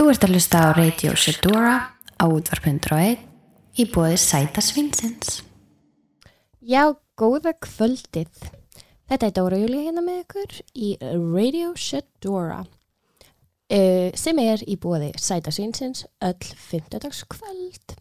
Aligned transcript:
Þú 0.00 0.06
ert 0.08 0.22
að 0.24 0.30
hlusta 0.32 0.60
á 0.64 0.68
Radio 0.72 1.10
Shedora 1.12 1.72
á 2.16 2.24
útvarp.1 2.24 3.18
í 3.76 3.84
bóði 3.92 4.14
Sæta 4.16 4.62
Svinsins. 4.64 5.42
Já, 6.64 6.96
góða 7.20 7.52
kvöldið. 7.60 8.30
Þetta 9.12 9.26
er 9.26 9.34
Dóra 9.36 9.58
Júlia 9.60 9.82
hérna 9.84 10.00
með 10.00 10.22
ykkur 10.22 10.54
í 10.72 10.94
Radio 11.04 11.74
Shedora 11.76 12.62
uh, 12.64 14.08
sem 14.16 14.40
er 14.40 14.64
í 14.64 14.78
bóði 14.80 15.10
Sæta 15.20 15.52
Svinsins 15.52 16.06
öll 16.24 16.48
15. 16.48 17.04
kvöld. 17.34 17.92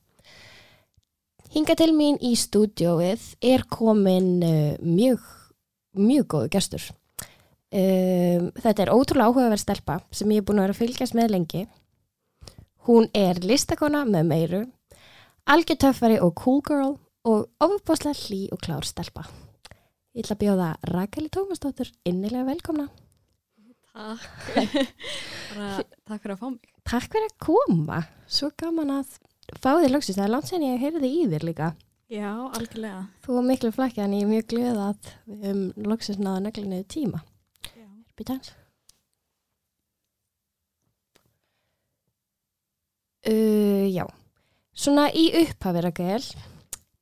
Hinga 1.51 1.75
til 1.75 1.89
mín 1.97 2.15
í 2.23 2.31
stúdióið 2.39 3.25
er 3.43 3.65
komin 3.67 4.37
uh, 4.39 4.79
mjög, 4.79 5.27
mjög 5.99 6.31
góðu 6.31 6.53
gestur. 6.55 6.87
Um, 7.75 8.47
þetta 8.55 8.87
er 8.87 8.93
ótrúlega 8.95 9.27
áhugaverð 9.27 9.65
stelpa 9.65 9.99
sem 10.15 10.31
ég 10.31 10.39
er 10.39 10.47
búin 10.47 10.63
að 10.63 10.69
vera 10.69 10.77
að 10.77 10.81
fylgjast 10.85 11.19
með 11.19 11.35
lengi. 11.35 11.65
Hún 12.89 13.05
er 13.13 13.37
listakona 13.45 13.99
með 14.09 14.23
meiru, 14.25 14.59
algjörtöffari 15.53 16.15
og 16.25 16.31
cool 16.41 16.63
girl 16.65 16.95
og 17.29 17.43
ofuboslega 17.61 18.17
hlý 18.17 18.39
og 18.49 18.63
klár 18.65 18.87
stelpa. 18.87 19.27
Ég 20.17 20.23
ætla 20.23 20.33
að 20.33 20.39
bjóða 20.41 20.69
Rakali 20.89 21.29
Tómasdóttur 21.29 21.91
innilega 22.09 22.47
velkomna. 22.47 22.87
Takk. 23.93 24.25
Takk 26.09 26.23
fyrir 26.23 26.33
að 26.33 26.41
fá 26.41 26.47
mig. 26.49 26.71
Takk 26.89 27.05
fyrir 27.13 27.29
að 27.29 27.35
koma. 27.45 27.99
Svo 28.25 28.49
gaman 28.57 28.95
að 28.95 29.13
fá 29.59 29.69
þér 29.75 29.93
loksist. 29.93 30.17
Það 30.17 30.25
er 30.25 30.33
langt 30.33 30.49
sen 30.49 30.65
ég 30.65 30.81
heyrði 30.81 31.11
í 31.13 31.27
þér 31.29 31.45
líka. 31.45 31.71
Já, 32.09 32.31
algjörlega. 32.57 33.03
Þú 33.21 33.37
var 33.37 33.45
miklu 33.51 33.71
flækja 33.77 34.07
en 34.07 34.17
ég 34.17 34.25
er 34.25 34.33
mjög 34.33 34.49
glöð 34.55 34.81
að 34.87 35.13
við 35.29 35.45
höfum 35.45 35.91
loksist 35.93 36.25
náða 36.25 36.41
nöglinu 36.47 36.81
tíma. 36.89 37.21
Býta 38.17 38.39
hans. 38.39 38.55
Uh, 43.27 43.89
já, 43.91 44.05
svona 44.71 45.09
í 45.11 45.25
upphafi 45.41 45.81
Rakel, 45.83 46.23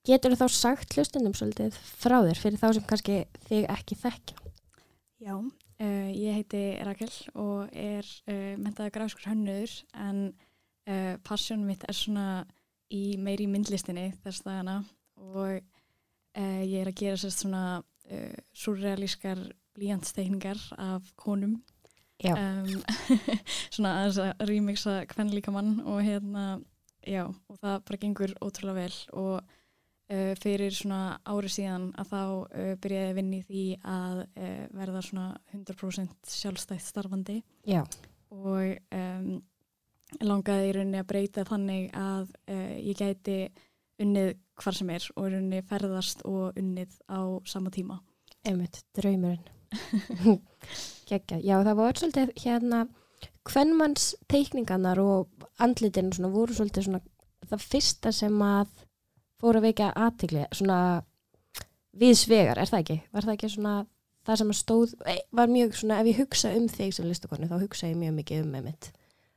getur 0.08 0.34
þú 0.34 0.40
þá 0.40 0.56
sagt 0.56 0.96
hlustundum 0.98 1.36
svolítið 1.38 1.78
frá 1.78 2.16
þér 2.26 2.42
fyrir 2.42 2.62
þá 2.62 2.68
sem 2.74 2.88
kannski 2.90 3.18
þig 3.46 3.68
ekki 3.70 3.98
þekkja? 4.02 4.38
Já, 5.22 5.36
uh, 5.38 6.10
ég 6.10 6.40
heiti 6.40 6.64
Rakel 6.88 7.12
og 7.38 7.70
er 7.70 8.02
uh, 8.32 8.56
mentaði 8.58 8.96
gráðskur 8.98 9.30
hönnur 9.30 9.80
en 9.94 10.30
passjónum 11.28 11.68
mitt 11.68 11.82
er 11.84 11.96
svona 12.00 12.46
í 12.96 13.18
meiri 13.20 13.44
myndlistinni 13.52 14.06
þess 14.24 14.46
dagana 14.46 14.78
og 15.20 15.58
ég 16.40 16.78
er 16.80 16.88
að 16.88 17.02
gera 17.02 17.20
sérst 17.20 17.42
svona 17.44 17.82
surrealískar 18.56 19.42
blíjantstekningar 19.76 20.62
af 20.80 21.12
konum. 21.20 21.58
Um, 22.26 22.72
svona 23.74 23.94
aðeins 24.00 24.20
að 24.24 24.48
remixa 24.50 24.98
hvern 25.12 25.34
líka 25.36 25.54
mann 25.54 25.78
og 25.86 26.02
hérna 26.06 26.46
já, 27.06 27.26
og 27.28 27.60
það 27.62 27.78
bara 27.88 28.02
gengur 28.02 28.34
ótrúlega 28.42 28.78
vel 28.82 28.96
og 29.14 29.36
uh, 29.38 30.34
fyrir 30.42 30.74
svona 30.76 31.20
ári 31.30 31.52
síðan 31.52 31.92
að 32.00 32.14
þá 32.14 32.22
uh, 32.24 32.72
byrjaði 32.84 33.12
að 33.12 33.20
vinna 33.20 33.38
í 33.38 33.46
því 33.48 33.66
að 33.84 34.24
uh, 34.26 34.64
verða 34.80 35.04
svona 35.06 35.28
100% 35.54 36.34
sjálfstætt 36.34 36.88
starfandi 36.88 37.38
Já, 37.68 37.84
og 38.34 38.98
um, 38.98 39.32
langaði 40.24 40.72
í 40.72 40.76
rauninni 40.78 41.02
að 41.02 41.10
breyta 41.10 41.44
þannig 41.48 41.90
að 42.00 42.30
ég 42.80 42.96
gæti 42.96 43.40
unnið 44.00 44.30
hvar 44.62 44.78
sem 44.78 44.94
er 44.94 45.10
og 45.16 45.28
í 45.28 45.34
rauninni 45.34 45.60
ferðast 45.68 46.24
og 46.30 46.56
unnið 46.56 46.96
á 47.12 47.20
sama 47.50 47.74
tíma. 47.74 48.00
einmitt, 48.48 48.86
draumurinn. 48.96 49.57
Gekka, 51.10 51.40
já 51.40 51.56
það 51.64 51.76
var 51.80 52.00
svolítið 52.00 52.34
hérna 52.44 52.86
hvernmanns 53.48 54.10
teikningarnar 54.32 55.00
og 55.00 55.48
andlitin 55.64 56.12
svona 56.14 56.32
voru 56.34 56.56
svolítið 56.56 56.90
svona 56.90 57.04
það 57.48 57.68
fyrsta 57.72 58.12
sem 58.12 58.42
að 58.44 58.74
fóru 59.40 59.62
að 59.62 59.70
veika 59.70 59.92
aðtikli 59.96 60.48
svona 60.52 60.80
viðsvegar, 61.98 62.60
er 62.60 62.70
það 62.70 62.84
ekki? 62.84 62.98
Var 63.14 63.26
það 63.26 63.36
ekki 63.38 63.52
svona 63.54 63.76
það 64.28 64.40
sem 64.42 64.54
stóð, 64.60 64.94
eh, 65.08 65.24
var 65.32 65.48
mjög 65.48 65.76
svona 65.80 66.00
ef 66.02 66.12
ég 66.12 66.22
hugsa 66.22 66.54
um 66.58 66.68
þig 66.68 66.94
sem 66.94 67.08
listakonu 67.08 67.48
þá 67.48 67.58
hugsa 67.62 67.88
ég 67.88 67.98
mjög 67.98 68.18
mikið 68.20 68.44
um 68.44 68.56
einmitt 68.60 68.92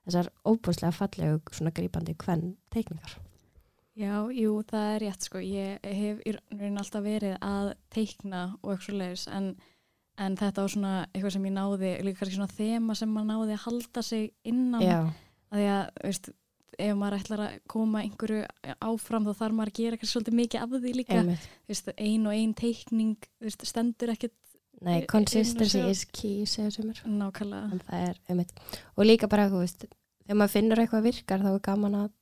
þessar 0.04 0.30
óbúslega 0.44 0.92
fallegu 0.96 1.54
svona 1.54 1.72
grípandi 1.74 2.16
hvern 2.18 2.56
teikningar. 2.72 3.18
Já, 4.00 4.30
jú, 4.32 4.62
það 4.64 4.86
er 4.94 5.02
rétt 5.04 5.26
sko. 5.26 5.40
Ég 5.44 5.82
hef 5.84 6.20
í 6.24 6.32
rauninni 6.32 6.80
alltaf 6.80 7.04
verið 7.04 7.36
að 7.44 7.72
teikna 7.92 8.42
og 8.62 8.72
eitthvað 8.72 9.00
leiðis 9.02 9.26
en, 9.28 9.50
en 10.20 10.36
þetta 10.38 10.64
var 10.64 10.72
svona 10.74 10.92
eitthvað 11.08 11.34
sem 11.36 11.48
ég 11.48 11.56
náði, 11.56 11.94
líka 12.04 12.20
kannski 12.20 12.38
svona 12.38 12.56
þema 12.58 12.96
sem 12.98 13.14
maður 13.14 13.30
náði 13.30 13.56
að 13.56 13.64
halda 13.64 14.04
sig 14.04 14.28
innan. 14.48 14.84
Já, 14.84 14.98
að 15.50 15.62
því 15.62 15.68
að, 15.74 15.82
veist, 16.04 16.30
ef 16.80 16.98
maður 17.00 17.16
ætlar 17.18 17.44
að 17.44 17.56
koma 17.74 18.02
einhverju 18.04 18.74
áfram 18.88 19.28
þá 19.28 19.32
þarf 19.40 19.56
maður 19.58 19.72
að 19.72 19.80
gera 19.80 20.00
kannski 20.00 20.14
svolítið 20.14 20.38
mikið 20.40 20.66
af 20.66 20.76
því 20.76 20.92
líka. 20.98 21.22
Veist, 21.70 21.90
ein 21.96 22.28
og 22.28 22.36
ein 22.36 22.54
teikning 22.58 23.30
veist, 23.42 23.66
stendur 23.68 24.14
ekkert 24.14 24.36
Nei, 24.80 25.02
consistency 25.04 25.82
is 25.90 26.06
key, 26.08 26.46
segja 26.48 26.70
er 27.98 28.20
einmitt. 28.32 28.54
Og 28.96 29.04
líka 29.04 29.28
bara, 29.28 29.50
þú 29.52 29.60
veist, 29.60 29.84
þegar 30.24 30.38
maður 30.40 30.54
finnur 30.54 30.80
eitthvað 30.80 31.08
virkar 31.10 31.44
þá 31.44 31.50
er 31.50 31.64
gaman 31.66 31.98
að 31.98 32.14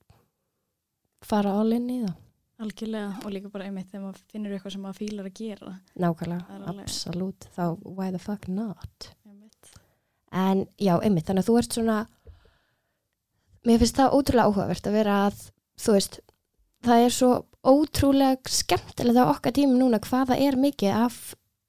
fara 1.29 1.53
all 1.61 1.77
in 1.77 1.87
í 1.93 2.01
það 2.03 2.17
algjörlega 2.59 3.25
og 3.25 3.33
líka 3.35 3.51
bara 3.53 3.69
einmitt 3.69 3.91
þegar 3.93 4.05
maður 4.05 4.23
finnur 4.33 4.55
eitthvað 4.55 4.75
sem 4.75 4.85
maður 4.87 4.99
fílar 4.99 5.29
að 5.29 5.37
gera. 5.39 5.75
Er 5.95 6.03
nákvæmlega, 6.05 6.61
absolutt. 6.75 7.49
Þá 7.55 7.65
why 7.85 8.09
the 8.15 8.23
fuck 8.23 8.49
not? 8.51 9.11
Einmitt. 9.29 9.75
en 10.33 10.65
já, 10.77 10.95
einmitt, 10.99 11.29
þannig 11.29 11.45
að 11.45 11.51
þú 11.51 11.59
ert 11.61 11.79
svona 11.79 11.99
mér 13.69 13.81
finnst 13.83 13.99
það 13.99 14.17
ótrúlega 14.17 14.49
áhugavert 14.49 14.89
að 14.89 14.99
vera 14.99 15.21
að, 15.29 15.45
þú 15.79 15.95
veist 15.97 16.21
það 16.87 17.05
er 17.05 17.15
svo 17.15 17.31
ótrúlega 17.69 18.53
skemmtilega 18.59 19.27
á 19.27 19.33
okkar 19.33 19.55
tímum 19.57 19.81
núna 19.81 20.01
hvaða 20.03 20.39
er 20.39 20.59
mikið 20.59 20.95
af 20.95 21.19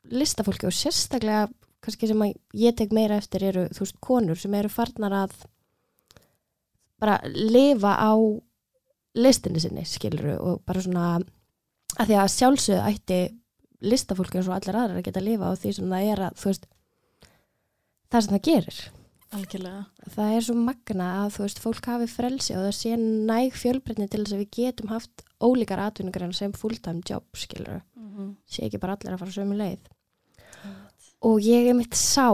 listafólki 0.09 0.67
og 0.69 0.75
sérstaklega 0.75 1.47
kannski 1.83 2.09
sem 2.09 2.25
ég 2.59 2.75
tek 2.77 2.93
meira 2.95 3.17
eftir 3.19 3.45
eru, 3.49 3.65
þú 3.73 3.85
veist, 3.85 3.97
konur 4.03 4.39
sem 4.39 4.53
eru 4.57 4.69
farnar 4.71 5.15
að 5.23 5.35
bara 6.99 7.19
lifa 7.31 7.95
á 7.95 8.13
listinni 9.15 9.59
sinni, 9.59 9.85
skiluru 9.85 10.35
og 10.37 10.61
bara 10.67 10.81
svona 10.81 11.05
að 11.97 12.11
því 12.11 12.17
að 12.21 12.33
sjálfsögðu 12.35 12.81
ætti 12.91 13.19
listafólki 13.79 14.39
eins 14.39 14.49
og 14.49 14.57
allir 14.57 14.77
aðrar 14.77 14.99
að 14.99 15.05
geta 15.07 15.21
að 15.21 15.27
lifa 15.29 15.49
á 15.49 15.53
því 15.59 15.73
sem 15.75 15.93
það 15.93 16.07
er 16.13 16.23
að, 16.27 16.39
þú 16.39 16.49
veist 16.49 16.65
það 18.09 18.25
sem 18.25 18.33
það 18.35 18.47
gerir. 18.49 18.79
Algjörlega. 19.29 19.81
Það 20.15 20.31
er 20.35 20.45
svo 20.45 20.55
magna 20.57 21.07
að 21.19 21.33
þú 21.35 21.43
veist 21.45 21.61
fólk 21.61 21.89
hafi 21.91 22.07
frelsi 22.09 22.55
og 22.57 22.65
það 22.65 22.75
sé 22.79 22.95
næg 22.97 23.57
fjölbreytni 23.61 24.07
til 24.09 24.23
þess 24.23 24.35
að 24.35 24.41
við 24.41 24.51
getum 24.57 24.93
haft 24.93 25.23
ólíkar 25.39 25.83
atvinnugræn 25.83 26.33
sem 26.35 26.55
fulltime 26.57 27.05
job 27.05 27.23
skilur 27.37 27.81
mm 27.95 28.09
-hmm. 28.09 28.35
sé 28.49 28.65
ekki 28.65 28.81
bara 28.81 28.97
allir 28.97 29.13
að 29.13 29.19
fara 29.19 29.31
sömu 29.31 29.55
leið. 29.55 29.79
Og 31.21 31.41
ég 31.41 31.69
er 31.69 31.73
mitt 31.73 31.93
sá 31.95 32.33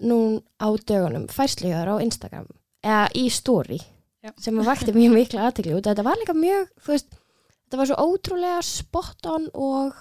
nú 0.00 0.42
á 0.60 0.68
dögunum 0.86 1.26
færsliðar 1.28 1.88
á 1.88 1.96
Instagram 2.02 2.46
eða 2.82 3.08
í 3.14 3.28
story 3.30 3.80
Já. 4.22 4.30
sem 4.38 4.58
vakti 4.62 4.92
mjög 4.94 5.16
mikla 5.16 5.48
aðtekli 5.48 5.74
og 5.74 5.82
þetta 5.82 6.04
var 6.06 6.18
líka 6.20 6.34
mjög 6.38 6.68
þú 6.84 6.92
veist, 6.92 7.16
þetta 7.64 7.80
var 7.80 7.88
svo 7.90 8.04
ótrúlega 8.06 8.60
spot 8.62 9.26
on 9.26 9.48
og 9.58 9.98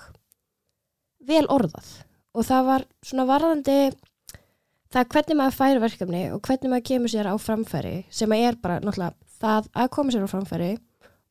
vel 1.25 1.47
orðað. 1.49 1.89
Og 2.37 2.45
það 2.45 2.67
var 2.67 2.85
svona 3.01 3.25
varðandi 3.29 3.77
það 4.91 5.01
er 5.01 5.09
hvernig 5.15 5.39
maður 5.39 5.57
færi 5.57 5.81
verkefni 5.81 6.21
og 6.35 6.45
hvernig 6.45 6.71
maður 6.71 6.87
kemur 6.91 7.13
sér 7.15 7.31
á 7.33 7.35
framfæri 7.41 7.95
sem 8.13 8.37
er 8.37 8.61
bara 8.61 8.79
náttúrulega 8.83 9.41
það 9.41 9.73
að 9.73 9.91
koma 9.97 10.13
sér 10.13 10.29
á 10.29 10.33
framfæri 10.35 10.71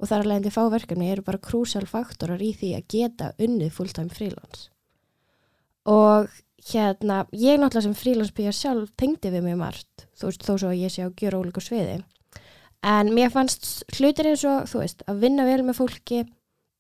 og 0.00 0.11
þar 0.11 0.25
að 0.25 0.31
leiðandi 0.33 0.55
fá 0.56 0.62
verkefni 0.75 1.11
eru 1.12 1.27
bara 1.31 1.45
krúsal 1.47 1.87
faktorar 1.87 2.43
í 2.43 2.53
því 2.59 2.75
að 2.75 2.87
geta 2.91 3.33
unnið 3.39 3.75
fulltime 3.77 4.11
freelance. 4.11 4.71
Og 5.87 6.27
hérna 6.73 7.25
ég 7.31 7.61
náttúrulega 7.61 7.87
sem 7.87 7.99
freelance 8.03 8.34
pía 8.34 8.50
sjálf 8.50 8.91
tengdi 8.99 9.31
við 9.31 9.47
mig 9.47 9.61
margt 9.61 10.09
þú 10.19 10.33
veist 10.33 10.49
þó 10.49 10.56
svo 10.56 10.73
að 10.73 10.81
ég 10.83 10.91
sé 10.91 11.06
á 11.06 11.15
gjör 11.15 11.39
ólíku 11.39 11.62
sviði 11.62 12.00
en 12.87 13.15
mér 13.15 13.32
fannst 13.32 13.67
hlutir 13.97 14.31
eins 14.31 14.44
og 14.49 14.69
þú 14.71 14.85
veist 14.85 15.03
að 15.11 15.25
vinna 15.25 15.47
vel 15.49 15.62
með 15.67 15.81
fólki 15.81 16.23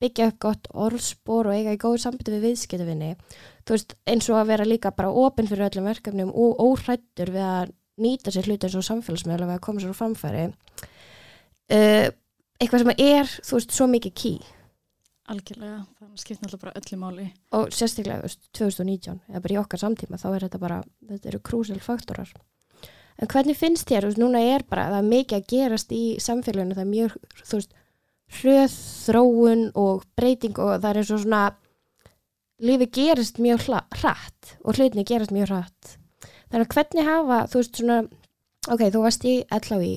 byggja 0.00 0.30
upp 0.30 0.38
gott 0.40 0.70
orðspor 0.72 1.50
og 1.50 1.58
eiga 1.58 1.74
í 1.76 1.80
góðu 1.80 2.00
sambandi 2.00 2.32
við 2.36 2.46
viðskiptavinni 2.48 3.10
þú 3.68 3.76
veist 3.76 3.96
eins 4.08 4.30
og 4.32 4.40
að 4.40 4.54
vera 4.54 4.68
líka 4.68 4.94
bara 4.96 5.12
opinn 5.12 5.50
fyrir 5.50 5.68
öllum 5.68 5.90
verkefnum 5.90 6.32
og 6.32 6.62
óhrættur 6.64 7.34
við 7.34 7.44
að 7.44 7.74
nýta 8.00 8.32
sér 8.32 8.48
hluti 8.48 8.68
eins 8.68 8.78
og 8.80 8.86
samfélagsmiðla 8.86 9.50
við 9.50 9.58
að 9.58 9.66
koma 9.66 9.82
sér 9.82 9.92
á 9.92 10.00
framfæri 10.00 10.46
uh, 10.48 12.08
eitthvað 12.60 12.84
sem 12.84 12.94
er 12.96 13.34
þú 13.40 13.58
veist 13.58 13.76
svo 13.76 13.88
mikið 13.90 14.16
key. 14.22 14.40
Algjörlega, 15.30 15.82
það 16.00 16.14
skipt 16.18 16.40
náttúrulega 16.42 16.64
bara 16.64 16.80
öllu 16.80 16.96
máli. 16.98 17.26
Og 17.54 17.68
sérstaklega 17.74 18.18
þú 18.18 18.26
veist, 18.26 18.40
2019 18.58 19.20
eða 19.30 19.42
bara 19.44 19.54
í 19.54 19.60
okkar 19.60 19.82
samtíma 19.84 20.18
þá 20.20 20.28
er 20.32 20.46
þetta 20.46 20.62
bara 20.62 20.80
þetta 21.12 21.30
eru 21.30 21.42
krúsel 21.46 21.78
faktorar 21.84 22.32
en 23.20 23.30
hvernig 23.30 23.58
finnst 23.58 23.88
þér, 23.88 24.06
þú 24.06 24.10
veist, 24.10 24.22
núna 24.22 24.42
er 24.54 24.64
bara 24.68 24.88
það 24.94 25.02
er 25.02 25.10
mikið 25.10 25.38
að 25.38 25.48
gerast 25.52 25.94
í 25.94 26.04
samfélaginu 26.24 26.76
það 26.76 26.84
er 26.86 26.92
mjög, 26.94 27.16
þú 27.42 27.60
veist, 27.60 27.74
hröð 28.40 28.76
þróun 29.06 29.66
og 29.80 30.06
breyting 30.16 30.60
og 30.62 30.72
það 30.78 30.90
er 30.90 31.00
eins 31.02 31.12
og 31.14 31.24
svona 31.24 31.42
lífi 32.60 32.88
gerist 32.94 33.40
mjög 33.42 33.66
hratt 34.00 34.54
og 34.62 34.76
hlutinni 34.76 35.04
gerast 35.08 35.34
mjög 35.34 35.52
hratt. 35.52 35.96
Þannig 36.50 36.66
að 36.66 36.74
hvernig 36.76 37.08
hafa, 37.08 37.42
þú 37.50 37.62
veist, 37.62 37.80
svona 37.80 38.00
ok, 38.70 38.86
þú 38.88 39.04
varst 39.04 39.28
í 39.28 39.36
LHI 39.60 39.94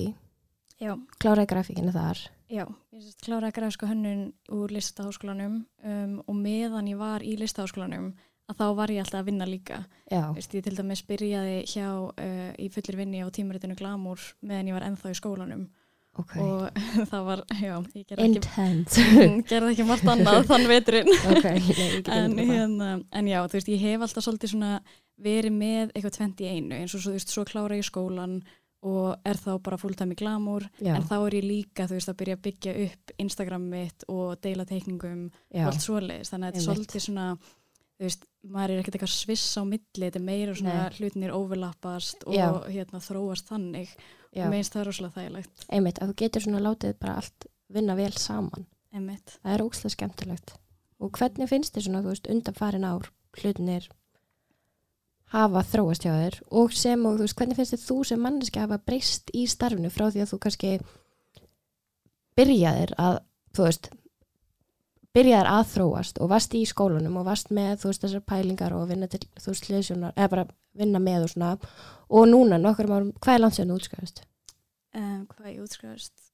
kláraði 1.22 1.50
grafíkinu 1.50 1.94
þar. 1.94 2.20
Já, 2.52 2.66
ég 2.92 3.14
kláraði 3.24 3.56
græsku 3.56 3.88
hönnun 3.88 4.24
úr 4.52 4.72
listaháskólanum 4.74 5.62
um, 5.64 6.18
og 6.26 6.36
meðan 6.36 6.90
ég 6.90 7.00
var 7.00 7.24
í 7.24 7.34
listaháskólanum 7.40 8.12
að 8.50 8.58
þá 8.60 8.64
var 8.76 8.92
ég 8.92 9.04
alltaf 9.04 9.22
að 9.22 9.28
vinna 9.30 9.46
líka. 9.48 9.78
já, 10.10 10.24
Veist, 10.36 10.54
ég 10.54 10.64
til 10.66 10.74
dæmis 10.76 11.02
byrjaði 11.08 11.56
hjá 11.70 11.86
uh, 11.88 12.50
í 12.60 12.68
fullir 12.74 12.98
vinni 13.00 13.22
á 13.24 13.28
tímaritinu 13.32 13.76
Glamour 13.78 14.20
meðan 14.44 14.68
ég 14.68 14.76
var 14.76 14.86
ennþá 14.88 15.14
í 15.14 15.18
skólanum. 15.18 15.64
Ok. 16.14 16.34
Og 16.38 16.68
það 17.10 17.24
var, 17.26 17.40
já, 17.58 17.72
ég 17.98 18.04
gerði 18.10 18.26
ekki, 18.26 18.42
intense. 18.42 19.06
Gerði 19.50 19.72
ekki 19.72 19.86
margt 19.88 20.10
annað 20.12 20.44
þann 20.50 20.68
veturinn. 20.70 21.08
ok, 21.10 21.48
nei, 21.48 21.72
ég 21.72 21.96
get 22.04 22.12
en, 22.14 22.36
það. 22.36 22.52
hérna, 22.52 22.90
en 23.18 23.30
já, 23.32 23.40
þú 23.48 23.58
veist, 23.58 23.72
ég 23.72 23.82
hef 23.88 24.04
alltaf 24.06 24.26
svolítið 24.28 24.52
svona 24.52 24.74
verið 25.24 25.56
með 25.56 25.88
eitthvað 25.94 26.14
tvent 26.18 26.44
í 26.44 26.52
einu. 26.52 26.76
Eins 26.78 26.94
og 26.94 27.02
svo, 27.02 27.10
þú 27.10 27.16
veist, 27.18 27.34
svo 27.34 27.46
klára 27.48 27.80
ég 27.80 27.88
skólan 27.88 28.36
og 28.84 29.26
er 29.26 29.38
þá 29.40 29.50
bara 29.64 29.78
fulltime 29.80 30.12
í 30.14 30.20
Glamour. 30.20 30.68
Já, 30.84 30.92
en 30.98 31.08
þá 31.08 31.16
er 31.24 31.38
ég 31.40 31.46
líka, 31.48 31.88
þú 31.88 31.96
veist, 31.96 32.10
að 32.12 32.18
byrja 32.20 32.36
að 32.38 32.42
byggja 32.46 32.74
upp 32.84 33.12
Instagram 33.24 33.66
mitt 33.72 34.04
og 34.12 34.34
deila 34.44 34.66
teikningum 34.68 35.22
já, 35.48 35.64
og 35.64 35.70
allt 35.72 35.82
svoleiðis, 35.86 36.30
þannig 36.34 36.50
að 36.50 36.52
þetta 36.52 36.60
er 36.62 36.66
svolítið 36.68 37.06
svona 37.08 37.28
þú 37.94 38.06
veist, 38.08 38.26
maður 38.42 38.74
er 38.74 38.82
ekkert 38.82 38.96
eitthvað 38.98 39.14
sviss 39.14 39.54
á 39.56 39.62
milli, 39.64 40.04
þetta 40.06 40.20
er 40.20 40.26
meira 40.26 40.54
svona 40.58 40.76
Nei. 40.88 40.98
hlutinir 40.98 41.34
overlappast 41.36 42.24
og 42.26 42.34
Já. 42.36 42.48
hérna 42.68 43.00
þróast 43.04 43.50
þannig 43.52 43.90
já. 44.34 44.44
og 44.44 44.52
meðist 44.52 44.74
það 44.74 44.82
er 44.82 44.88
rosalega 44.90 45.20
þægilegt 45.20 45.66
einmitt, 45.70 46.00
að 46.02 46.10
þú 46.12 46.16
getur 46.24 46.46
svona 46.46 46.62
látið 46.64 46.96
bara 47.00 47.18
allt 47.22 47.46
vinna 47.74 47.96
vel 47.98 48.12
saman 48.18 48.66
einmitt. 48.94 49.38
það 49.42 49.54
er 49.54 49.64
ókslega 49.66 49.94
skemmtilegt 49.96 50.56
og 51.04 51.12
hvernig 51.18 51.50
finnst 51.50 51.74
þér 51.76 51.86
svona, 51.88 52.02
þú 52.04 52.14
veist, 52.14 52.30
undan 52.34 52.58
farin 52.58 52.88
ár 52.88 53.10
hlutinir 53.38 53.88
hafa 55.34 55.62
þróast 55.66 56.04
hjá 56.06 56.12
þér 56.14 56.40
og 56.50 56.74
sem 56.76 57.06
og 57.06 57.16
þú 57.18 57.26
veist, 57.26 57.38
hvernig 57.38 57.58
finnst 57.58 57.74
þér 57.74 57.84
þú 57.88 57.96
sem 58.10 58.22
manneski 58.22 58.62
hafa 58.62 58.78
breyst 58.82 59.30
í 59.34 59.46
starfinu 59.50 59.90
frá 59.90 60.08
því 60.10 60.24
að 60.24 60.30
þú 60.34 60.38
kannski 60.44 60.74
byrjaðir 62.38 62.94
að, 62.98 63.20
þú 63.54 63.68
veist 63.68 63.90
byrjaðir 65.14 65.46
að 65.50 65.64
þróast 65.74 66.18
og 66.20 66.28
varst 66.32 66.54
í 66.58 66.64
skólanum 66.66 67.16
og 67.20 67.24
varst 67.28 67.50
með, 67.54 67.76
þú 67.82 67.90
veist, 67.92 68.02
þessar 68.04 68.24
pælingar 68.26 68.72
og 68.74 68.88
vinna 68.90 69.06
til, 69.10 69.20
þú 69.38 69.52
veist, 69.52 69.68
hliðsjónar, 69.70 70.12
eða 70.16 70.28
bara 70.34 70.46
vinna 70.74 70.98
með 70.98 71.22
og 71.28 71.30
svona, 71.34 71.52
og 72.10 72.28
núna 72.28 72.58
nokkur 72.58 72.90
árum, 72.90 73.12
hvað 73.22 73.34
er 73.34 73.44
landsjöðinu 73.44 73.78
útskæðast? 73.78 74.24
Um, 74.94 75.26
hvað 75.26 75.48
ég 75.52 75.62
útskriðast 75.62 76.30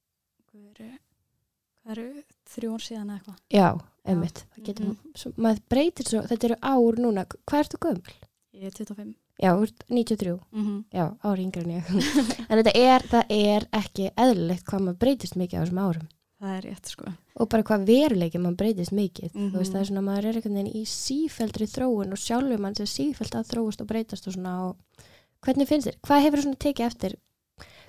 hvað 0.51 1.97
eru, 1.97 2.23
þrjú 2.51 2.73
ár 2.75 2.83
síðan 2.85 3.13
eitthvað 3.15 3.37
Já, 3.53 3.67
einmitt, 4.05 4.43
það 4.55 4.65
getur, 4.67 4.85
Mhm. 4.85 5.15
svo, 5.15 5.31
maður 5.37 5.61
breytir 5.69 6.05
svo, 6.07 6.21
þetta 6.29 6.45
eru 6.49 6.57
ár 6.61 6.99
núna, 7.01 7.25
hvað 7.45 7.59
ertu 7.63 7.77
gömul? 7.81 8.13
ég 8.53 8.63
er 8.65 8.71
25 8.71 9.15
Já, 9.41 9.55
þú 9.57 9.63
ert 9.63 9.83
93, 9.89 10.39
mm 10.51 10.65
-hmm. 10.65 10.83
já, 10.93 11.17
ári 11.23 11.41
yngri 11.43 11.61
en 11.61 11.81
ég. 11.81 11.85
en 12.49 12.57
þetta 12.63 12.73
er, 12.75 13.01
það 13.01 13.25
er 13.29 13.67
ekki 13.71 14.11
eðlilegt 14.15 14.65
hvað 14.65 14.79
maður 14.81 14.99
breytist 14.99 15.35
mikið 15.35 15.57
á 15.57 15.61
þessum 15.65 15.79
árum. 15.81 16.07
Það 16.41 16.55
er 16.57 16.67
rétt 16.67 16.91
sko 16.91 17.11
Og 17.41 17.49
bara 17.49 17.65
hvað 17.65 17.85
veruleiki 17.87 18.41
maður 18.41 18.59
breytist 18.59 18.93
mikið. 18.95 19.31
Mhm. 19.33 19.51
Þú 19.53 19.61
veist, 19.61 19.71
það 19.71 19.81
er 19.81 19.89
svona, 19.89 20.05
maður 20.07 20.27
er 20.27 20.39
einhvern 20.39 20.57
veginn 20.59 20.79
í 20.81 20.83
sífeldri 20.89 21.67
þróun 21.71 22.15
og 22.15 22.19
sjálfur 22.19 22.59
mann 22.61 22.75
sem 22.75 22.89
sífeld 22.91 23.37
að 23.37 23.49
þróast 23.53 23.81
og 23.81 23.87
breytast 23.87 24.27
og 24.27 24.35
svona. 24.35 24.55
Og 24.67 25.05
hvernig 25.45 25.69
finnst 25.69 25.87
þér? 25.87 25.99
Hvað 26.07 26.23
hefur 26.25 26.43
svona 26.43 26.61
tekið 26.65 26.85
eftir? 26.85 27.15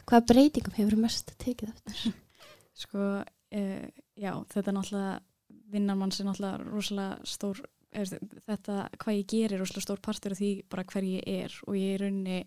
Hvaða 0.07 0.27
breytingum 0.31 0.79
hefur 0.79 0.97
mest 1.03 1.35
tekið 1.43 1.75
eftir? 1.75 2.15
sko, 2.85 3.09
uh, 3.25 3.85
já, 4.17 4.33
þetta 4.55 4.71
er 4.71 4.77
náttúrulega 4.79 5.21
vinnan 5.73 5.99
manns 5.99 6.21
er 6.21 6.29
náttúrulega 6.29 6.71
rosalega 6.71 7.29
stór 7.29 7.63
er, 7.93 8.09
þetta, 8.47 8.79
hvað 9.01 9.19
ég 9.19 9.29
gerir 9.31 9.57
er 9.57 9.63
rosalega 9.63 9.87
stór 9.87 10.03
partur 10.05 10.35
af 10.35 10.41
því 10.41 10.53
bara 10.73 10.85
hver 10.89 11.07
ég 11.07 11.29
er 11.29 11.57
og 11.67 11.77
ég 11.79 11.95
er 11.97 12.05
rauninni 12.07 12.41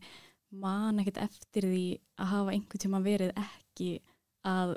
man 0.56 1.02
ekkert 1.02 1.24
eftir 1.26 1.68
því 1.68 1.86
að 2.22 2.32
hafa 2.32 2.54
einhvern 2.56 2.84
tíma 2.86 3.02
verið 3.04 3.34
ekki 3.42 3.90
að 4.46 4.76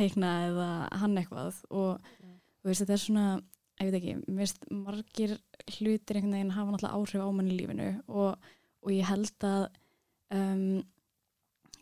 teikna 0.00 0.34
eða 0.48 0.68
hann 1.02 1.16
eitthvað 1.20 1.62
og 1.70 2.10
þú 2.10 2.70
veist, 2.70 2.82
þetta 2.82 2.96
er 2.96 3.04
svona 3.04 3.26
ég 3.80 3.88
veit 3.88 3.98
ekki, 4.00 4.16
veist 4.36 4.66
margir 4.72 5.36
hlutir 5.78 6.18
einhvern 6.18 6.36
veginn 6.36 6.56
hafa 6.56 6.74
náttúrulega 6.74 6.98
áhrif 6.98 7.24
á 7.24 7.28
mann 7.32 7.50
í 7.50 7.56
lífinu 7.56 7.90
og, 8.08 8.50
og 8.84 8.92
ég 8.92 9.08
held 9.08 9.46
að 9.48 9.66
um, 10.36 10.82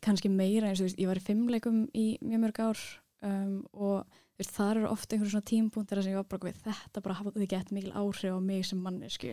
kannski 0.05 0.31
meira 0.31 0.70
eins 0.70 0.82
og 0.82 0.88
veist, 0.88 1.00
ég 1.00 1.11
var 1.11 1.19
í 1.19 1.26
fimmleikum 1.26 1.85
í 1.97 2.06
mjög 2.23 2.44
mörg 2.44 2.62
ár 2.69 2.85
um, 3.26 3.61
og 3.75 4.19
þar 4.47 4.79
eru 4.79 4.91
ofta 4.93 5.17
einhverjum 5.17 5.32
svona 5.32 5.50
tímpunktir 5.50 6.00
sem 6.03 6.12
ég 6.12 6.20
var 6.20 6.29
bara 6.31 6.47
við 6.47 6.61
þetta 6.62 7.03
bara 7.03 7.17
hafði 7.19 7.49
gett 7.50 7.73
mikil 7.75 7.91
áhrif 7.99 8.37
á 8.38 8.41
mig 8.43 8.67
sem 8.69 8.79
mannesku 8.79 9.32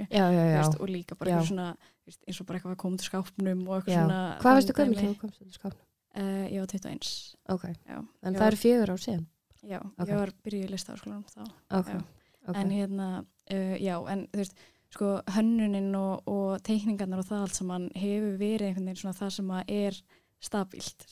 og 0.82 0.88
líka 0.90 1.18
bara 1.20 1.44
svona 1.46 1.68
eins 2.10 2.40
og 2.42 2.48
bara 2.48 2.58
eitthvað 2.58 2.74
að 2.74 2.82
koma 2.82 2.98
til 3.02 3.10
skápnum 3.12 3.62
og 3.68 3.76
eitthvað 3.78 3.94
já. 3.94 4.00
svona 4.00 4.22
Hvað 4.42 4.58
veistu 4.58 4.78
þegar 4.80 5.04
þú 5.04 5.14
komst 5.22 5.44
til 5.44 5.54
skapnum? 5.54 5.86
Uh, 6.16 6.46
ég 6.48 6.60
var 6.62 6.68
21 6.68 7.36
Ok, 7.50 7.64
já, 7.88 7.98
en 8.24 8.34
það 8.34 8.40
var- 8.40 8.48
eru 8.54 8.56
fjögur 8.62 8.90
ár 8.94 9.02
síðan. 9.04 9.26
já 9.68 9.80
Ok. 10.00 10.08
ég 10.08 10.16
var 10.16 10.32
byrjuð 10.46 10.66
í 10.66 10.70
listaháskólanum 10.72 11.26
þá 11.28 11.42
Ok, 11.80 11.88
Já. 11.90 12.04
ok. 12.48 12.56
en 12.56 12.70
hérna, 12.72 13.26
uh, 13.52 13.76
já, 13.82 13.96
en 14.12 14.28
þú 14.32 14.38
veist 14.38 14.54
sko, 14.92 15.22
hönnunin 15.28 15.96
og, 15.96 16.22
og 16.28 16.62
teikningarnar 16.64 17.20
og 17.20 17.26
það 17.26 17.42
allt 17.42 17.54
saman 17.58 17.90
hefur 17.96 18.38
verið 18.40 18.68
einhvern 18.70 18.86
veginn 18.86 19.02
svona 19.02 19.18
það 19.20 19.30
sem 19.36 19.48
að 19.52 19.64
er 19.68 20.02
stabílt 20.46 21.06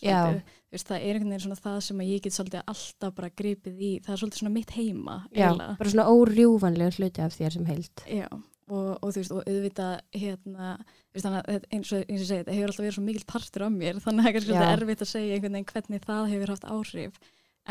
veist, 0.71 0.87
það 0.87 1.01
er 1.01 1.15
einhvern 1.17 1.33
veginn 1.33 1.43
svona 1.47 1.59
það 1.63 1.81
sem 1.81 1.97
að 2.03 2.09
ég 2.13 2.21
get 2.21 2.33
svolítið 2.33 2.63
alltaf 2.67 3.13
bara 3.15 3.29
gripið 3.29 3.77
í, 3.81 3.91
það 4.03 4.13
er 4.13 4.21
svolítið 4.21 4.39
svona 4.43 4.53
mitt 4.53 4.71
heima 4.77 5.17
Já, 5.35 5.49
bara 5.57 5.89
svona 5.89 6.07
órjúvanlega 6.13 6.95
hluti 6.99 7.21
af 7.25 7.33
þér 7.35 7.51
sem 7.57 7.65
heild. 7.65 8.03
Já, 8.07 8.27
og, 8.69 8.89
og 9.03 9.09
þú 9.11 9.19
veist, 9.21 9.31
og 9.35 9.43
auðvitað 9.49 9.93
hérna, 10.21 10.69
veist, 11.13 11.25
þannig 11.27 11.43
að 11.43 11.67
eins 11.73 11.91
og, 11.93 12.05
eins 12.07 12.13
og 12.13 12.23
ég 12.23 12.27
segi, 12.29 12.39
þetta 12.43 12.55
hefur 12.57 12.71
alltaf 12.73 12.85
verið 12.85 12.97
svo 12.97 13.03
mikill 13.09 13.27
partur 13.33 13.67
af 13.67 13.71
mér, 13.75 13.99
þannig 14.03 14.23
að 14.23 14.31
það 14.31 14.39
er 14.39 14.47
svolítið 14.47 14.73
erfitt 14.77 15.01
að 15.05 15.11
segja 15.13 15.35
einhvern 15.37 15.57
veginn 15.59 15.71
hvernig 15.73 16.07
það 16.07 16.31
hefur 16.33 16.53
haft 16.55 16.65
áhrif. 16.71 17.19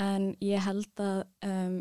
En 0.02 0.30
ég 0.40 0.62
held 0.64 1.02
að 1.04 1.18
um, 1.44 1.74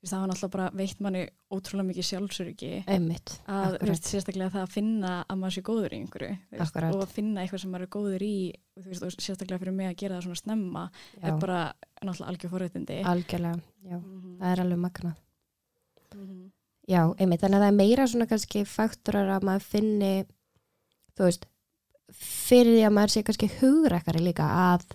veist, 0.00 0.12
það 0.14 0.20
var 0.22 0.30
náttúrulega 0.30 0.52
bara 0.54 0.68
veitt 0.80 1.00
manni 1.04 1.22
ótrúlega 1.52 1.88
mikið 1.90 2.06
sjálfsöryggi 2.08 2.70
Einmitt, 2.88 3.34
að 3.52 3.74
veist, 3.84 4.06
sérstaklega 4.08 4.54
það 4.54 4.62
að 4.64 4.70
finna 4.72 5.10
að 5.28 5.40
maður 5.42 5.56
sé 5.58 5.62
góður 5.66 5.92
í 5.92 5.98
einhverju 6.00 6.30
og 6.94 7.02
að 7.04 7.12
finna 7.12 7.42
eitthvað 7.42 7.60
sem 7.60 7.74
maður 7.74 7.84
er 7.84 7.90
góður 7.98 8.24
í 8.24 8.30
og, 8.54 8.80
þú 8.80 8.88
veist, 8.94 9.04
og 9.04 9.12
sérstaklega 9.26 9.60
fyrir 9.60 9.76
mig 9.76 9.90
að 9.90 9.98
gera 10.00 10.16
það 10.16 10.24
svona 10.30 10.40
snemma 10.40 10.84
Já, 11.20 11.26
er 11.28 11.36
bara 11.42 11.58
náttúrulega 12.00 12.30
algjör 12.32 12.54
forréttindi. 12.54 12.96
Algjörlega, 13.12 13.60
já, 13.84 13.98
Mhm. 14.00 14.38
það 14.40 14.52
er 14.54 14.64
alveg 14.64 14.80
magnað. 14.86 15.20
Mhm. 16.14 16.50
Já, 16.90 17.04
einmitt, 17.22 17.42
þannig 17.42 17.60
að 17.60 17.62
það 17.62 17.70
er 17.70 17.78
meira 17.78 18.06
svona 18.10 18.26
kannski 18.30 18.64
faktorar 18.66 19.28
að 19.36 19.46
maður 19.46 19.66
finni, 19.76 20.14
þú 21.14 21.28
veist, 21.28 21.46
fyrir 22.10 22.74
því 22.74 22.82
að 22.88 22.96
maður 22.96 23.14
sé 23.14 23.22
kannski 23.28 23.48
hugrækari 23.60 24.22
líka 24.24 24.48
að 24.72 24.88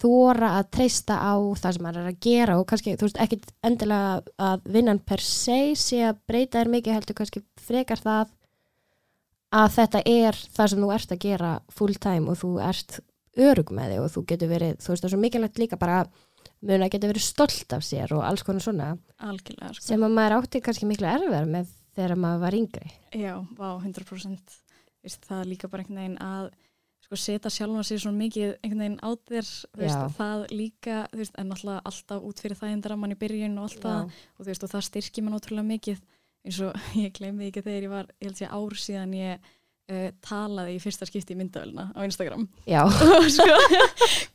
þóra 0.00 0.54
að 0.56 0.70
treysta 0.76 1.18
á 1.20 1.36
það 1.60 1.76
sem 1.76 1.84
maður 1.84 2.00
er 2.00 2.10
að 2.14 2.20
gera 2.24 2.56
og 2.56 2.66
kannski, 2.70 2.96
þú 2.96 3.08
veist, 3.08 3.20
ekkit 3.20 3.50
endilega 3.68 4.14
að 4.40 4.68
vinnan 4.76 5.02
per 5.04 5.24
se 5.24 5.58
sé 5.76 6.00
að 6.08 6.22
breyta 6.30 6.62
þér 6.62 6.72
mikið 6.76 6.96
heldur 6.96 7.18
kannski 7.20 7.44
frekar 7.60 8.00
það 8.00 8.32
að 9.60 9.70
þetta 9.76 10.02
er 10.06 10.40
það 10.56 10.72
sem 10.72 10.84
þú 10.84 10.90
ert 10.94 11.12
að 11.12 11.22
gera 11.26 11.52
full 11.74 11.94
time 12.00 12.32
og 12.32 12.40
þú 12.40 12.54
ert 12.64 13.00
örug 13.40 13.72
með 13.76 13.92
þig 13.92 14.02
og 14.04 14.12
þú 14.14 14.24
getur 14.32 14.50
verið, 14.54 14.76
þú 14.80 14.92
veist, 14.92 15.02
það 15.02 15.08
er 15.10 15.14
svo 15.14 15.22
mikilvægt 15.26 15.60
líka 15.60 15.80
bara 15.80 16.00
mun 16.66 16.84
að 16.84 16.92
geta 16.94 17.10
verið 17.10 17.24
stolt 17.24 17.76
af 17.76 17.84
sér 17.86 18.12
og 18.16 18.24
alls 18.26 18.44
konar 18.46 18.64
svona. 18.64 18.88
Sko. 19.20 19.84
sem 19.84 20.02
að 20.04 20.16
maður 20.16 20.38
átti 20.40 20.62
kannski 20.64 20.88
miklu 20.88 21.08
erfiðar 21.10 21.48
með 21.48 21.70
þegar 21.96 22.18
maður 22.20 22.42
var 22.44 22.56
yngri. 22.58 22.90
Já, 23.16 23.34
vá, 23.58 23.68
100% 23.80 24.58
Vist, 25.00 25.22
það 25.24 25.38
er 25.42 25.48
líka 25.48 25.68
bara 25.72 25.80
einhvern 25.80 26.00
veginn 26.02 26.18
að 26.20 26.50
sko, 27.06 27.16
setja 27.16 27.52
sjálfum 27.54 27.84
sér 27.88 28.02
svo 28.02 28.10
mikið 28.12 28.50
einhvern 28.60 28.82
veginn 28.84 28.98
á 29.00 29.10
þér 29.30 29.46
veist, 29.80 30.16
það 30.18 30.42
líka, 30.52 30.96
veist, 31.16 31.38
en 31.40 31.48
náttúrulega 31.48 31.84
alltaf 31.88 32.26
út 32.28 32.42
fyrir 32.44 32.58
það 32.58 32.74
endur 32.74 32.94
að 32.94 33.00
mann 33.00 33.14
í 33.14 33.20
byrjun 33.22 33.56
og 33.56 33.68
allt 33.68 33.86
það. 33.86 34.18
Og, 34.36 34.50
og 34.52 34.72
það 34.74 34.84
styrkir 34.90 35.24
mann 35.24 35.38
ótrúlega 35.38 35.70
mikið 35.70 36.02
eins 36.44 36.60
og 36.66 36.76
ég 37.00 37.16
gleymi 37.16 37.48
ekki 37.48 37.64
þegar 37.64 37.86
ég 37.86 37.94
var 37.94 38.12
ég 38.18 38.28
held 38.28 38.40
sé 38.42 38.50
ár 38.50 38.76
síðan 38.84 39.16
ég 39.16 39.50
uh, 39.90 40.06
talaði 40.24 40.76
í 40.76 40.80
fyrsta 40.82 41.06
skipti 41.08 41.34
í 41.34 41.38
myndavöluna 41.38 41.88
á 41.92 42.00
Instagram. 42.06 42.46
Já, 42.68 42.80
og 43.16 43.26
sko, 43.34 43.56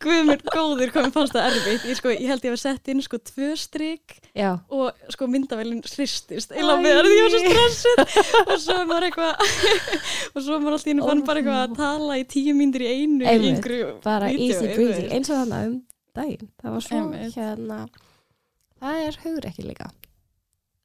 guðmur 0.03 0.43
góður 0.51 0.93
mér 0.95 1.11
fannst 1.15 1.35
það 1.35 1.47
erfitt. 1.49 1.87
Ég, 1.89 1.99
sko, 1.99 2.13
ég 2.13 2.29
held 2.31 2.45
ég 2.47 2.55
var 2.55 2.61
sett 2.61 2.91
inn 2.91 3.01
sko 3.05 3.19
tvö 3.31 3.49
strik 3.59 4.17
já, 4.35 4.51
og 4.69 5.11
sko 5.15 5.29
myndavælinn 5.31 5.83
hristist. 5.87 6.53
Eila 6.55 6.77
með 6.83 6.99
það, 6.99 7.11
ég 7.15 7.25
var 7.25 7.35
svo 7.35 7.43
stressuð. 7.47 8.45
Og 8.45 8.55
svo 8.67 8.77
maður 8.91 9.09
eitthvað 9.09 9.43
og 10.35 10.39
svo 10.47 10.61
maður 10.61 10.77
alltaf 10.79 10.93
inn 10.93 11.03
fann 11.09 11.25
bara 11.27 11.43
eitthvað 11.43 11.61
að 11.63 11.77
tala 11.81 12.21
í 12.21 12.25
tíu 12.35 12.55
mínútur 12.57 12.85
í 12.85 12.93
einu 12.93 13.29
Einmitt, 13.29 13.69
bara 14.05 14.31
easy 14.31 14.71
breezy, 14.73 15.09
eins 15.09 15.31
og 15.31 15.43
þannig 15.43 15.69
um 15.71 15.77
daginn. 16.15 16.49
Það 16.61 16.75
var 16.77 16.87
svo 16.87 17.01
Einmitt. 17.01 17.37
hérna, 17.39 17.79
það 18.81 19.05
er 19.09 19.23
hugur 19.25 19.49
ekki 19.51 19.69
líka. 19.69 19.91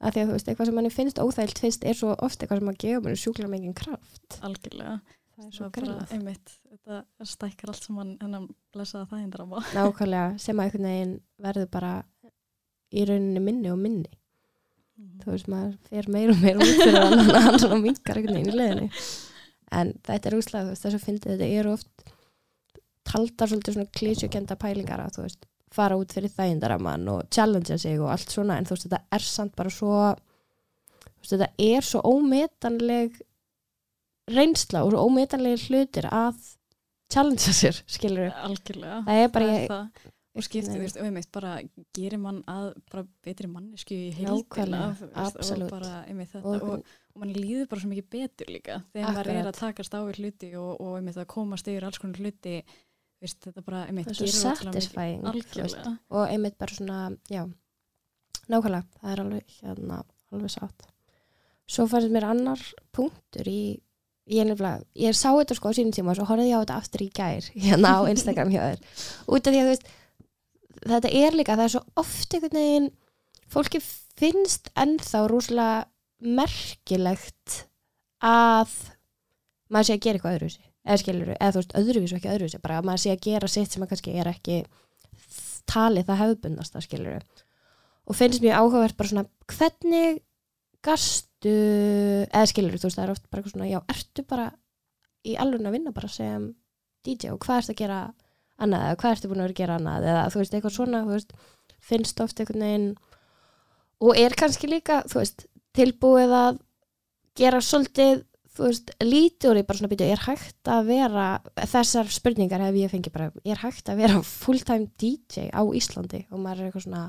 Af 0.01 0.15
því 0.15 0.23
að 0.23 0.29
þú 0.31 0.35
veist, 0.37 0.49
eitthvað 0.49 0.69
sem 0.71 0.77
manni 0.79 0.91
finnst 0.95 1.19
óþægilt 1.21 1.59
fyrst 1.61 1.83
er 1.85 1.97
svo 1.99 2.15
oft 2.25 2.41
eitthvað 2.41 2.63
sem 2.63 2.71
að 2.73 2.79
gefa 2.85 3.03
manni 3.05 3.21
sjúklega 3.21 3.53
mikið 3.53 3.75
kraft. 3.83 4.39
algjörlega 4.41 4.95
Það 5.41 5.47
er 5.47 5.57
svo 5.57 5.69
grillað. 5.73 6.15
einmitt, 6.17 6.55
þetta 6.71 7.27
stækkar 7.33 7.73
allt 7.73 7.85
saman 7.87 8.15
hennan 8.21 8.47
blessaða 8.75 9.09
þægindar 9.11 9.45
á 9.45 9.47
maður 9.51 9.77
Nákvæmlega, 9.77 10.39
sem 10.45 10.61
að 10.61 10.67
einhvern 10.67 10.89
veginn 10.91 11.13
verður 11.47 11.69
bara 11.77 11.93
í 12.91 13.05
rauninni 13.09 13.43
minni 13.45 13.71
og 13.73 13.79
minni. 13.81 14.11
Þú 15.21 15.33
veist, 15.33 15.49
maður 15.49 15.77
fer 15.89 16.09
meir 16.13 16.33
og 16.33 16.41
meir 16.43 16.61
út 16.61 16.73
fyrir 16.81 16.99
annan 17.01 17.31
að 17.33 17.45
hann 17.47 17.61
svona 17.63 17.81
minkar 17.81 18.21
einhvern 18.21 18.37
veginn 18.41 18.53
í 18.53 18.57
leðinu. 18.59 18.89
En 19.81 19.93
þetta 20.09 20.29
er 20.29 20.37
úslega, 20.41 20.65
þú 20.67 20.75
veist, 20.75 20.85
þess 20.85 20.99
að 20.99 21.07
fyndi 21.07 21.31
þetta 21.31 21.49
er 21.61 21.71
oft 21.71 22.11
taldar 23.11 23.51
svolítið 23.53 23.77
svona 23.79 23.95
klísjukenda 23.97 24.57
pælingar 24.61 25.05
að 25.05 25.17
þú 25.17 25.25
veist, 25.29 25.50
fara 25.75 25.97
út 26.01 26.13
fyrir 26.17 26.33
þægindaramann 26.35 27.09
og 27.13 27.27
challengea 27.35 27.79
sig 27.79 28.01
og 28.01 28.11
allt 28.15 28.33
svona 28.33 28.59
en 28.59 28.67
þú 28.69 28.77
veist, 28.77 28.89
þetta 28.89 29.03
er 29.19 29.27
samt 29.27 29.57
bara 29.59 29.71
svo 29.75 29.97
þú 30.15 31.21
veist, 31.23 31.35
þetta 31.35 31.51
er 31.71 31.87
svo 31.87 32.01
ómetanleg 32.11 33.21
reynsla 34.31 34.85
og 34.87 34.95
svo 34.95 35.05
ómetanleg 35.09 35.67
hlutir 35.69 36.09
að 36.11 36.41
challengea 37.13 37.55
sér, 37.57 37.83
skilur 37.97 38.29
við 38.29 38.41
algjörlega 38.49 39.03
það 39.07 39.23
er 39.25 39.31
bara 39.37 39.47
Það 39.51 39.55
ég, 39.55 39.63
er 39.63 39.75
það. 39.75 40.11
og 40.31 40.47
skiptir, 40.47 40.75
þú 40.75 40.83
veist, 40.85 40.99
einmitt 41.03 41.31
bara 41.35 41.55
gerir 41.97 42.21
mann 42.23 42.43
að 42.51 42.67
bara 42.93 43.07
betri 43.27 43.51
mannesku 43.51 43.97
í 43.97 44.11
heildina 44.15 44.83
absolutt. 45.15 45.67
og 45.67 45.73
bara 45.75 45.95
einmitt 46.07 46.35
þetta 46.35 46.53
og, 46.53 46.69
og, 46.77 47.01
og 47.15 47.25
mann 47.25 47.35
líður 47.35 47.67
bara 47.71 47.83
svo 47.83 47.91
mikið 47.95 48.11
betur 48.15 48.53
líka 48.55 48.83
þegar 48.95 49.17
maður 49.17 49.33
er 49.35 49.51
að 49.51 49.59
takast 49.59 49.95
á 49.95 50.01
við 50.07 50.23
hluti 50.23 50.53
og, 50.59 50.71
og 50.79 51.01
einmitt 51.01 51.19
að 51.19 51.31
komast 51.35 51.71
yfir 51.71 51.89
alls 51.89 51.99
konar 52.03 52.23
hluti 52.23 52.61
veist, 53.21 53.41
þetta 53.45 53.65
bara 53.67 53.83
einmitt 53.89 54.09
það 54.09 54.23
er 54.25 54.33
svo 54.33 54.55
satisfying 54.55 55.27
algjörlega, 55.29 55.97
og 56.11 56.25
einmitt 56.27 56.57
bara 56.61 56.77
svona, 56.77 57.01
já 57.31 57.45
nákvæmlega, 58.51 58.87
það 59.01 59.13
er 59.13 59.23
alveg 59.25 59.55
hérna, 59.61 60.01
alveg 60.35 60.55
satt. 60.55 60.89
Svo 61.71 61.87
fannst 61.91 62.11
mér 62.11 62.27
annar 62.33 62.63
punktur 62.97 63.47
í 63.47 63.61
ég, 64.31 64.47
nefnilega, 64.47 64.83
ég 64.99 65.17
sá 65.17 65.29
þetta 65.31 65.57
sko 65.59 65.71
á 65.71 65.77
sínum 65.77 65.95
tíma 65.95 66.13
og 66.15 66.19
svo 66.19 66.27
horfði 66.31 66.51
ég 66.51 66.59
á 66.59 66.63
þetta 66.63 66.79
aftur 66.81 67.05
í 67.05 67.11
gær 67.15 67.51
hérna 67.67 67.95
á 67.99 68.01
Instagram 68.11 68.53
hjá 68.55 68.63
þér. 68.65 68.85
Út 69.27 69.51
af 69.51 69.55
því 69.55 69.61
að 69.61 69.69
þú 69.69 69.75
veist 69.75 69.91
þetta 70.81 71.13
er 71.21 71.37
líka, 71.37 71.59
það 71.59 71.67
er 71.67 71.75
svo 71.75 71.85
oft 72.03 72.35
einhvern 72.37 72.61
veginn 72.61 72.91
fólki 73.51 73.83
finnst 74.21 74.71
ennþá 74.79 75.25
rúslega 75.31 75.85
merkilegt 76.21 77.65
að 78.21 78.73
maður 79.73 79.89
sé 79.89 79.97
að 79.97 80.05
gera 80.05 80.19
eitthvað 80.19 80.37
öðruvísi 80.37 80.70
eða 80.87 81.01
skilur, 81.03 81.35
eða 81.37 81.53
þú 81.53 81.61
veist, 81.61 81.77
öðruvísi 81.81 82.15
og 82.15 82.21
ekki 82.21 82.33
öðruvísi 82.35 82.63
bara 82.63 82.79
að 82.81 82.89
maður 82.89 83.03
sé 83.05 83.13
að 83.15 83.25
gera 83.27 83.51
sitt 83.51 83.75
sem 83.75 83.85
að 83.85 83.93
kannski 83.93 84.17
er 84.17 84.31
ekki 84.31 84.57
talið 85.71 86.09
það 86.09 86.21
hefðbundast 86.25 86.81
skilur 86.87 87.27
og 88.11 88.17
finnst 88.19 88.43
mjög 88.43 88.57
áhugavert 88.59 88.97
bara 88.99 89.11
svona 89.13 89.27
hvernig 89.53 90.23
gastu 90.83 91.55
eða 92.25 92.49
skilur 92.49 92.81
þú 92.81 92.89
veist 92.89 92.99
það 92.99 93.05
er 93.05 93.15
oft 93.15 93.29
bara 93.31 93.53
svona 93.53 93.69
já, 93.71 93.79
ertu 93.93 94.25
bara 94.27 94.49
í 95.27 95.37
alveg 95.37 95.69
að 95.69 95.77
vinna 95.77 95.93
bara 95.95 96.09
sem 96.11 96.49
DJ 97.05 97.35
og 97.35 97.41
hvað 97.45 97.63
ertu 97.63 97.75
að 97.75 97.81
gera 97.83 98.01
annað 98.61 98.87
eða 98.87 98.99
hvað 99.01 99.15
ertu 99.15 99.31
búin 99.31 99.41
að 99.41 99.47
vera 99.47 99.55
að 99.55 99.61
gera 99.61 99.77
annað 99.79 100.09
eða 100.11 100.25
þú 100.33 100.41
veist 100.41 100.57
eitthvað 100.57 100.77
svona 100.77 101.03
þú 101.05 101.15
veist, 101.15 101.33
finnst 101.91 102.21
oft 102.25 102.41
einhvern 102.41 102.65
veginn. 102.67 102.89
Og 104.01 104.21
er 104.21 104.37
kannski 104.37 104.69
líka 104.69 105.01
þú 105.09 105.21
veist 105.21 105.47
tilbúið 105.77 106.35
að 106.37 106.61
gera 107.41 107.61
svolítið 107.65 108.25
þú 108.57 108.67
veist, 108.67 108.93
úr 109.01 109.59
því 109.59 109.65
bara 109.69 109.79
svona 109.79 109.91
býtu, 109.93 110.07
er 110.11 110.25
hægt 110.27 110.71
að 110.71 110.91
vera 110.91 111.27
þessar 111.71 112.11
spurningar 112.13 112.65
hef 112.65 112.79
ég 112.81 112.93
fengið 112.93 113.15
bara, 113.15 113.31
er 113.45 113.63
hægt 113.63 113.91
að 113.93 114.03
vera 114.03 114.23
fulltime 114.27 114.91
DJ 115.01 115.51
á 115.55 115.63
Íslandi? 115.63 116.25
Og 116.31 116.43
maður 116.43 116.65
er 116.65 116.71
eitthvað 116.71 116.87
svona 116.87 117.05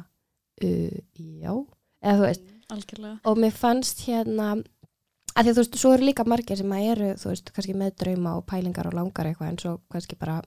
uh, 0.64 1.00
já, 1.18 1.54
eða 2.02 2.20
þú 2.20 2.28
veist 2.28 2.52
algjörlega. 2.72 3.18
og 3.28 3.42
mér 3.42 3.58
fannst 3.58 4.06
hérna 4.08 4.52
að 5.32 5.46
því 5.46 5.52
að 5.52 5.54
þú 5.54 5.62
veist, 5.64 5.80
svo 5.82 5.94
eru 5.96 6.08
líka 6.08 6.28
margir 6.28 6.60
sem 6.60 6.76
að 6.76 6.90
eru 6.94 7.14
þú 7.20 7.32
veist, 7.32 7.54
kannski 7.56 7.78
með 7.78 7.96
drauma 8.04 8.36
og 8.40 8.46
pælingar 8.50 8.92
og 8.92 8.98
langar 8.98 9.30
eitthvað 9.30 9.54
en 9.54 9.62
svo 9.62 9.78
kannski 9.92 10.20
bara 10.20 10.42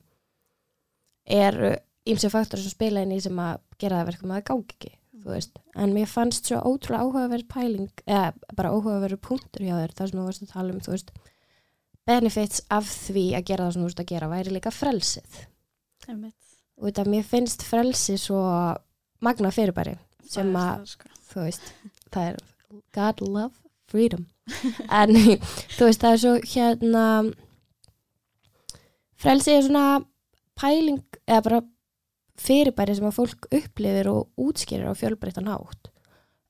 eru 1.25 1.73
ímsi 2.05 2.29
faktor 2.33 2.61
sem 2.61 2.75
spila 2.75 3.05
inn 3.05 3.15
í 3.17 3.23
sem 3.25 3.39
að 3.41 3.63
gera 3.81 4.03
það 4.03 4.11
verkum 4.13 4.33
að 4.33 4.41
það 4.41 4.49
gangi 4.51 4.77
ekki 4.77 4.93
veist, 5.33 5.59
en 5.81 5.95
mér 5.97 6.09
fannst 6.11 6.49
svo 6.49 6.61
ótrúlega 6.61 7.05
áhugaverð 7.05 7.49
pæling, 7.49 8.03
eða 8.05 8.33
bara 8.57 8.73
áhugaverð 8.75 9.21
punktur 9.25 9.65
hjá 9.65 9.77
þér, 9.79 9.95
það 9.97 10.11
sem 10.11 10.21
þú 10.21 10.27
varst 10.29 10.45
að 10.45 10.53
tala 10.53 10.75
um 10.75 10.83
veist, 10.85 11.13
benefits 12.05 12.65
af 12.75 12.89
því 12.89 13.27
að 13.39 13.47
gera 13.51 13.67
það 13.67 13.75
sem 13.75 13.85
þú 13.85 13.89
veist 13.89 14.03
að 14.05 14.11
gera 14.13 14.31
væri 14.33 14.55
líka 14.55 14.75
frelsið. 14.75 15.39
Og 16.75 16.89
þetta 16.89 17.07
mér 17.09 17.29
finnst 17.29 17.65
frelsi 17.65 18.19
svo 18.21 18.43
magna 19.25 19.53
fyrirbæri 19.55 19.97
sem 20.29 20.51
að 20.59 20.85
sko. 20.91 21.13
þú 21.31 21.47
veist, 21.47 21.71
það 22.13 22.31
er 22.31 22.41
God 22.97 23.23
love 23.25 23.55
freedom. 23.91 24.27
En 24.93 25.15
þú 25.77 25.89
veist, 25.89 26.03
það 26.03 26.11
er 26.11 26.23
svo 26.25 26.35
hérna 26.53 27.05
frelsi 29.25 29.55
er 29.55 29.65
svona 29.65 29.87
pæling 30.59 31.01
eða 31.25 31.45
bara 31.47 31.63
fyrirbæri 32.41 32.97
sem 32.99 33.07
að 33.09 33.17
fólk 33.19 33.49
upplifir 33.55 34.09
og 34.11 34.31
útskýrir 34.41 34.89
á 34.91 34.95
fjölbreyttan 34.99 35.51
hátt 35.51 35.91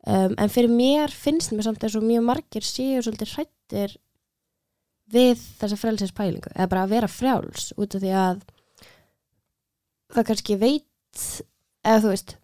um, 0.07 0.35
en 0.39 0.53
fyrir 0.53 0.73
mér 0.73 1.13
finnst 1.13 1.53
mér 1.53 1.67
samt 1.69 1.85
að 1.85 1.99
mjög 2.05 2.25
margir 2.31 2.65
séu 2.65 3.03
svolítið 3.05 3.35
hrættir 3.37 3.97
við 5.13 5.37
þessa 5.61 5.77
frelsispælingu 5.77 6.55
eða 6.55 6.71
bara 6.73 6.87
að 6.87 6.95
vera 6.97 7.11
frjáls 7.13 7.73
út 7.77 7.95
af 7.99 8.01
því 8.05 8.15
að 8.17 8.41
það 10.15 10.27
kannski 10.31 10.57
veit 10.61 11.27
eða 11.85 12.01
þú 12.05 12.15
veist 12.15 12.37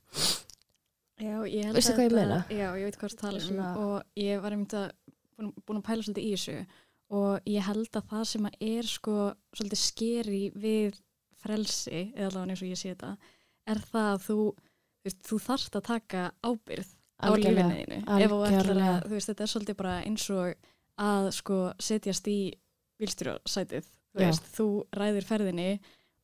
Já, 1.20 1.36
ég 1.44 1.66
held 1.68 1.76
Veistu 1.76 1.92
að 1.92 1.96
hvað 1.98 2.04
ég 2.06 2.12
þetta- 2.14 2.20
meina? 2.24 2.36
Já, 2.48 2.68
ég 2.80 2.84
veit 2.88 2.96
hvað 2.96 3.10
það 3.12 3.18
tala 3.20 3.36
um. 3.40 3.44
Svona- 3.44 3.72
og 3.76 4.04
ég 4.16 4.40
var 4.40 4.54
einmitt 4.54 4.72
að 4.72 4.86
búin 5.68 5.80
að 5.80 5.84
pæla 5.84 6.04
svolítið 6.06 6.24
í 6.24 6.30
þessu. 6.32 6.54
Og 7.10 7.40
ég 7.44 7.66
held 7.66 7.90
að 7.92 8.06
það 8.08 8.24
sem 8.30 8.46
að 8.48 8.54
er 8.60 8.82
sko 8.88 9.16
svolítið 9.52 9.80
skeri 9.82 10.40
við 10.56 10.96
frelsi, 11.40 12.10
eða 12.14 12.30
allavega 12.30 12.54
eins 12.54 12.64
og 12.64 12.70
ég 12.70 12.80
sé 12.80 12.94
þetta 12.94 13.14
er 13.70 13.82
það 13.90 14.08
að 14.14 14.24
þú 14.26 14.38
veist, 15.04 15.22
þú 15.26 15.38
þarft 15.46 15.78
að 15.78 15.86
taka 15.88 16.24
ábyrð 16.44 16.90
á 17.20 17.26
Algjörlega, 17.28 17.68
lífinu 17.68 17.78
þínu. 17.78 18.00
Ef 18.24 18.34
algjörlega. 18.34 18.90
að, 18.90 19.06
þú 19.06 19.14
veist, 19.16 19.30
þetta 19.30 19.44
er 19.44 19.52
svolítið 19.52 19.78
bara 19.80 19.94
eins 20.08 20.26
og 20.34 20.68
að 21.00 21.30
sko 21.36 21.58
setjast 21.80 22.28
í 22.30 22.38
bílstjórasætið. 23.00 23.88
Þú 24.10 24.22
veist, 24.24 24.52
þú 24.56 24.68
ræðir 24.96 25.26
ferðinni 25.28 25.70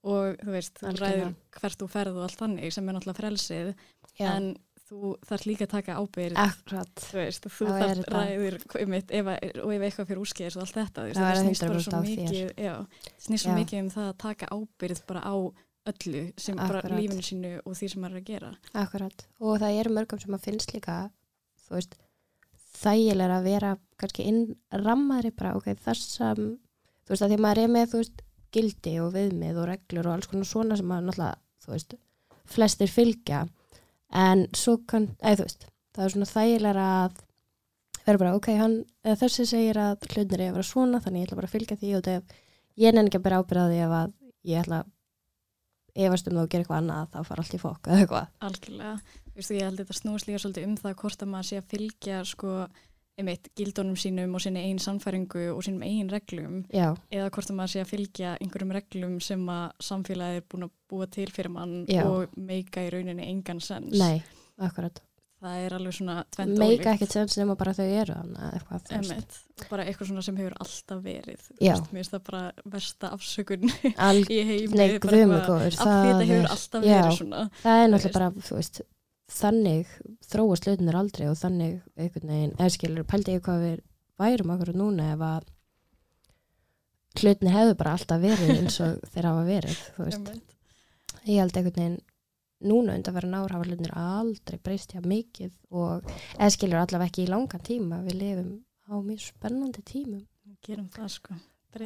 og 0.06 0.40
þú 0.40 0.54
veist, 0.54 0.80
þú 0.80 0.94
ræðir 1.00 1.34
hvert 1.56 1.82
þú 1.82 1.90
ferð 1.92 2.20
og 2.20 2.26
allt 2.26 2.40
þannig 2.40 2.74
sem 2.74 2.88
er 2.88 2.96
náttúrulega 2.96 3.20
frelsið. 3.20 3.72
Já, 4.16 4.30
en 4.32 4.48
þú 4.86 5.12
þarf 5.26 5.44
líka 5.48 5.66
að 5.66 5.72
taka 5.74 5.96
akkurat. 5.98 6.94
þú 7.10 7.16
veist, 7.18 7.46
þú 7.50 7.66
er 7.66 7.82
þarf 7.82 8.10
ræðir 8.14 8.56
einmitt, 8.80 9.10
ef, 9.10 9.26
að- 9.26 9.60
og 9.64 9.72
ef 9.74 9.82
eitthvað 9.86 10.06
fyrir 10.10 10.22
úrskeiðis 10.22 10.56
og 10.56 10.62
allt 10.62 10.76
þetta, 10.78 11.06
Það 11.16 11.30
er 11.30 11.40
snýst 11.42 11.60
bara 11.66 11.74
100% 11.74 11.86
svo 11.90 12.02
mikið 12.06 12.54
já, 12.56 12.74
snýst 13.26 13.42
svo 13.46 13.54
mikið 13.56 13.80
um 13.82 13.90
það 13.90 14.08
að 14.12 14.18
taka 14.18 14.46
ábyrgð 14.54 15.06
bara 15.06 15.20
á 15.26 15.34
öllu 15.86 16.22
sem 16.36 16.56
bara 16.56 16.78
Akkurat. 16.82 16.98
lífinu 16.98 17.22
sínu 17.22 17.52
og 17.64 17.74
því 17.78 17.88
sem 17.90 18.02
maður 18.02 18.16
er 18.16 18.20
að 18.20 18.30
gera. 18.30 18.50
Akkurat, 18.74 19.26
og 19.40 19.58
það 19.60 19.80
eru 19.80 19.90
mörgum 19.94 20.20
sem 20.22 20.34
að 20.34 20.44
finnst 20.46 20.72
líka 20.74 21.10
þú 21.66 21.74
veist 21.78 21.94
þægilega 22.76 23.36
að 23.40 23.44
vera 23.50 23.70
kannski 24.00 24.26
innrammaðri 24.30 25.30
bara, 25.36 25.54
ok, 25.56 25.70
þessam 25.84 26.58
þú 27.06 27.12
veist, 27.14 27.22
að 27.22 27.30
því 27.32 27.36
að 27.38 27.44
maður 27.46 27.62
er 27.62 27.68
með, 27.76 27.86
þú 27.92 28.00
veist 28.02 28.22
gildi 28.56 28.94
og 29.02 29.12
viðmið 29.14 29.60
og 29.62 29.68
reglur 29.70 30.06
og 30.10 30.14
alls 30.16 30.26
konar 30.30 30.48
svona 30.48 30.76
sem 30.78 30.92
að 30.94 31.06
náttúrulega, 31.08 31.38
þú 31.64 31.72
veist 31.74 31.94
flestir 32.46 32.92
fylgja 32.92 33.40
en 34.12 34.46
svo 34.56 34.78
kann, 34.88 35.10
eða 35.20 35.40
þú 35.40 35.46
veist, 35.48 35.68
það 35.96 36.04
er 36.04 36.14
svona 36.14 36.30
þægilega 36.30 36.88
að 37.04 37.22
vera 38.06 38.20
bara, 38.22 38.34
ok, 38.38 38.50
hann 38.60 38.76
þessi 39.02 39.46
segir 39.50 39.80
að 39.82 40.06
hlutinir 40.12 40.44
er 40.44 40.50
að 40.52 40.58
vera 40.58 40.68
svona 40.70 41.00
þannig 41.02 41.24
ég 41.24 41.28
ætla 41.28 41.40
bara 41.40 41.50
að 41.50 41.56
fylgja 41.56 41.78
því 41.80 41.94
og 41.98 42.04
þegar 42.06 42.36
ég 42.76 42.94
nenni 42.94 43.10
ekki 43.10 43.20
að 43.20 43.26
bera 43.26 43.40
ábyrða 43.42 43.70
því 43.72 43.80
ef 43.86 43.94
að 43.98 44.12
ég 44.46 44.62
ætla 44.62 44.82
að 44.82 44.92
efast 46.06 46.28
um 46.28 46.36
það 46.36 46.42
og 46.42 46.50
gera 46.52 46.64
eitthvað 46.64 46.80
annað 46.82 47.12
þá 47.12 47.20
fara 47.26 47.42
allt 47.42 47.56
í 47.56 47.60
fokk 47.60 47.88
eða 47.88 48.02
eitthvað. 48.02 48.32
Algjörlega, 48.46 48.96
og 49.32 49.50
ég 49.56 49.64
held 49.64 49.80
að 49.80 49.82
þetta 49.82 49.96
snúist 49.96 50.28
líka 50.28 50.42
svolítið 50.42 50.66
um 50.68 50.76
það 50.82 50.96
hvort 51.00 51.24
að 51.24 51.30
maður 51.32 51.48
sé 51.48 51.60
að 51.60 51.70
fylgja 51.72 52.18
sko, 52.28 52.52
einmitt, 53.16 53.48
gildunum 53.56 53.96
sínum 53.96 54.34
og 54.36 54.42
sinni 54.44 54.60
eigin 54.66 54.80
sannfæringu 54.82 55.46
og 55.54 55.62
sínum 55.64 55.84
eigin 55.86 56.10
reglum 56.12 56.60
Já, 56.68 56.90
eða 57.10 57.30
hvort 57.32 57.50
að 57.50 57.58
maður 57.60 57.72
sé 57.74 57.82
að 57.82 57.90
fylgja 57.94 58.36
einhverjum 58.44 58.74
reglum 58.76 59.16
sem 59.24 59.48
að 59.52 59.66
samfélagið 59.88 60.40
er 60.42 60.46
búin 60.52 60.68
að 60.68 60.74
búa 60.92 61.08
til 61.16 61.28
fyrir 61.32 61.52
mann 61.54 61.76
Já. 61.88 62.04
og 62.04 62.36
meika 62.36 62.84
í 62.84 62.92
rauninni 62.92 63.28
engan 63.30 63.62
sens. 63.64 63.96
Nei, 63.96 64.20
akkurat. 64.60 65.00
Það 65.46 65.62
er 65.66 65.74
alveg 65.76 65.92
svona 65.92 66.14
tvent 66.32 66.58
Meika 66.58 66.92
ekkert 66.96 67.12
sens 67.12 67.34
nema 67.36 67.54
bara 67.60 67.74
þau 67.76 67.84
eru 67.84 68.14
eitthvað. 68.48 68.86
Emmett, 68.96 69.34
bara 69.68 69.84
eitthvað 69.84 70.08
svona 70.08 70.22
sem 70.24 70.38
hefur 70.40 70.54
alltaf 70.64 71.02
verið 71.04 71.42
veist, 71.60 71.90
mér 71.92 72.00
finnst 72.00 72.14
það 72.14 72.22
bara 72.30 72.40
versta 72.72 73.10
afsökun 73.12 73.66
Alg, 74.06 74.32
í 74.36 74.38
heimi 74.48 74.80
Nei, 74.80 74.96
guðmi 74.96 75.36
eitthvað, 75.36 75.44
góður 75.50 75.76
það 75.82 76.22
hefur 76.30 76.48
alltaf 76.54 76.86
já. 76.88 76.94
verið 76.96 77.18
svona. 77.20 77.42
Það 77.60 77.82
er 77.82 77.92
náttúrulega 77.92 78.16
bara 78.16 78.46
þú 78.48 78.56
veist, 78.56 78.80
þannig 79.32 79.90
þróast 80.26 80.68
hlutinir 80.68 80.96
aldrei 80.98 81.26
og 81.30 81.38
þannig 81.40 81.80
einhvern 81.96 82.32
veginn, 82.32 82.56
eða 82.58 82.72
skilur, 82.76 83.06
pældi 83.08 83.36
ég 83.36 83.44
hvað 83.46 83.62
við 83.64 83.78
værum 84.20 84.52
okkur 84.54 84.72
núna 84.76 85.12
ef 85.14 85.24
að 85.26 85.48
hlutinir 87.20 87.56
hefðu 87.56 87.78
bara 87.80 87.96
alltaf 87.96 88.20
verið 88.22 88.52
eins 88.56 88.78
og 88.84 89.00
þeir 89.12 89.30
hafa 89.30 89.46
verið 89.48 89.80
ég 91.26 91.40
held 91.40 91.58
einhvern 91.58 91.80
veginn 91.80 91.98
núna 92.66 92.94
undan 92.96 93.16
verið 93.16 93.34
ár 93.36 93.54
hafa 93.56 93.66
hlutinir 93.68 93.96
aldrei 94.00 94.58
breyst 94.62 94.94
hjá 94.94 95.02
mikið 95.04 95.52
og 95.70 96.06
eða 96.38 96.52
skilur 96.54 96.80
allavega 96.80 97.10
ekki 97.10 97.26
í 97.26 97.30
langan 97.30 97.66
tíma. 97.66 98.00
Við 98.06 98.18
lifum 98.22 98.50
á 98.88 98.94
mjög 99.02 99.22
spennandi 99.26 99.84
tímum. 99.86 100.24
Gerum 100.64 100.88
það 100.94 101.12
sko. 101.12 101.36
Það 101.74 101.82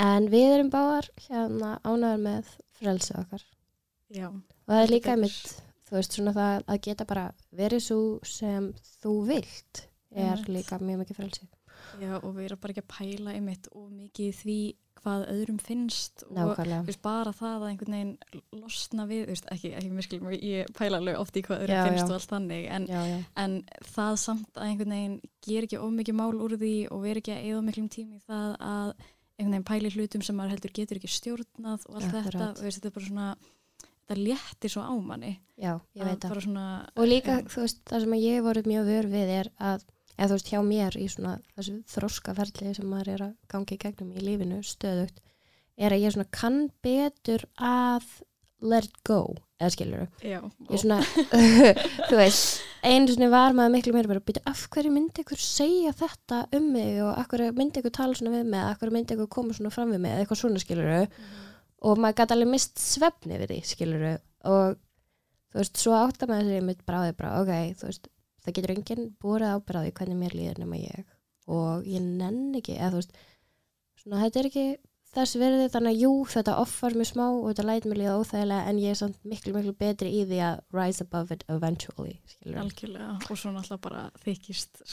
En 0.00 0.28
við 0.32 0.54
erum 0.56 0.72
báðar 0.72 1.10
hérna 1.26 1.76
ánæður 1.84 2.22
með 2.24 2.52
frelsið 2.80 3.22
okkar. 3.22 3.46
Já, 4.14 4.28
Og 4.30 4.74
það 4.74 4.82
er 4.84 4.92
líka 4.94 5.14
betur. 5.16 5.22
mitt, 5.22 5.62
þú 5.88 5.96
veist, 5.98 6.12
svona 6.18 6.34
það 6.36 6.64
að 6.74 6.80
geta 6.88 7.04
bara 7.10 7.24
verið 7.56 7.80
svo 7.86 8.02
sem 8.26 8.72
þú 9.02 9.14
vilt 9.30 9.86
er 10.14 10.34
Einmitt. 10.36 10.48
líka 10.58 10.78
mjög 10.82 11.02
mikið 11.04 11.16
frelsið. 11.22 11.48
já, 12.00 12.12
og 12.22 12.30
við 12.36 12.44
erum 12.50 12.58
bara 12.60 12.72
ekki 12.74 12.82
að 12.84 12.92
pæla 12.98 13.32
einmitt 13.34 13.68
og 13.72 13.90
mikið 13.90 14.34
því 14.42 14.58
hvað 15.00 15.22
öðrum 15.32 15.58
finnst 15.64 16.24
og 16.26 16.32
nákvæmlega 16.36 16.82
þú 16.82 16.88
veist, 16.90 17.00
bara 17.02 17.30
það 17.32 17.54
að 17.62 17.68
einhvern 17.70 17.94
veginn 17.96 18.42
losna 18.60 19.06
við, 19.08 19.22
veist, 19.30 19.46
ekki, 19.54 19.70
ekki 19.78 19.90
mér 19.96 20.04
skilum 20.04 20.34
ég 20.36 20.72
pæla 20.76 20.98
alveg 21.00 21.16
oft 21.22 21.38
í 21.40 21.42
hvað 21.46 21.62
öðrum 21.64 21.78
Já, 21.78 21.84
finnst 21.88 22.02
já. 22.04 22.08
og 22.10 22.16
allt 22.18 22.34
þannig, 22.34 22.66
en, 22.76 22.86
já, 22.90 23.24
en 23.44 23.54
það 23.94 24.18
samt 24.20 24.50
að 24.60 24.66
einhvern 24.66 24.92
veginn 24.92 25.16
ger 25.48 25.64
ekki 25.64 25.78
of 25.80 25.94
mikið 25.96 26.18
mál 26.20 26.36
úr 26.44 26.56
því 26.60 26.74
og 26.92 27.00
veri 27.06 27.22
ekki 27.24 27.32
að 27.32 27.48
eða 27.48 27.62
miklum 27.70 27.88
tími 27.96 28.20
það 28.28 28.50
að 28.60 28.92
einhvern 29.40 29.54
veginn 29.56 29.68
pæli 29.72 29.94
hlutum 29.96 30.22
sem 30.28 30.36
maður 30.36 30.52
heldur 30.58 30.76
getur 30.76 31.00
ekki 31.00 31.08
stjórnað 31.16 31.88
og 31.88 31.96
allt 31.96 32.12
þetta, 32.18 32.50
veist, 32.60 32.76
þetta 32.82 32.92
er 32.92 32.96
bara 32.98 33.08
svona 33.08 33.30
þetta 34.10 34.26
léttir 34.26 34.72
svo 34.72 34.82
á 34.82 34.94
manni. 34.98 35.38
Já, 35.60 35.78
ég 35.94 36.04
veit 36.06 36.24
það. 36.24 36.42
svona, 36.42 36.66
og 36.96 37.06
líka, 37.06 37.38
Já. 37.40 37.48
þú 37.52 37.64
veist, 37.64 37.82
það 37.86 38.04
sem 38.04 38.14
ég 38.18 38.36
hef 38.36 38.46
voruð 38.46 38.70
mjög 38.70 38.88
vör 38.88 39.10
við 39.12 39.32
er 39.36 39.50
að, 39.60 39.84
eða 40.16 40.30
þú 40.30 40.38
veist, 40.38 40.50
hjá 40.50 40.62
mér 40.66 40.96
í 40.96 41.06
svona 41.12 41.34
þessu 41.54 41.76
þroskaferli 41.94 42.72
sem 42.74 42.88
maður 42.90 43.12
er 43.14 43.26
að 43.28 43.36
gangi 43.52 43.76
í 43.76 43.82
gegnum 43.84 44.14
í 44.16 44.24
lífinu 44.24 44.62
stöðugt 44.66 45.22
er 45.80 45.94
að 45.94 46.02
ég 46.02 46.16
svona 46.16 46.32
kann 46.34 46.58
betur 46.82 47.46
að 47.56 48.08
let 48.60 48.84
it 48.84 48.98
go, 49.08 49.36
eða 49.60 49.70
skilur 49.72 50.08
svona, 50.76 50.98
þú 52.10 52.18
veist 52.18 52.64
einu 52.84 53.12
sinni 53.12 53.28
var 53.32 53.54
maður 53.56 53.74
miklu 53.76 53.94
meira 53.94 54.10
bara 54.10 54.20
að 54.20 54.26
byrja 54.28 54.42
af 54.48 54.66
hverju 54.72 54.92
myndi 54.92 55.22
ykkur 55.22 55.40
segja 55.40 55.92
þetta 55.96 56.42
um 56.56 56.66
mig 56.74 56.98
og 57.04 57.12
af 57.14 57.28
hverju 57.30 57.54
myndi 57.56 57.80
ykkur 57.80 57.94
tala 57.96 58.16
svona 58.16 58.34
við 58.38 58.50
mig 58.52 58.64
af 58.64 58.80
hverju 58.80 58.96
myndi 58.96 59.16
ykkur 59.16 59.30
koma 59.32 59.56
svona 59.56 59.72
fram 59.72 59.92
við 59.94 60.02
mig 60.04 60.12
eða 60.12 60.24
eitthvað 60.24 60.42
svona 60.42 60.62
skilur 60.64 60.92
og 61.80 62.00
maður 62.00 62.18
gæti 62.20 62.36
alveg 62.36 62.52
mist 62.54 62.82
svefni 62.82 63.40
við 63.40 63.52
því 63.54 63.60
skilur 63.70 64.06
og 64.50 64.76
þú 65.50 65.60
veist, 65.62 65.80
svo 65.80 65.96
átta 65.96 66.28
maður 66.30 66.52
sér 66.52 66.66
mitt 66.66 66.84
bráði 66.86 67.16
bara, 67.18 67.40
ok, 67.40 67.74
þú 67.80 67.88
veist 67.90 68.10
það 68.44 68.56
getur 68.56 68.74
enginn 68.76 69.08
búið 69.20 69.48
ábyrðaði 69.54 69.96
hvernig 69.96 70.20
mér 70.20 70.36
líður 70.36 70.62
nema 70.62 70.78
ég 70.80 71.02
og 71.50 71.88
ég 71.88 72.04
nenn 72.04 72.54
ekki 72.56 72.76
eða 72.78 72.94
þú 72.94 73.02
veist, 73.02 73.18
svona 74.00 74.22
þetta 74.24 74.40
er 74.40 74.48
ekki 74.50 74.66
þess 75.10 75.38
verði 75.40 75.66
þannig 75.72 75.96
að 75.96 76.02
jú, 76.04 76.10
þetta 76.30 76.56
offar 76.62 76.94
mér 76.98 77.08
smá 77.08 77.24
og 77.26 77.48
þetta 77.48 77.66
læt 77.66 77.86
mér 77.90 78.00
líða 78.00 78.16
óþægilega 78.20 78.70
en 78.70 78.80
ég 78.80 78.94
er 78.94 78.98
samt 79.00 79.18
miklu, 79.26 79.54
miklu 79.56 79.74
betri 79.80 80.12
í 80.20 80.22
því 80.28 80.38
að 80.46 80.60
rise 80.76 81.06
above 81.06 81.34
it 81.34 81.42
eventually 81.50 82.14
skilur 82.30 82.60
algjörlega 82.62 83.10
og 83.18 83.40
svo 83.40 83.52
náttúrulega 83.56 83.84
bara 83.88 84.04
þykist 84.22 84.84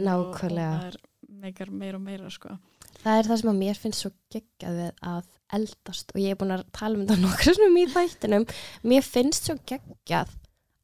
Nákvæmlega. 0.00 0.70
og, 0.72 0.80
það 0.80 0.88
er 0.88 0.98
meikar 1.44 1.72
meira 1.82 2.00
og 2.00 2.06
meira 2.06 2.32
sko. 2.32 2.56
Það 3.02 3.18
er 3.18 3.28
það 3.30 3.40
sem 3.42 3.52
að 3.52 3.60
mér 3.60 3.80
finnst 3.82 4.04
svo 4.04 4.12
geggjað 4.34 4.80
við 4.80 4.90
að 5.12 5.22
eldast 5.60 6.14
og 6.14 6.20
ég 6.22 6.34
er 6.34 6.40
búin 6.40 6.54
að 6.56 6.66
tala 6.76 6.96
um 6.98 7.04
þetta 7.06 7.20
nokkru 7.26 7.56
svona 7.56 7.84
í 7.84 7.86
þættinum 7.94 8.48
mér 8.92 9.06
finnst 9.06 9.50
svo 9.50 9.58
geggjað 9.66 10.34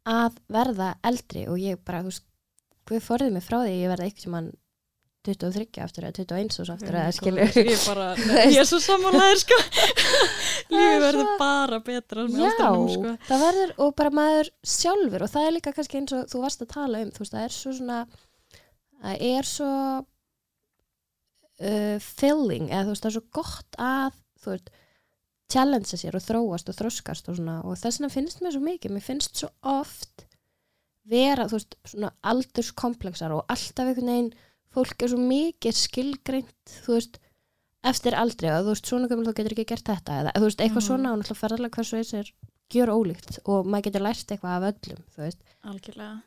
að 0.06 0.38
verða 0.52 0.92
eldri 1.06 1.49
og 1.50 1.58
ég 1.61 1.82
bara, 1.82 2.04
þú 2.04 2.12
veist 2.12 2.26
hvað 2.87 3.02
forðið 3.02 3.35
mig 3.35 3.44
frá 3.46 3.58
því 3.58 3.73
að 3.73 3.80
ég 3.80 3.92
verða 3.92 4.06
eitthvað 4.06 4.26
sem 4.26 4.38
hann 4.38 4.52
23 5.26 5.82
aftur 5.82 6.06
eða 6.06 6.14
21 6.20 6.61
og 6.62 6.68
aftur 6.76 6.96
eða 7.00 7.14
skilur 7.16 7.56
ég 7.58 7.70
er 7.73 7.80
bara, 7.88 8.04
ég 8.52 8.58
er 8.61 8.68
svo 8.68 8.78
sammálaður 8.82 9.40
sko. 9.42 9.58
lífið 10.75 11.02
verður 11.02 11.32
bara 11.40 11.80
betra 11.82 12.26
með 12.28 12.44
Já, 12.44 12.52
aldrinum 12.68 12.92
sko. 12.92 13.14
það 13.26 13.42
verður 13.46 13.73
og 13.82 13.94
bara 13.99 14.12
maður 14.20 14.52
sjálfur 14.76 15.26
og 15.26 15.32
það 15.32 15.49
er 15.49 15.56
líka 15.56 15.75
kannski 15.76 16.00
eins 16.00 16.14
og 16.14 16.28
þú 16.30 16.44
varst 16.44 16.62
að 16.62 16.73
tala 16.76 17.02
um 17.02 17.11
þú 17.16 17.25
veist, 17.25 17.35
það 17.35 17.49
er 17.49 17.56
svo 17.56 17.75
svona 17.80 17.99
það 19.02 19.26
er 19.32 19.50
svo 19.50 19.73
uh, 21.60 21.96
filling 22.02 22.68
eða 22.70 22.84
þú 22.88 22.92
veist, 22.94 23.02
það 23.06 23.10
er 23.10 23.16
svo 23.18 23.25
gott 23.40 23.78
að 23.78 24.18
þú 24.42 24.50
veist, 24.54 24.70
challengea 25.52 25.98
sér 26.00 26.16
og 26.18 26.25
þróast 26.26 26.68
og 26.72 26.75
þroskast 26.80 27.28
og 27.30 27.36
svona. 27.38 27.60
Og 27.64 27.76
þess 27.78 28.00
vegna 28.00 28.10
finnst 28.16 28.40
mér 28.42 28.56
svo 28.56 28.64
mikið, 28.66 28.94
mér 28.96 29.04
finnst 29.06 29.36
svo 29.42 29.50
oft 29.62 30.26
vera, 31.06 31.46
þú 31.46 31.60
veist, 31.60 31.76
svona 31.86 32.10
aldurskomplexar 32.26 33.34
og 33.36 33.44
alltaf 33.52 33.86
einhvern 33.92 34.10
veginn 34.10 34.32
fólk 34.76 35.02
er 35.06 35.12
svo 35.12 35.20
mikið 35.22 35.78
skilgreint 35.78 36.75
þú 36.82 36.96
veist, 36.98 37.20
eftir 37.86 38.16
aldrei 38.18 38.50
og 38.56 38.66
þú 38.66 38.72
veist, 38.75 38.90
svona 38.90 39.08
gömul 39.12 39.28
þú 39.28 39.36
getur 39.38 39.54
ekki 39.54 39.68
gert 39.70 39.86
þetta 39.86 40.16
eða 40.25 40.32
þú 40.34 40.48
veist, 40.48 40.60
eitthvað 40.64 40.82
Mhm. 40.82 40.88
svona 40.90 41.12
og 41.12 41.18
náttúrulega 41.20 41.42
ferðarlega 41.44 41.76
hversu 41.78 41.96
eins 42.00 42.12
er 42.18 42.32
gjör 42.75 42.90
ólíkt 42.90 43.38
og 43.46 43.66
maður 43.70 43.84
getur 43.86 44.02
lært 44.02 44.26
eitthvað 44.34 44.56
af 44.56 44.75
öllum, 44.75 45.02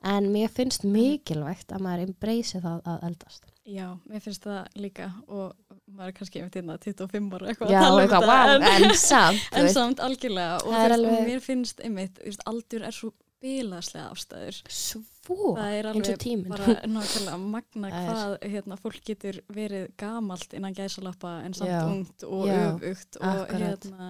en 0.03 0.29
mér 0.31 0.47
finnst 0.49 0.83
mikilvægt 0.87 1.67
að 1.75 1.83
maður 1.83 2.05
embracei 2.07 2.61
það 2.63 2.81
að 2.87 3.03
eldast 3.09 3.43
Já, 3.69 3.87
mér 4.09 4.21
finnst 4.25 4.45
það 4.47 4.67
líka 4.81 5.07
og 5.27 5.53
maður 5.93 6.07
er 6.09 6.13
kannski 6.17 6.39
einmitt 6.41 6.55
hérna 6.57 6.77
25 6.81 7.33
ára 7.37 7.49
eitthvað 7.51 7.73
Já, 7.73 7.79
að 7.79 7.85
tala 7.85 8.03
um 8.03 8.13
þetta, 8.13 8.75
en, 8.75 8.85
en 8.89 8.95
samt 8.97 9.49
en 9.61 9.67
samt 9.75 9.99
algjörlega 10.05 10.55
og, 10.63 10.71
Það 10.73 10.85
er 10.87 10.95
alveg- 10.97 11.27
mér 11.29 11.43
finnst 11.45 11.83
einmitt, 11.85 12.21
aldur 12.49 12.85
er 12.89 12.95
svo 12.97 13.11
bilaslega 13.39 14.09
afstæður. 14.11 14.57
Svo? 14.67 15.35
Það 15.55 15.75
er 15.77 15.87
eins 15.87 15.99
og 16.01 16.01
alveg 16.01 16.17
tíminn. 16.25 16.49
bara 16.51 16.73
nákvæmlega 16.95 17.37
magna 17.39 17.91
Það 17.93 17.99
er- 17.99 18.09
hvað 18.09 18.49
hérna, 18.55 18.77
fólk 18.83 18.99
getur 19.07 19.37
verið 19.55 19.85
gamalt 20.01 20.57
innan 20.59 20.75
gæsalappa 20.75 21.35
en 21.45 21.55
samt 21.55 21.71
Já. 21.71 21.79
ungt 21.87 22.25
og 22.27 22.49
öfugt 22.51 23.19
og 23.21 23.29
akkurat. 23.45 23.87
hérna 23.87 24.09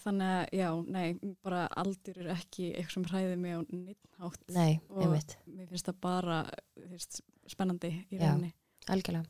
þannig 0.00 0.32
að 0.32 0.52
já, 0.54 0.68
nei, 0.86 1.06
bara 1.42 1.64
aldur 1.82 2.18
er 2.22 2.28
ekki 2.36 2.68
eitthvað 2.78 2.92
sem 2.94 3.06
hræði 3.10 3.36
mig 3.42 3.56
á 3.58 4.26
nei, 4.54 4.74
Og- 4.88 5.00
einmitt, 5.02 5.36
mér 5.50 5.66
finnst 5.70 5.88
það 5.90 5.96
bara 6.06 6.40
þú 6.78 6.90
veist, 6.92 7.20
spennandi 7.50 7.90
í 8.10 8.18
rauninni 8.20 8.52
algjörlega 8.88 9.26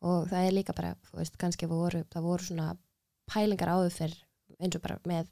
og 0.00 0.30
það 0.30 0.46
er 0.46 0.56
líka 0.56 0.74
bara, 0.76 0.94
þú 1.10 1.20
veist, 1.20 1.36
kannski 1.40 1.68
voru, 1.68 2.02
það 2.12 2.26
voru 2.26 2.46
svona 2.46 2.68
pælingar 3.30 3.72
áður 3.74 3.96
fyrr 3.98 4.16
eins 4.60 4.76
og 4.76 4.84
bara 4.84 4.98
með 5.08 5.28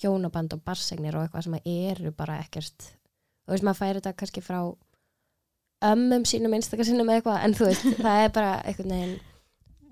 hjónaband 0.00 0.56
og 0.56 0.64
barsegnir 0.66 1.16
og 1.16 1.26
eitthvað 1.26 1.46
sem 1.46 1.58
eru 1.62 2.12
bara 2.16 2.40
ekkert 2.42 2.88
þú 2.88 3.54
veist, 3.54 3.66
maður 3.66 3.80
færi 3.82 4.00
þetta 4.00 4.14
kannski 4.22 4.42
frá 4.44 4.58
ömmum 5.92 6.26
sínum, 6.28 6.56
einstakar 6.56 6.88
sínum 6.88 7.10
eða 7.10 7.20
eitthvað, 7.20 7.44
en 7.46 7.56
þú 7.58 7.68
veist, 7.70 7.86
það 8.06 8.24
er 8.24 8.34
bara 8.38 8.56
einhvern 8.62 8.96
veginn 8.96 9.16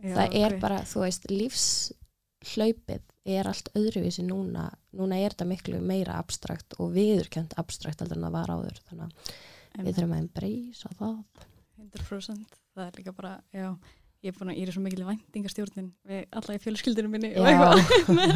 Já, 0.01 0.15
það 0.17 0.37
er 0.41 0.55
ok. 0.55 0.61
bara, 0.63 0.83
þú 0.89 1.05
veist, 1.05 1.27
lífshlaupið 1.31 3.07
er 3.31 3.51
allt 3.51 3.69
öðruvísi 3.77 4.25
núna 4.25 4.71
núna 4.97 5.19
er 5.21 5.35
þetta 5.35 5.47
miklu 5.51 5.81
meira 5.85 6.17
abstrakt 6.19 6.75
og 6.81 6.95
viðurkjönd 6.95 7.55
abstrakt 7.61 8.01
heldur 8.01 8.19
en 8.19 8.27
það 8.27 8.37
var 8.39 8.53
áður 8.57 8.81
þannig 8.89 9.33
að 9.77 9.85
við 9.85 9.99
þurfum 9.99 10.15
að 10.17 10.23
embracea 10.25 10.95
það 10.99 11.50
100% 11.81 12.61
það 12.77 12.87
er 12.87 13.01
líka 13.01 13.15
bara, 13.17 13.33
já 13.57 13.71
ég 14.21 14.35
er 14.35 14.37
búin 14.37 14.51
að 14.53 14.59
íra 14.61 14.73
svo 14.75 14.83
mikil 14.85 15.05
væntingastjórnin 15.09 15.87
við 16.05 16.25
alla 16.37 16.55
í 16.57 16.61
fjölskyldinu 16.61 17.09
minni 17.09 17.31
og 17.41 17.47
Já. 17.49 17.53
eitthvað. 17.55 17.93
Með 18.19 18.35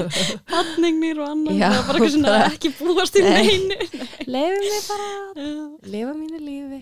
hatningnir 0.54 1.20
og 1.20 1.28
annað 1.34 1.58
Já, 1.60 1.66
er 1.68 1.74
bara 1.74 1.98
eitthvað 1.98 2.14
svona 2.14 2.30
bara- 2.32 2.46
ekki 2.54 2.70
búast 2.78 3.18
í 3.20 3.24
Nei. 3.26 3.34
neinu. 3.44 3.76
Leifum 4.34 4.64
við 4.64 4.86
bara 4.88 5.10
lifa 5.94 6.14
mínu 6.22 6.40
lífi. 6.40 6.80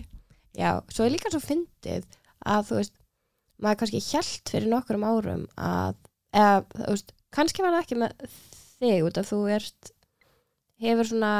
Já, 0.55 0.69
svo 0.93 1.03
er 1.07 1.11
líka 1.17 1.33
svo 1.33 1.41
fyndið 1.43 2.07
að 2.47 2.69
þú 2.69 2.79
veist 2.79 2.95
maður 3.63 3.81
kannski 3.83 4.01
hjælt 4.07 4.53
fyrir 4.55 4.71
nokkrum 4.71 5.03
árum 5.07 5.43
að, 5.59 5.99
eða, 6.35 6.55
þú 6.79 6.87
veist, 6.95 7.13
kannski 7.35 7.63
var 7.65 7.75
það 7.75 7.83
ekki 7.83 7.99
með 8.05 8.39
þig 8.79 9.05
út 9.09 9.19
að 9.19 9.29
þú 9.33 9.41
ert 9.57 9.91
hefur 10.83 11.09
svona 11.11 11.33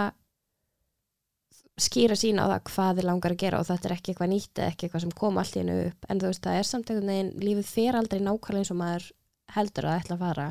skýra 1.81 2.15
sín 2.19 2.37
á 2.37 2.45
það 2.45 2.63
hvað 2.69 2.97
þið 2.99 3.07
langar 3.09 3.33
að 3.33 3.41
gera 3.43 3.59
og 3.59 3.65
þetta 3.65 3.89
er 3.89 3.95
ekki 3.95 4.11
eitthvað 4.13 4.29
nýtt 4.33 4.59
eða 4.61 4.71
ekki 4.73 4.85
eitthvað 4.87 5.01
sem 5.05 5.13
kom 5.17 5.37
allt 5.41 5.55
í 5.55 5.61
hennu 5.63 5.77
upp 5.87 6.05
en 6.09 6.19
þú 6.21 6.29
veist, 6.29 6.43
það 6.45 6.59
er 6.59 6.67
samt 6.69 6.89
einhvern 6.93 7.09
veginn 7.13 7.31
lífið 7.47 7.65
fer 7.73 7.97
aldrei 7.97 8.19
nákvæmlega 8.21 8.61
eins 8.61 8.71
og 8.75 8.79
maður 8.83 9.07
heldur 9.55 9.87
að 9.89 9.99
ætla 10.03 10.15
að 10.17 10.23
fara 10.27 10.47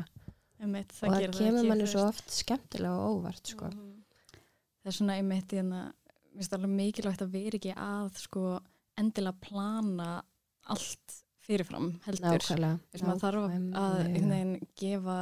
Einmitt, 0.63 0.93
og 1.03 1.11
það 1.15 1.25
kemur 1.37 1.65
manni 1.67 1.87
svo 1.91 2.05
oft 2.07 2.29
skemmtilega 2.31 2.91
og 2.95 3.17
óvart 3.17 3.49
sko. 3.51 3.67
Mhm. 3.67 3.89
það 4.83 4.91
er 4.91 4.97
svona 4.97 5.17
einmitt 5.19 5.51
hérna, 5.55 5.81
mér 6.33 6.39
finnst 6.43 6.53
alveg 6.57 6.75
mikilvægt 6.77 7.21
að 7.25 7.33
vera 7.33 7.59
ekki 7.59 7.73
að 7.75 8.19
sko 8.19 8.43
endilega 8.99 9.39
plana 9.43 10.11
allt 10.71 11.19
fyrirfram 11.43 11.89
heldur 12.05 12.23
nákvæmlega 12.37 12.79
Þess 12.93 13.03
maður 13.03 13.23
þarf 13.23 13.41
að 13.43 13.49
nákvæmlega. 13.49 14.05
einhvern 14.05 14.29
veginn 14.35 14.67
gefa 14.79 15.17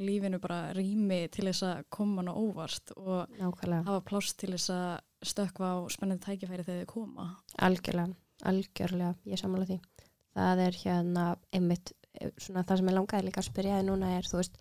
lífinu 0.00 0.40
bara 0.40 0.60
rými 0.74 1.20
til 1.30 1.44
þess 1.50 1.62
að 1.68 1.84
koma 1.90 2.22
hann 2.22 2.30
á 2.30 2.34
óvart 2.34 2.90
og 2.96 3.28
nákvæmlega 3.38 3.84
hafa 3.86 4.00
pláss 4.10 4.34
til 4.34 4.50
þess 4.56 4.70
að 4.74 5.00
stökkva 5.26 5.74
á 5.74 5.78
spennandi 5.92 6.24
tækifæri 6.24 6.64
þegar 6.66 6.84
þau 6.84 6.92
koma. 6.94 7.28
Algjörlega, 7.60 8.14
algjörlega, 8.48 9.14
ég 9.28 9.40
samála 9.40 9.68
því. 9.68 9.78
Það 10.36 10.62
er 10.66 10.78
hérna 10.84 11.24
einmitt, 11.52 11.92
eh, 12.20 12.30
svona 12.38 12.64
það 12.64 12.80
sem 12.80 12.90
ég 12.90 12.98
langaði 12.98 13.28
líka 13.28 13.42
að 13.42 13.50
spyrja 13.50 13.82
núna 13.84 14.12
er, 14.18 14.28
þú 14.30 14.40
veist, 14.40 14.60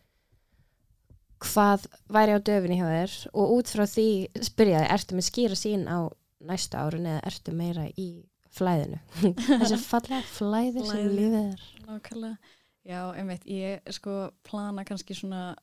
hvað 1.39 1.86
væri 2.12 2.36
á 2.36 2.39
döfinni 2.39 2.80
hjá 2.80 2.88
þér 2.89 3.13
og 3.34 3.54
út 3.56 3.72
frá 3.72 3.86
því 3.88 4.10
spyrja 4.43 4.82
þig, 4.82 4.91
ertu 4.98 5.15
með 5.15 5.30
skýra 5.30 5.56
sín 5.60 5.88
á 5.88 6.00
næstu 6.39 6.80
árun 6.80 7.08
eða 7.08 7.24
ertu 7.32 7.56
meira 7.56 7.88
í 7.95 8.10
flæðinu? 8.52 9.00
Þessi 9.62 9.80
fallega 9.86 10.22
flæði 10.28 10.86
sem 10.89 11.12
lífið 11.15 11.39
er. 11.39 11.67
Nákvæmlega. 11.88 12.56
Já, 12.89 13.02
einmitt, 13.13 13.45
ég 13.45 13.84
sko 13.93 14.32
plana 14.48 14.84
kannski 14.88 15.15
svona 15.15 15.54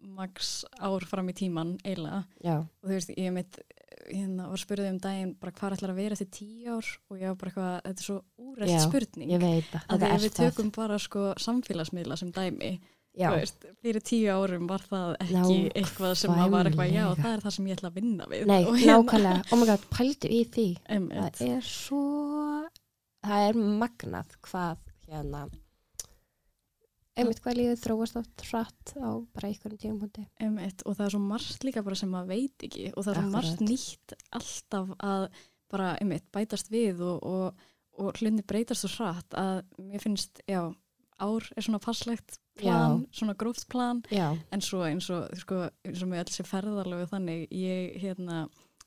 max 0.00 0.64
ár 0.80 1.04
fram 1.04 1.28
í 1.28 1.34
tíman 1.36 1.74
eiginlega 1.84 2.22
Já, 2.40 2.54
og 2.62 2.86
þú 2.86 2.94
veist, 2.94 3.10
ég 3.12 3.28
einmitt 3.28 3.58
hérna 4.12 4.48
var 4.50 4.60
spurðið 4.62 4.90
um 4.92 5.00
daginn 5.04 5.34
bara 5.40 5.52
hvað 5.56 5.76
ætlar 5.76 5.92
að 5.94 6.00
vera 6.02 6.16
eftir 6.18 6.30
tíu 6.36 6.76
ár 6.76 6.88
og 7.10 7.18
ég 7.20 7.26
var 7.30 7.36
bara 7.40 7.50
eitthvað, 7.50 7.74
þetta 7.88 8.00
er 8.04 8.06
svo 8.08 8.16
úrætt 8.50 8.72
spurning. 8.86 9.30
að 9.80 9.94
að 9.94 10.00
þetta 10.00 10.10
því 10.10 10.14
er 10.14 10.24
við 10.24 10.32
það. 10.32 10.40
tökum 10.50 10.72
bara 10.76 10.98
sko 10.98 11.26
samfélagsmiðla 11.46 12.16
sem 12.20 12.32
dæmi 12.36 12.72
veist, 13.34 13.64
fyrir 13.82 14.04
tíu 14.06 14.30
árum 14.30 14.68
var 14.70 14.84
það 14.86 15.16
ekki 15.24 15.56
eitthvað 15.74 16.14
sem 16.20 16.30
að 16.30 16.50
var 16.54 16.68
eitthvað, 16.70 16.92
já, 16.94 17.06
það 17.18 17.32
er 17.32 17.40
það 17.46 17.54
sem 17.56 17.66
ég 17.66 17.78
ætla 17.78 17.90
að 17.90 17.96
vinna 17.98 18.28
við. 18.30 18.44
Nei, 18.46 18.60
Og 18.64 18.76
hérna, 18.78 19.32
oh 19.50 19.58
my 19.58 19.66
god, 19.66 19.88
pældu 19.90 20.30
í 20.30 20.44
því. 20.54 20.66
það 20.86 21.42
er 21.48 21.66
svo 21.66 22.04
það 23.26 23.48
er 23.48 23.58
magnað 23.82 24.36
hvað 24.46 24.78
hérna 25.10 25.42
einmitt 27.18 27.40
hvað 27.44 27.58
lífið 27.58 27.80
þróast 27.84 28.18
átt 28.20 28.44
hratt 28.48 28.92
á 29.00 29.10
bara 29.34 29.50
einhverjum 29.50 29.80
tímapunkti. 29.82 30.26
Einmitt, 30.42 30.84
og 30.86 30.96
það 30.98 31.06
er 31.06 31.14
svo 31.14 31.22
margt 31.24 31.66
líka 31.66 31.84
bara 31.86 31.98
sem 31.98 32.12
maður 32.12 32.32
veit 32.34 32.66
ekki 32.68 32.86
og 32.92 33.06
það 33.06 33.12
er 33.12 33.20
svo 33.20 33.32
margt 33.34 33.64
nýtt 33.64 34.14
alltaf 34.38 34.94
að 34.98 35.26
bara 35.70 35.90
einmitt, 36.02 36.26
bætast 36.34 36.70
við 36.72 37.02
og, 37.06 37.26
og, 37.26 37.66
og 38.00 38.14
hlutinni 38.18 38.46
breytast 38.46 38.86
svo 38.86 38.92
hratt 38.96 39.36
að 39.38 39.60
mér 39.78 40.02
finnst, 40.02 40.42
já, 40.50 40.62
ár 41.20 41.50
er 41.54 41.66
svona 41.66 41.82
passlegt 41.82 42.40
plan, 42.60 43.04
svona 43.14 43.36
gróft 43.38 43.68
plan. 43.70 44.02
Já, 44.12 44.32
en 44.52 44.64
svo 44.64 44.82
eins 44.86 45.10
og, 45.14 45.28
sko, 45.40 45.62
eins 45.86 46.02
og 46.02 46.10
með 46.10 46.24
alls 46.24 46.42
ferðarlegu 46.48 47.06
þannig, 47.12 47.46
ég 47.54 48.00
hérna 48.02 48.44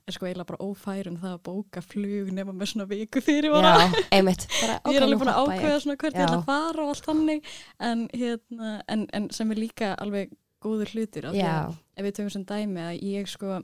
er 0.08 0.16
sko 0.16 0.28
eiginlega 0.28 0.50
bara 0.52 0.66
ófær 0.66 1.08
um 1.12 1.18
það 1.22 1.36
að 1.38 1.44
bóka 1.48 1.84
flug 1.86 2.32
nema 2.36 2.54
með 2.56 2.72
svona 2.74 2.88
viku 2.90 3.22
fyrir 3.24 3.54
já, 3.54 3.86
einmitt. 4.18 4.48
Bara, 4.60 4.80
ég 4.92 4.98
er 5.00 5.06
alveg 5.06 5.22
búin 5.22 5.32
að 5.32 5.38
ég. 5.40 5.54
ákveða 5.54 5.78
svona 5.86 5.98
hvert 6.02 6.18
ég 6.18 6.20
Já. 6.20 6.26
ætla 6.28 6.40
að 6.42 6.50
fara 6.50 6.84
og 6.84 6.92
allt 6.94 7.08
þannig. 7.08 7.54
En, 7.90 8.04
hérna, 8.14 8.74
en, 8.92 9.06
en 9.16 9.30
sem 9.36 9.54
er 9.56 9.62
líka 9.64 9.94
alveg 10.04 10.34
góður 10.64 10.92
hlutur 10.96 11.30
af 11.30 11.38
því 11.38 11.48
að 11.48 11.80
ef 12.00 12.06
við 12.08 12.18
tökum 12.20 12.34
sem 12.36 12.46
dæmi 12.52 12.84
að 12.84 13.02
ég 13.14 13.32
sko 13.32 13.58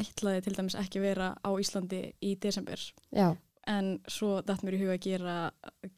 ætlaði 0.00 0.42
til 0.46 0.56
dæmis 0.56 0.76
ekki 0.78 1.00
vera 1.02 1.30
á 1.40 1.50
Íslandi 1.60 2.02
í 2.24 2.34
desember. 2.40 2.82
Já, 3.16 3.32
en 3.70 3.90
svo 4.10 4.38
dætt 4.46 4.62
mér 4.64 4.76
í 4.78 4.82
huga 4.84 4.96
að 4.96 5.04
gera 5.04 5.34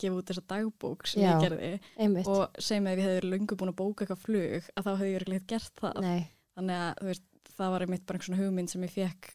gefa 0.00 0.18
út 0.18 0.30
þessa 0.30 0.44
dagbók 0.50 1.06
sem 1.10 1.22
Já. 1.22 1.34
ég 1.36 1.44
gerði. 1.46 1.72
einmitt. 2.02 2.30
Og 2.30 2.56
segjum 2.58 2.88
að 2.88 2.96
ég 2.96 3.04
hefði 3.06 3.18
verið 3.20 3.34
löngu 3.34 3.58
búin 3.60 3.72
að 3.72 3.78
bóka 3.82 4.04
eitthvað 4.06 4.24
flug 4.24 4.70
að 4.74 4.88
þá 4.88 4.90
hefði 4.96 5.12
ég 5.12 5.20
verið 5.20 5.46
gert 5.52 5.84
það. 5.84 6.00
Nei, 6.06 6.24
þannig 6.56 6.82
að 6.86 7.06
veist, 7.10 7.28
það 7.52 7.74
var 7.76 7.84
einmitt 7.86 8.06
bara 8.08 8.18
einhvern 8.18 8.28
svona 8.32 8.42
hugmynd 8.42 8.72
sem 8.72 8.86
ég 8.88 8.94
fekk 8.96 9.30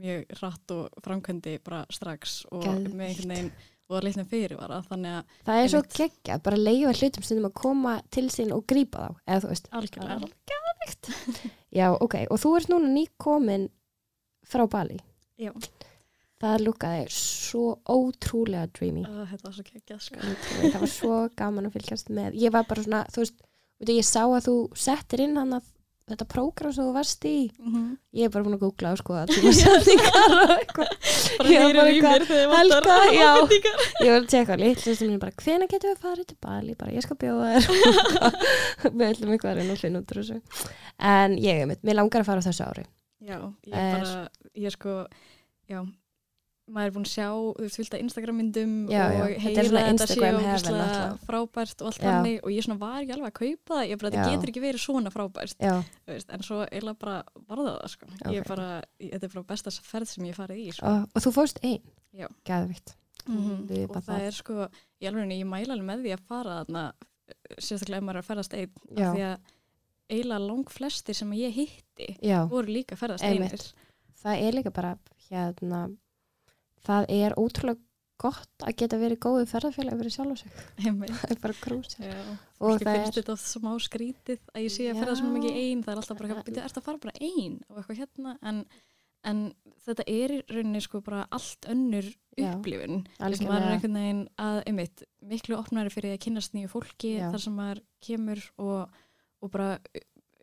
mjög 0.00 0.34
rætt 0.40 0.74
og 0.74 1.04
framkvæmdi 1.04 1.54
bara 1.64 1.84
strax 1.92 2.42
og 2.50 2.64
Geðveikt. 2.64 2.94
með 2.98 3.08
einhvern 3.08 3.34
veginn 3.34 3.52
og 3.84 3.98
að 3.98 4.06
litnum 4.08 4.28
fyrirvara 4.30 4.80
þannig 4.88 5.16
að 5.18 5.40
það 5.46 5.62
er 5.62 5.72
svo 5.74 5.80
geggjað 5.98 6.44
bara 6.46 6.60
leiða 6.60 6.92
hlutum 6.96 7.26
stundum 7.26 7.48
að 7.50 7.56
koma 7.60 7.94
til 8.14 8.26
sín 8.32 8.54
og 8.56 8.64
grípa 8.70 9.08
þá, 9.08 9.18
eða 9.28 9.42
þú 9.44 9.50
veist 9.52 9.68
algjörlega 9.80 10.30
já, 11.78 11.88
ok, 11.92 12.14
og 12.30 12.40
þú 12.40 12.54
ert 12.58 12.70
núna 12.72 12.92
nýkomin 12.94 13.66
frá 14.48 14.64
Bali 14.70 14.98
Já. 15.40 15.50
það 16.40 16.64
lúkaði 16.64 17.04
svo 17.12 17.66
ótrúlega 17.90 18.68
dreamy 18.76 19.04
uh, 19.04 19.24
þetta 19.30 19.48
var 19.48 19.56
svo 19.56 19.66
geggjað 19.68 20.02
sko. 20.04 20.34
Það 20.62 20.80
var 20.80 20.92
svo 20.92 21.20
gaman 21.38 21.68
að 21.68 21.76
fylgjast 21.78 22.12
með 22.14 22.38
ég 22.40 22.54
var 22.54 22.68
bara 22.68 22.84
svona, 22.86 23.04
þú 23.12 23.24
veist, 23.24 23.44
ég 23.90 24.06
sá 24.06 24.22
að 24.24 24.48
þú 24.48 24.56
settir 24.78 25.24
inn 25.26 25.38
hann 25.40 25.56
að 25.58 25.70
þetta 26.10 26.26
prógram 26.28 26.72
sem 26.74 26.84
þú 26.84 26.92
varst 26.92 27.24
í, 27.24 27.50
mm 27.58 27.72
-hmm. 27.72 27.92
ég 28.12 28.24
er 28.26 28.32
bara 28.34 28.44
búin 28.44 28.56
að 28.56 28.64
googla 28.64 28.92
og 28.92 28.98
skoða 29.00 29.26
tímasetningar 29.30 30.34
og 30.36 30.52
eitthvað. 30.58 30.90
Já, 31.54 31.60
heyrir 31.60 31.78
bara 31.78 31.88
eitthvað, 31.88 32.40
ég 32.42 32.52
Helga, 32.54 32.96
já. 33.14 33.30
ég 34.04 34.10
var 34.12 34.20
að 34.20 34.28
tjekka 34.28 34.56
bara, 35.18 35.32
hvena 35.44 35.66
getum 35.66 35.90
við 35.90 36.02
farið 36.04 36.26
til 36.26 36.36
Bali? 36.40 36.74
Bara, 36.74 36.92
ég 36.92 37.02
skal 37.02 37.16
bjóða 37.16 37.46
þér. 37.54 37.66
Við 38.98 39.06
ætlum 39.08 39.32
eitthvað 39.32 39.58
að 39.64 39.80
finna 39.80 40.00
út 40.00 40.12
úr 40.12 40.20
þessu. 40.22 40.40
En 40.98 41.38
ég 41.38 41.62
er 41.62 41.66
mér 41.82 41.94
langar 41.94 42.20
að 42.20 42.26
fara 42.26 42.40
á 42.40 42.46
þessu 42.46 42.64
ári. 42.64 42.84
Já, 43.24 43.38
ég 43.66 43.74
Er- 43.74 43.98
bara, 43.98 44.28
ég 44.54 44.70
sko, 44.70 45.06
já, 45.68 45.80
maður 46.64 46.86
er 46.88 46.92
búin 46.94 47.04
að 47.04 47.12
sjá, 47.12 47.26
þú 47.28 47.60
veist, 47.64 47.76
fylgta 47.76 47.98
Instagram 48.00 48.36
myndum 48.40 48.70
Já, 48.88 49.02
já, 49.12 49.20
og 49.20 49.28
þetta 49.28 49.34
er 49.34 49.40
heyra 49.44 49.64
þetta 49.64 49.84
sé 49.84 49.90
Instagram 49.92 50.24
heaven 50.24 50.46
ógeðslega 50.48 50.84
náttúrulega. 50.84 51.18
frábært 51.28 51.82
og 51.82 51.86
allt 51.90 51.98
Já. 52.00 52.06
þannig 52.08 52.38
og 52.40 52.50
ég 52.54 52.78
var 52.80 52.96
ekki 53.02 53.12
alveg 53.16 53.28
að 53.28 53.38
kaupa 53.40 53.74
það, 53.74 53.88
ég 53.90 53.98
bara, 54.00 54.10
Já. 54.10 54.14
þetta 54.16 54.30
getur 54.34 54.48
ekki 54.54 54.62
verið 54.64 54.80
svona 54.84 55.10
frábært, 55.12 55.56
já, 55.60 55.74
veist, 56.08 56.30
en 56.30 56.40
svo 56.42 56.60
eiginlega 56.64 56.98
bara 56.98 57.16
varða 57.48 57.74
það, 57.74 57.88
sko. 57.94 58.06
Ég 58.06 58.28
Ok. 58.28 58.36
er 58.36 58.48
bara, 58.48 58.82
ég- 59.00 59.12
þetta 59.12 59.24
er 59.24 59.32
bara 59.34 59.44
besta 59.52 59.70
ferð 59.70 60.06
sem 60.08 60.24
ég 60.24 60.34
farið 60.34 60.58
í, 60.64 60.72
sko. 60.72 60.86
og, 60.86 61.08
og 61.14 61.22
þú 61.22 61.32
fórst 61.36 61.58
einn 61.62 61.82
Já. 62.14 62.28
gæðvikt 62.44 62.94
Mhm. 63.28 63.66
við 63.68 63.84
Og 63.90 63.96
það 63.96 64.04
það. 64.08 64.20
er 64.20 64.30
sko, 64.32 64.68
ég 65.00 65.08
alveg, 65.08 65.28
ég 65.32 65.46
mæla 65.46 65.72
alveg 65.72 65.86
með 65.88 66.00
því 66.04 66.12
að 66.16 66.20
fara 66.28 66.64
þarna, 66.64 66.92
sérstaklega 67.58 67.96
ef 67.96 68.02
maður 68.04 68.16
er 68.16 68.22
að 68.22 68.28
ferðast 68.30 68.54
einn, 68.54 68.70
Já. 68.96 69.04
af 69.10 69.16
því 69.16 69.22
að 69.28 69.38
eiginlega 70.10 70.46
lang 70.46 70.64
flestir 70.70 71.14
sem 71.14 71.30
ég 71.32 71.52
hitti 71.52 72.18
já, 72.22 72.46
voru 72.48 72.66
líka 72.68 72.96
ferðast 72.96 73.22
einir. 73.24 73.60
Það 76.84 77.04
er 77.08 77.10
það 77.10 77.26
er 77.26 77.36
ótrúlega 77.40 77.82
gott 78.20 78.64
að 78.64 78.76
geta 78.78 78.98
verið 79.00 79.20
góðu 79.24 79.46
ferðarfélag 79.50 80.00
fyrir 80.00 80.14
sjálf 80.14 80.34
og 80.34 80.40
sig, 80.40 80.56
það 81.18 81.34
er 81.34 81.42
bara 81.42 81.58
krús 81.58 81.96
og 81.98 82.82
það 82.82 82.98
er, 83.00 83.12
þetta 83.18 83.36
smá 83.42 83.70
skrítið 83.82 84.40
að 84.54 84.66
ég 84.66 84.74
sé 84.74 84.88
að 84.90 85.00
ferða 85.02 85.16
svona 85.18 85.36
mikið 85.36 85.60
einn, 85.60 85.84
það 85.84 85.94
er 85.94 86.02
alltaf 86.02 86.20
bara, 86.20 86.42
byrju, 86.46 86.64
ertu 86.64 86.80
að 86.80 86.88
fara 86.88 87.02
bara 87.02 87.16
einn 87.18 87.56
og 87.66 87.80
eitthvað 87.80 88.00
hérna, 88.02 88.34
en, 88.46 88.60
en 89.30 89.40
þetta 89.86 90.06
er 90.14 90.36
í 90.36 90.40
rauninni 90.52 90.82
sko 90.84 91.02
bara 91.04 91.24
allt 91.34 91.68
önnur 91.74 92.10
upplifun, 92.38 93.02
þess 93.18 93.42
að 93.42 93.50
maður 93.50 93.66
er 93.66 93.74
einhvern 93.74 93.98
veginn 94.00 94.24
að, 94.46 94.60
einmitt, 94.70 95.06
miklu 95.34 95.58
opnari 95.58 95.94
fyrir 95.94 96.14
að 96.14 96.22
kynnast 96.28 96.54
nýju 96.54 96.70
fólki 96.70 97.16
Já. 97.18 97.28
þar 97.34 97.46
sem 97.48 97.56
maður 97.58 97.82
kemur 98.04 98.44
og, 98.62 99.00
og 99.42 99.54
bara 99.54 99.72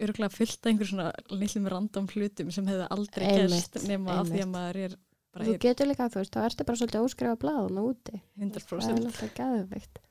örgulega 0.02 0.34
fullt 0.34 0.60
af 0.60 0.72
einhver 0.72 0.90
svona 0.90 1.08
lillum 1.32 1.72
random 1.72 2.12
hlutum 2.12 2.52
sem 2.52 2.68
hefði 2.68 2.88
aldrei 2.92 3.32
gerst 3.38 3.80
nema 3.86 4.20
af 4.20 4.32
því 4.32 4.44
að 4.44 4.52
maður 4.52 4.80
er 4.88 4.96
bara 5.32 5.48
þú 5.48 5.58
getur 5.64 5.88
líka, 5.88 6.10
þú 6.12 6.22
veist, 6.22 6.36
þá 6.36 6.46
ertu 6.46 6.68
bara 6.68 6.82
svolítið 6.82 7.06
óskrifa 7.08 7.42
blaðuna 7.42 7.84
úti. 7.88 8.22
Það 8.36 8.48
er 8.48 8.66
100% 8.66 9.06
náttúrulega 9.06 9.38
gæðvikt 9.40 10.02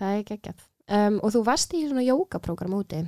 það 0.00 0.18
er 0.18 0.28
geggjað. 0.30 0.62
Um, 0.84 1.18
og 1.24 1.34
þú 1.34 1.42
varst 1.46 1.74
í 1.76 1.82
svona 1.86 2.04
jókaprógram 2.04 2.76
úti. 2.76 3.02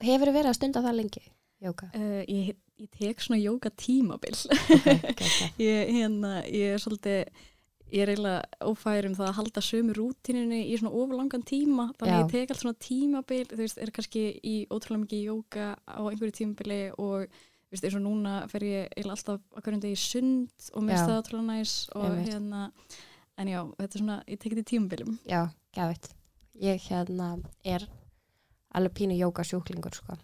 Hefur 0.00 0.32
verið 0.32 0.50
að 0.52 0.58
stunda 0.58 0.82
það 0.84 0.98
lengi, 1.00 1.22
jóka 1.60 1.90
Uh, 1.92 2.22
ég, 2.24 2.54
ég 2.80 2.90
tek 2.96 3.20
svona 3.20 3.40
jóka 3.40 3.72
tímabil 3.76 4.36
okay, 4.78 5.50
ég, 5.68 5.90
hérna, 5.98 6.38
ég 6.46 6.76
er 6.76 6.80
svolítið 6.80 7.26
ég 7.90 8.04
er 8.04 8.12
eiginlega 8.12 8.68
ófær 8.70 9.08
um 9.08 9.16
það 9.18 9.26
að 9.26 9.36
halda 9.40 9.62
sömu 9.66 9.96
rútininni 9.98 10.60
í 10.70 10.76
svona 10.78 10.94
ofurlangan 10.94 11.42
tíma. 11.42 11.88
Þannig 11.98 12.14
að 12.14 12.20
ég 12.22 12.30
tek 12.30 12.52
allt 12.54 12.62
svona 12.62 12.80
tímabil 12.86 13.42
þú 13.50 13.58
veist, 13.64 13.80
er 13.82 13.92
kannski 13.96 14.22
í 14.46 14.56
ótrúlega 14.70 15.02
mikið 15.02 15.24
jóka 15.26 15.66
á 15.74 16.00
einhverju 16.06 16.36
tímabili 16.38 16.80
og 17.02 17.40
veist, 17.70 17.84
eins 17.86 17.96
og 17.98 18.02
núna 18.04 18.34
fer 18.50 18.64
ég 18.66 18.88
eiginlega 18.96 19.16
alltaf 19.16 19.40
hverjum 19.62 19.82
degi 19.84 19.96
í 19.96 20.02
sund 20.02 20.70
og 20.74 20.82
minnst 20.86 21.04
Já. 21.04 21.08
það 21.10 21.20
ótrúlega 21.22 21.46
næs 21.50 21.74
og 21.94 22.04
Einmitt. 22.08 22.32
hérna 22.34 22.62
en 23.40 23.48
já, 23.48 23.60
þetta 23.78 23.94
er 23.94 24.02
svona, 24.04 24.16
ég 24.28 24.38
tek 24.42 24.52
þetta 24.54 24.64
í 24.66 24.70
tímabilum 24.72 25.18
já, 25.28 25.42
gæðvikt 25.76 26.10
ég 26.60 26.88
hérna 26.90 27.28
er 27.64 27.86
alveg 28.74 28.92
pínu 28.98 29.16
jóka 29.18 29.44
sjúklingur 29.46 29.94
sko. 29.96 30.18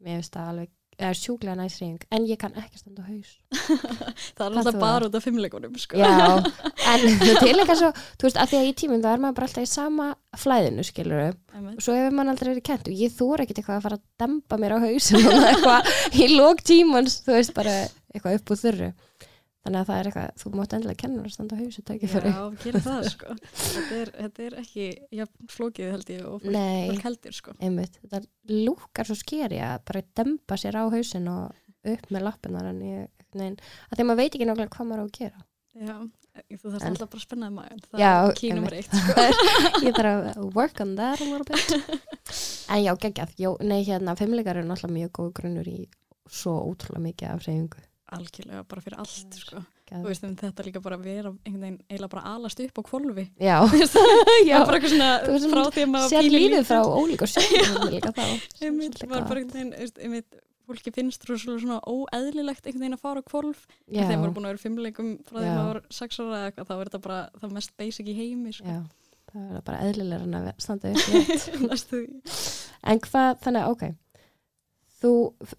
mér 0.00 0.20
finnst 0.20 0.36
það 0.36 0.52
alveg 0.52 0.74
eða 0.98 1.14
sjúklega 1.14 1.54
næsrýing, 1.58 2.02
en 2.14 2.26
ég 2.26 2.38
kann 2.40 2.56
ekki 2.58 2.80
standa 2.80 3.04
á 3.04 3.08
haus 3.08 3.34
það 4.36 4.44
er 4.44 4.58
alltaf 4.58 4.78
bara 4.82 5.08
út 5.08 5.18
af 5.18 5.24
fimmleikunum 5.24 5.76
sko. 5.78 5.98
Já, 5.98 6.42
en 6.92 7.06
er 7.48 7.58
líka 7.58 7.76
svo, 7.78 7.90
þú 8.18 8.28
veist, 8.28 8.40
að 8.42 8.52
því 8.52 8.60
að 8.60 8.70
í 8.70 8.74
tímum 8.82 9.04
þá 9.04 9.10
er 9.12 9.22
maður 9.24 9.38
bara 9.38 9.50
alltaf 9.50 9.66
í 9.68 9.70
sama 9.70 10.08
flæðinu, 10.42 10.86
skilur 10.86 11.24
og 11.28 11.82
svo 11.84 11.96
hefur 11.96 12.16
maður 12.18 12.34
aldrei 12.34 12.50
verið 12.52 12.66
kent 12.70 12.90
og 12.90 13.02
ég 13.04 13.14
þóra 13.14 13.44
ekkert 13.44 13.62
eitthvað 13.62 13.78
að 13.78 13.86
fara 13.86 14.00
að 14.00 14.06
dempa 14.24 14.60
mér 14.62 14.74
á 14.74 14.78
eitthvað 14.88 15.92
í 16.18 16.30
lók 16.34 16.64
tímans, 16.66 17.20
þú 17.26 17.38
veist, 17.38 17.54
bara 17.56 17.76
eitthvað 18.12 18.40
upp 18.40 18.54
úr 18.54 18.62
þurru. 18.64 18.90
Þannig 19.68 19.82
að 19.82 19.88
það 19.90 19.98
er 20.00 20.06
eitthvað, 20.08 20.28
þú 20.40 20.50
mátt 20.56 20.74
endilega 20.78 20.98
kenna 21.02 21.22
að 21.26 21.32
standa 21.34 21.56
á 21.58 21.60
ekki 21.60 22.08
fyrir. 22.08 22.28
Já, 22.32 22.44
gera 22.62 22.80
það 22.86 23.08
sko. 23.14 23.34
Þetta 23.52 23.96
er, 23.98 24.10
þetta 24.16 24.44
er 24.46 24.54
ekki 24.62 24.86
ja, 25.18 25.26
flókið 25.52 25.90
held 25.92 26.12
ég 26.14 26.22
og 26.24 26.44
fólk, 26.46 27.02
heldur 27.04 27.34
sko. 27.36 27.52
Einmitt, 27.60 27.98
þetta 28.00 28.20
lúkar 28.64 29.10
svo 29.10 29.16
skeri 29.20 29.58
að 29.60 29.82
bara 29.90 30.02
dempa 30.16 30.56
sér 30.56 30.78
á 30.80 30.84
hausin 30.88 31.28
og 31.28 31.92
upp 31.92 32.08
með 32.14 32.24
lappinar 32.30 32.70
en 32.70 32.80
ég, 32.86 33.26
nein, 33.36 33.58
að 33.90 33.98
því 33.98 34.06
að 34.06 34.08
maður 34.08 34.20
veit 34.22 34.38
ekki 34.38 34.48
nákvæmlega 34.48 34.72
hvað 34.78 34.88
maður 34.88 35.04
á 35.04 35.06
að 35.06 35.12
gera. 35.18 35.44
Já, 35.78 35.98
þú 36.48 36.72
þarfst 36.72 36.86
En- 36.88 36.94
alltaf 36.94 37.10
bara 37.12 37.20
að 37.20 37.26
spennaði 37.26 37.56
maður 37.58 37.84
það 37.90 38.02
Já, 38.06 38.12
er 38.16 38.38
key 38.40 38.54
nummer 38.56 38.78
eitt 38.78 38.96
sko. 39.02 39.26
ég 39.84 39.98
þarf 40.00 40.30
að 40.32 40.48
work 40.56 40.80
on 40.86 40.96
that 40.96 41.20
a 41.20 41.28
little 41.28 41.44
bit. 41.44 42.00
En 42.72 42.82
já, 42.84 42.90
geggjað, 43.04 43.36
já, 43.40 43.48
nei 43.64 43.82
hérna 43.84 44.16
fimmleikar 44.16 44.58
eru 44.60 44.68
náttúrulega 44.68 44.96
mjög 44.96 45.12
góð 45.20 45.30
grunnur 45.38 45.68
í 45.70 45.76
svo 46.28 46.56
ótrúlega 46.68 47.04
mikið 47.06 47.30
af 47.36 47.46
reyfingu 47.46 47.84
algjörlega 48.16 48.64
bara 48.68 48.84
fyrir 48.84 48.98
allt 49.02 49.38
sko. 49.38 49.62
veist 50.04 50.24
þetta 50.24 50.64
líka 50.66 50.82
bara 50.84 50.98
vera 51.00 51.32
einhvern 51.44 51.78
veginn 51.88 52.10
bara 52.12 52.24
alast 52.34 52.60
upp 52.64 52.80
á 52.80 52.82
kvolfi 52.88 53.24
já, 53.48 53.56
já, 54.48 54.58
bara 54.64 54.78
eitthvað 54.78 54.94
svona 54.94 55.12
frá 55.52 55.62
því 55.74 55.86
að 55.86 55.92
maður 55.94 56.12
sér 56.14 56.28
lífið 56.32 56.68
frá 56.68 56.80
ólíka 56.84 57.30
Svolítið 57.32 59.08
maður 59.08 59.08
gott. 59.14 59.30
bara 59.32 59.42
einhvern 59.42 59.74
veginn 59.74 60.28
fólki 60.68 60.92
finnst 60.92 61.24
þú 61.24 61.38
svona, 61.40 61.78
óeðlilegt 61.88 62.66
einhvern 62.66 62.82
veginn 62.84 62.98
að 62.98 63.04
fara 63.04 63.22
á 63.24 63.28
kvolf 63.28 63.62
já, 63.88 64.02
þegar 64.02 64.18
maður 64.18 64.28
er 64.28 64.34
búin 64.36 64.48
að 64.48 64.52
vera 64.52 64.64
fimmleikum 64.64 65.12
frá 65.24 65.38
því 65.38 65.46
að 65.46 65.54
maður 65.56 65.70
var 65.70 65.80
sex 65.98 66.20
ára 66.20 66.28
eða 66.28 66.50
eitthvað, 66.50 66.68
þá 66.68 66.74
er 66.74 66.90
þetta 66.90 67.00
bara 67.06 67.20
það 67.40 67.54
mest 67.56 67.72
basic 67.80 68.10
í 68.12 68.16
heimi 68.18 68.52
sko. 68.52 68.74
já, 68.74 68.82
það 69.32 69.54
er 69.56 69.64
bara 69.70 69.80
eðlilega 69.86 70.28
en 70.28 70.36
að 70.42 70.50
standa 70.60 70.92
upp 70.92 71.00
en 72.92 73.02
hvað, 73.06 73.30
þannig 73.46 73.64
að 73.64 73.72
ok 73.72 73.86
þú 75.02 75.12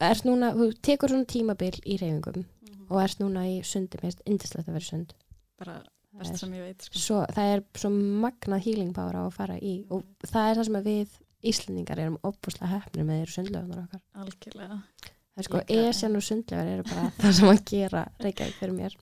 ert 0.09 0.25
núna, 0.27 0.51
þú 0.57 0.69
tekur 0.85 1.09
svona 1.13 1.29
tímabil 1.29 1.77
í 1.85 1.97
reyfingum 2.01 2.45
og 2.89 2.99
ert 3.03 3.19
núna 3.21 3.45
í 3.47 3.59
sundi, 3.63 3.97
mér 4.01 4.09
finnst 4.09 4.23
indislegt 4.25 4.67
að 4.69 4.77
vera 4.79 4.87
sund. 4.89 5.13
Bara 5.59 5.77
best 6.19 6.33
er- 6.33 6.37
sem 6.41 6.53
ég 6.57 6.63
veit 6.65 6.81
sko. 6.87 6.99
svo, 6.99 7.17
það 7.35 7.53
er 7.55 7.63
svo 7.77 7.89
magnað 7.93 8.63
healing 8.65 8.93
power 8.95 9.13
á 9.15 9.23
að 9.27 9.33
fara 9.37 9.57
í 9.61 9.85
og 9.93 10.03
það 10.25 10.49
er 10.51 10.55
það 10.61 10.65
sem 10.69 10.79
við 10.89 11.17
Íslendingar 11.39 11.99
erum 12.03 12.17
opuslega 12.27 12.67
hefnir 12.73 13.05
með 13.07 13.19
þeirra 13.21 13.31
sundlöfunar 13.37 13.83
okkar. 13.85 14.01
Algjörlega, 14.19 14.77
það 15.07 15.37
er 15.39 15.45
sko, 15.47 15.59
esjan 15.71 16.17
og 16.19 16.23
sundlöfur 16.27 16.71
eru 16.73 16.83
bara 16.89 17.03
það 17.21 17.35
sem 17.37 17.47
að 17.53 17.61
gera 17.71 18.01
Reykjavík 18.19 18.57
fyrir 18.59 18.73
mér. 18.75 18.97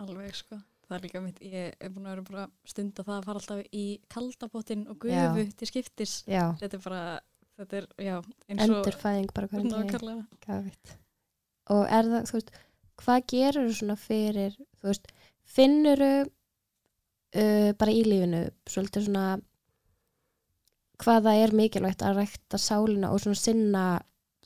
Alveg 0.00 0.38
sko. 0.38 0.56
Það 0.88 0.96
er 0.96 1.04
líka 1.04 1.20
mitt, 1.24 1.38
ég 1.44 1.74
er 1.80 1.90
búin 1.92 2.06
að 2.08 2.14
vera 2.14 2.24
bara 2.30 2.46
stund 2.64 2.96
að 2.96 3.04
það 3.10 3.18
að 3.18 3.26
fara 3.28 3.42
alltaf 3.42 3.60
í 3.76 3.84
kaldapottin 4.12 4.86
og 4.88 4.98
gufu 5.04 5.44
til 5.60 5.68
skiptis. 5.68 6.14
Já, 6.28 6.46
þetta 6.62 6.78
er 6.80 6.82
bara, 6.86 7.02
þetta 7.60 7.78
er, 7.78 7.88
já 8.00 8.16
eins 8.18 8.62
og 8.66 8.76
endurfæðing 8.78 9.32
bara 9.36 9.48
hvernig. 9.50 10.92
Og 11.72 11.82
er 11.86 12.10
það, 12.10 12.28
þú 12.28 12.36
veist, 12.38 12.52
hvað 13.02 13.26
gerur 13.32 13.68
þú 13.68 13.76
svona 13.78 13.96
fyrir, 14.00 14.56
þú 14.80 14.90
veist, 14.90 15.12
finnur 15.56 16.04
uh, 16.08 17.70
bara 17.78 17.94
í 17.94 18.02
lífinu, 18.06 18.42
svolítið 18.68 19.06
svona, 19.08 19.26
hvað 21.02 21.28
það 21.28 21.44
er 21.44 21.54
mikilvægt 21.62 22.06
að 22.06 22.18
rækta 22.22 22.60
sálina 22.60 23.12
og 23.14 23.22
svona 23.22 23.38
sinna, 23.38 23.86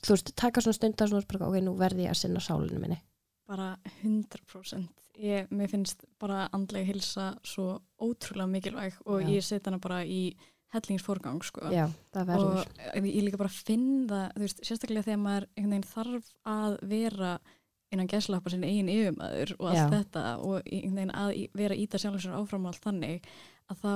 þú 0.05 0.17
veist, 0.17 0.35
taka 0.37 0.65
svona 0.65 0.81
stund 0.81 1.01
að 1.01 1.15
svona, 1.15 1.31
bara, 1.33 1.49
ok, 1.49 1.59
nú 1.65 1.77
verði 1.81 2.07
ég 2.07 2.15
að 2.15 2.23
sinna 2.25 2.45
sálinu 2.45 2.83
minni. 2.83 3.01
bara 3.47 3.77
100% 4.03 5.07
ég, 5.23 5.49
mér 5.55 5.71
finnst 5.71 6.05
bara 6.21 6.47
andlega 6.55 6.89
hilsa 6.91 7.31
svo 7.47 7.79
ótrúlega 8.03 8.51
mikilvæg 8.51 8.99
og 9.07 9.23
Já. 9.23 9.29
ég 9.37 9.45
set 9.45 9.67
hana 9.69 9.79
bara 9.79 10.03
í 10.05 10.37
hellingsforgang 10.77 11.43
sko. 11.47 11.67
Já, 11.75 11.87
það 12.15 12.33
og 12.37 12.47
verður. 12.47 12.73
ég, 12.87 13.11
ég 13.11 13.27
líka 13.27 13.41
bara 13.41 13.53
finn 13.53 14.07
það 14.11 14.27
þú 14.37 14.45
veist, 14.47 14.65
sérstaklega 14.69 15.07
þegar 15.09 15.23
maður 15.23 15.49
einhvern 15.57 15.77
veginn 15.77 15.89
þarf 15.93 16.35
að 16.57 16.77
vera 16.95 17.37
innan 17.95 18.11
gæslappa 18.11 18.51
sinni 18.51 18.71
eigin 18.71 18.91
yfirmaður 18.91 19.55
og 19.61 19.69
allt 19.71 19.79
Já. 19.79 19.89
þetta 19.95 20.23
og 20.43 20.57
einhvern 20.65 20.99
veginn 21.01 21.15
að 21.15 21.33
vera 21.61 21.79
íta 21.79 22.01
sjálfum 22.03 22.23
sér 22.23 22.37
áfram 22.39 22.67
og 22.67 22.73
allt 22.73 22.87
þannig 22.87 23.29
að 23.71 23.83
þá, 23.83 23.95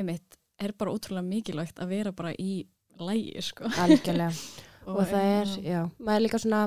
einmitt, 0.00 0.38
er 0.60 0.74
bara 0.78 0.94
ótrúlega 0.94 1.26
mikilvægt 1.26 1.80
að 1.82 1.92
vera 1.94 2.12
bara 2.14 2.32
í 2.38 2.64
lægi 3.00 3.42
sko. 3.42 3.68
Algjörlega. 3.80 4.30
og, 4.88 5.04
það 5.08 5.28
er, 5.28 5.54
já, 5.64 5.80
maður 5.98 6.18
er 6.18 6.24
líka 6.26 6.40
svona, 6.42 6.60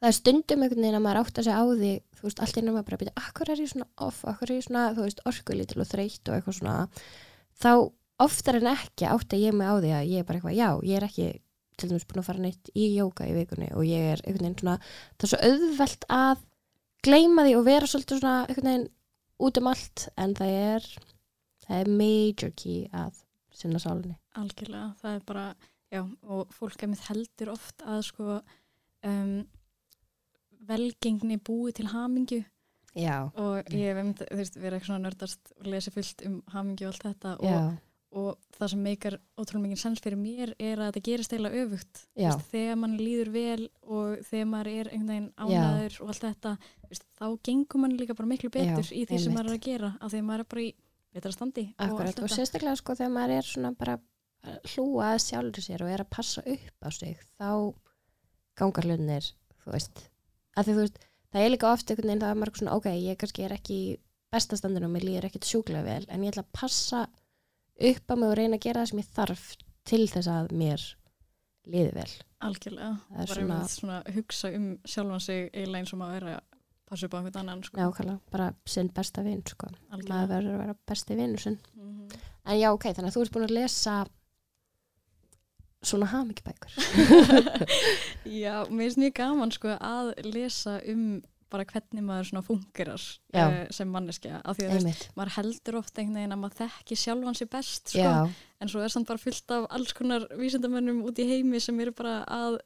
það 0.00 0.08
er 0.10 0.16
stundum 0.18 0.64
einhvern 0.64 0.86
veginn 0.86 0.98
að 0.98 1.04
maður 1.06 1.20
átt 1.22 1.40
að 1.40 1.48
segja 1.48 1.60
á 1.60 1.64
því, 1.70 1.92
þú 2.16 2.26
veist, 2.26 2.40
allt 2.46 2.60
innum 2.60 2.78
maður 2.78 2.88
bara 2.88 3.00
byrja, 3.02 3.14
akkur 3.20 3.52
er 3.52 3.62
ég 3.62 3.72
svona 3.74 3.90
off, 4.08 4.22
akkur 4.30 4.50
er 4.50 4.58
ég 4.58 4.66
svona, 4.66 4.86
þú 4.96 5.06
veist, 5.06 5.22
orkulítil 5.30 5.84
og 5.84 5.90
þreytt 5.90 6.30
og 6.30 6.38
eitthvað 6.38 6.58
svona, 6.58 6.78
þá 7.60 7.72
oftar 8.22 8.60
en 8.60 8.70
ekki 8.70 9.08
átt 9.10 9.34
að 9.34 9.42
ég 9.42 9.56
mig 9.56 9.66
á 9.66 9.74
því 9.80 9.92
að 9.96 10.10
ég 10.12 10.22
er 10.22 10.28
bara 10.28 10.38
eitthvað, 10.38 10.58
já, 10.58 10.68
ég 10.86 10.98
er 10.98 11.06
ekki 11.08 11.28
til 11.74 11.90
dæmis 11.90 12.06
búin 12.06 12.22
að 12.22 12.28
fara 12.28 12.42
neitt 12.44 12.70
í 12.78 12.84
jóka 12.94 13.26
í 13.26 13.34
vikunni 13.34 13.70
og 13.74 13.86
ég 13.88 14.12
er 14.12 14.22
einhvern 14.22 14.46
veginn 14.46 14.60
svona, 14.60 14.76
það 15.18 15.26
er 15.26 15.32
svo 15.32 15.40
auðvelt 15.48 16.06
að 16.14 16.44
gleyma 17.04 17.46
því 17.46 17.56
og 17.58 17.66
vera 17.66 17.90
svolítið 17.90 18.20
svona 18.20 18.36
einhvern 18.44 18.70
veginn 18.70 18.88
út 19.44 19.60
um 19.60 19.70
allt 19.72 20.06
en 20.22 20.34
það 20.38 20.54
er, 20.60 20.88
það 21.66 21.80
er 21.80 21.92
major 22.00 22.54
key 22.54 22.84
að 22.94 23.20
sinna 23.54 23.82
sálinni. 23.82 24.16
algjörlega, 24.38 24.88
það 25.02 25.18
er 25.18 25.26
bara 25.26 25.44
já, 25.90 26.02
og 26.04 26.54
fólk 26.54 26.86
með 26.86 27.04
heldur 27.08 27.52
oft 27.54 27.84
að 27.86 28.02
sko 28.08 28.40
um, 29.06 29.38
velgengni 30.68 31.38
búi 31.42 31.74
til 31.76 31.90
hamingju. 31.92 32.42
Já, 32.94 33.26
og 33.34 33.74
ég 33.74 33.90
hef 33.90 34.22
verið 34.30 34.54
eitthvað 34.54 34.86
svona 34.86 35.08
nördast 35.08 35.50
og 35.58 35.66
lesi 35.66 35.90
fullt 35.90 36.22
um 36.28 36.38
hamingju 36.54 36.86
og 36.86 36.92
allt 36.92 37.06
þetta 37.08 37.32
og, 37.40 37.48
já, 37.50 37.58
og 38.14 38.38
það 38.54 38.70
sem 38.70 38.82
meikar 38.86 39.16
ótrúlega 39.34 39.64
mikið 39.64 39.80
sens 39.82 40.02
fyrir 40.04 40.18
mér 40.20 40.52
er 40.62 40.78
að 40.78 40.90
þetta 40.92 41.02
gerist 41.08 41.32
eiginlega 41.34 41.64
öfugt. 41.64 42.02
Veist, 42.14 42.44
þegar 42.52 42.78
mann 42.78 42.96
líður 43.00 43.30
vel 43.34 43.64
og 43.82 44.24
þegar 44.28 44.48
maður 44.52 44.70
er 44.72 44.90
einhvern 44.92 45.10
veginn 45.10 45.30
ánæður 45.42 45.96
og 46.04 46.12
allt 46.12 46.26
þetta 46.28 46.52
þú 46.62 46.90
veist, 46.92 47.06
þá 47.18 47.26
gengur 47.48 47.82
mann 47.82 47.96
líka 47.98 48.16
bara 48.18 48.30
miklu 48.30 48.50
betur 48.54 48.86
Já, 48.86 48.94
í 48.94 49.02
því 49.04 49.18
sem 49.18 49.32
einmitt. 49.32 49.38
maður 49.38 49.50
er 49.50 49.58
að 49.58 49.64
gera 49.66 49.90
af 49.98 50.12
því 50.14 50.20
að 50.22 50.28
maður 50.30 50.44
er 50.44 50.50
bara 50.54 50.64
í 50.64 50.70
betra 51.14 51.32
standi 51.34 51.64
og 51.74 51.84
Akkurat, 51.88 52.12
og, 52.14 52.28
þetta. 52.28 52.38
sérstaklega 52.38 52.80
sko 52.80 52.96
þegar 53.00 53.14
maður 53.16 53.34
er 53.38 53.50
svona 53.50 53.72
bara 53.78 53.96
að 54.44 54.70
hlúa 54.74 55.10
að 55.14 55.20
sjálfur 55.24 55.64
sér 55.66 55.84
og 55.84 55.90
er 55.94 56.04
að 56.04 56.12
passa 56.14 56.44
upp 56.54 56.86
á 56.86 56.88
sig 56.94 57.18
þá 57.40 57.50
gangar 58.60 58.86
hlutinir, 58.86 59.28
þú 59.64 59.74
veist. 59.74 60.06
Að 60.54 60.68
því 60.68 60.74
þú 60.74 60.82
veist, 60.84 60.98
það 61.34 61.44
er 61.44 61.52
líka 61.54 61.70
oft 61.72 61.90
einhvern 61.90 62.10
veginn 62.12 62.22
það 62.22 62.34
er 62.34 62.40
maður 62.42 62.60
svona, 62.60 62.78
ok, 62.78 62.88
ég 62.94 63.18
kannski 63.18 63.46
er 63.46 63.54
ekki 63.56 63.78
í 63.78 63.94
bestastandinu 64.34 64.88
og 64.88 64.94
mér 64.94 65.06
líður 65.08 65.28
ekkit 65.30 65.48
sjúklega 65.48 65.86
vel 65.86 66.04
en 66.10 66.22
ég 66.26 66.34
ætla 66.34 66.44
að 66.44 66.52
passa 66.54 67.04
upp 67.80 68.10
á 68.10 68.14
mig 68.16 68.28
og 68.28 68.36
reyna 68.38 68.56
að 68.56 68.64
gera 68.68 68.80
það 68.84 68.90
sem 68.90 68.98
ég 69.02 69.12
þarf 69.16 69.44
til 69.84 70.04
þess 70.08 70.28
að 70.28 70.52
mér 70.52 70.84
líði 71.66 71.92
vel 71.94 72.10
Algjörlega, 72.44 72.90
Það 73.08 73.20
er 73.22 73.26
svona- 73.34 73.68
svona... 73.68 74.02
hugsa 74.14 74.50
um 74.54 74.66
sjálfan 74.84 75.20
sig 75.20 75.50
eiginlega 75.54 75.78
eins 75.80 75.92
og 75.94 75.98
maður 75.98 76.16
er 76.28 76.36
að 76.36 76.40
passa 76.86 77.06
upp 77.06 77.14
á 77.14 77.16
einhvern 77.18 77.40
annan 77.40 77.62
sko. 77.64 77.76
nákvæmlega, 77.80 78.20
bara 78.30 78.50
sinn 78.66 78.90
besta 78.92 79.22
vinn 79.24 79.42
sko. 79.48 79.66
maður 79.90 80.28
verður 80.28 80.54
að 80.54 80.58
vera 80.66 80.74
besti 80.86 81.16
vinnu 81.16 81.38
sinn 81.40 81.58
Mhm. 81.74 82.08
en 82.46 82.58
já, 82.60 82.68
ok, 82.72 82.84
þannig 82.92 83.08
að 83.10 83.16
þú 83.16 83.22
ert 83.22 83.32
búin 83.32 83.48
að 83.48 83.54
lesa 83.56 84.06
svona 85.84 86.06
hamingjabækur 86.06 86.70
Já, 88.42 88.64
mér 88.70 88.88
finnst 88.88 89.00
mjög 89.00 89.14
gaman 89.18 89.52
sko 89.52 89.74
að 89.80 90.12
lesa 90.32 90.78
um 90.88 91.22
bara 91.54 91.66
hvernig 91.70 92.04
maður 92.04 92.30
svona 92.30 92.44
fungerar 92.46 93.04
uh, 93.34 93.58
sem 93.74 93.92
manneskja 93.94 94.40
af 94.42 94.58
því 94.58 94.66
að 94.68 94.88
veist, 94.88 95.04
maður 95.18 95.36
heldur 95.38 95.78
ofta 95.80 96.02
einhvern 96.02 96.18
veginn 96.20 96.36
að 96.36 96.42
maður 96.42 96.58
þekki 96.64 96.98
sjálfan 97.00 97.38
sér 97.38 97.50
best 97.52 97.94
sko, 97.94 98.16
en 98.60 98.72
svo 98.72 98.82
er 98.84 98.94
samt 98.94 99.10
bara 99.10 99.22
fullt 99.22 99.54
af 99.56 99.68
alls 99.78 99.94
konar 99.96 100.26
vísindamönnum 100.40 101.04
út 101.08 101.22
í 101.22 101.28
heimi 101.30 101.62
sem 101.62 101.78
eru 101.84 101.94
bara 101.96 102.18
að 102.26 102.58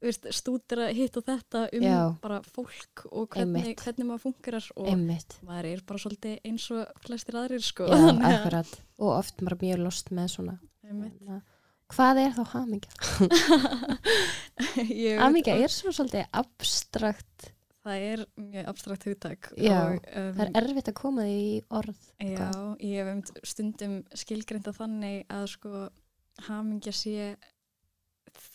veist, 0.00 0.26
stúdira 0.34 0.88
hitt 0.96 1.20
og 1.20 1.26
þetta 1.28 1.66
um 1.76 1.84
Já. 1.84 2.00
bara 2.22 2.40
fólk 2.46 3.04
og 3.10 3.28
hvernig, 3.36 3.74
hvernig 3.82 4.08
maður 4.08 4.26
fungerar 4.30 4.72
og 4.76 4.90
einmitt 4.90 5.38
maður 5.46 5.70
er 5.74 5.84
bara 5.86 6.02
svolítið 6.02 6.50
eins 6.50 6.66
og 6.74 7.04
flestir 7.04 7.38
aðrir 7.40 7.64
sko 7.64 7.88
Já, 7.90 8.00
akkurat. 8.32 8.74
Og 9.00 9.14
oft 9.18 9.44
maður 9.44 9.64
mjög 9.66 9.82
lost 9.84 10.12
með 10.16 10.34
svona. 10.34 10.58
Einmitt. 10.86 11.16
Hérna, 11.20 11.42
Hvað 11.90 12.20
er 12.22 12.34
þá 12.36 12.42
hamingja? 12.52 12.92
Hamingja 15.24 15.56
er 15.58 15.72
svo 15.74 15.90
svolítið 15.94 16.28
abstrakt. 16.38 17.50
Það 17.80 18.02
er 18.10 18.22
mjög 18.36 18.66
abstrakt 18.68 19.04
hugtak 19.08 19.46
Já, 19.56 19.76
og, 19.94 20.08
um, 20.16 20.34
Það 20.36 20.42
er 20.50 20.58
erfitt 20.60 20.90
að 20.92 20.96
koma 21.00 21.22
því 21.24 21.36
í 21.40 21.54
orð. 21.78 22.00
Já, 22.20 22.48
ég 22.84 22.98
hef 23.00 23.12
um 23.14 23.22
stundum 23.52 23.94
skilgreinda 24.20 24.74
þannig 24.76 25.22
að 25.32 25.46
sko 25.54 25.88
hamingja 26.48 26.92
sé 26.92 27.14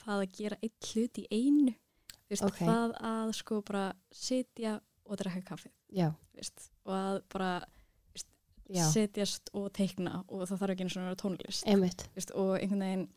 það 0.05 0.21
að 0.21 0.35
gera 0.38 0.59
eitt 0.63 0.91
hlut 0.93 1.21
í 1.23 1.25
einu 1.31 1.73
Þú 2.25 2.33
veist, 2.33 2.45
Ok. 2.47 2.59
það 2.65 2.93
að 3.05 3.31
sko 3.38 3.61
bara 3.61 3.85
sitja 4.13 4.75
og 5.05 5.17
drekka 5.21 5.43
kaffi 5.51 5.69
Já, 5.93 6.07
veist, 6.33 6.69
og 6.85 6.93
að 6.97 7.19
bara 7.33 7.51
já, 8.69 8.85
setjast 8.89 9.51
og 9.53 9.67
teikna 9.77 10.23
og 10.27 10.47
það 10.49 10.57
þarf 10.61 10.73
ekki 10.73 10.85
eins 10.88 10.95
og 10.97 11.03
vera 11.05 11.19
tónlist 11.21 11.67
einmitt. 11.69 12.07
og 12.33 12.55
einhvern 12.59 12.81
veginn 12.81 13.07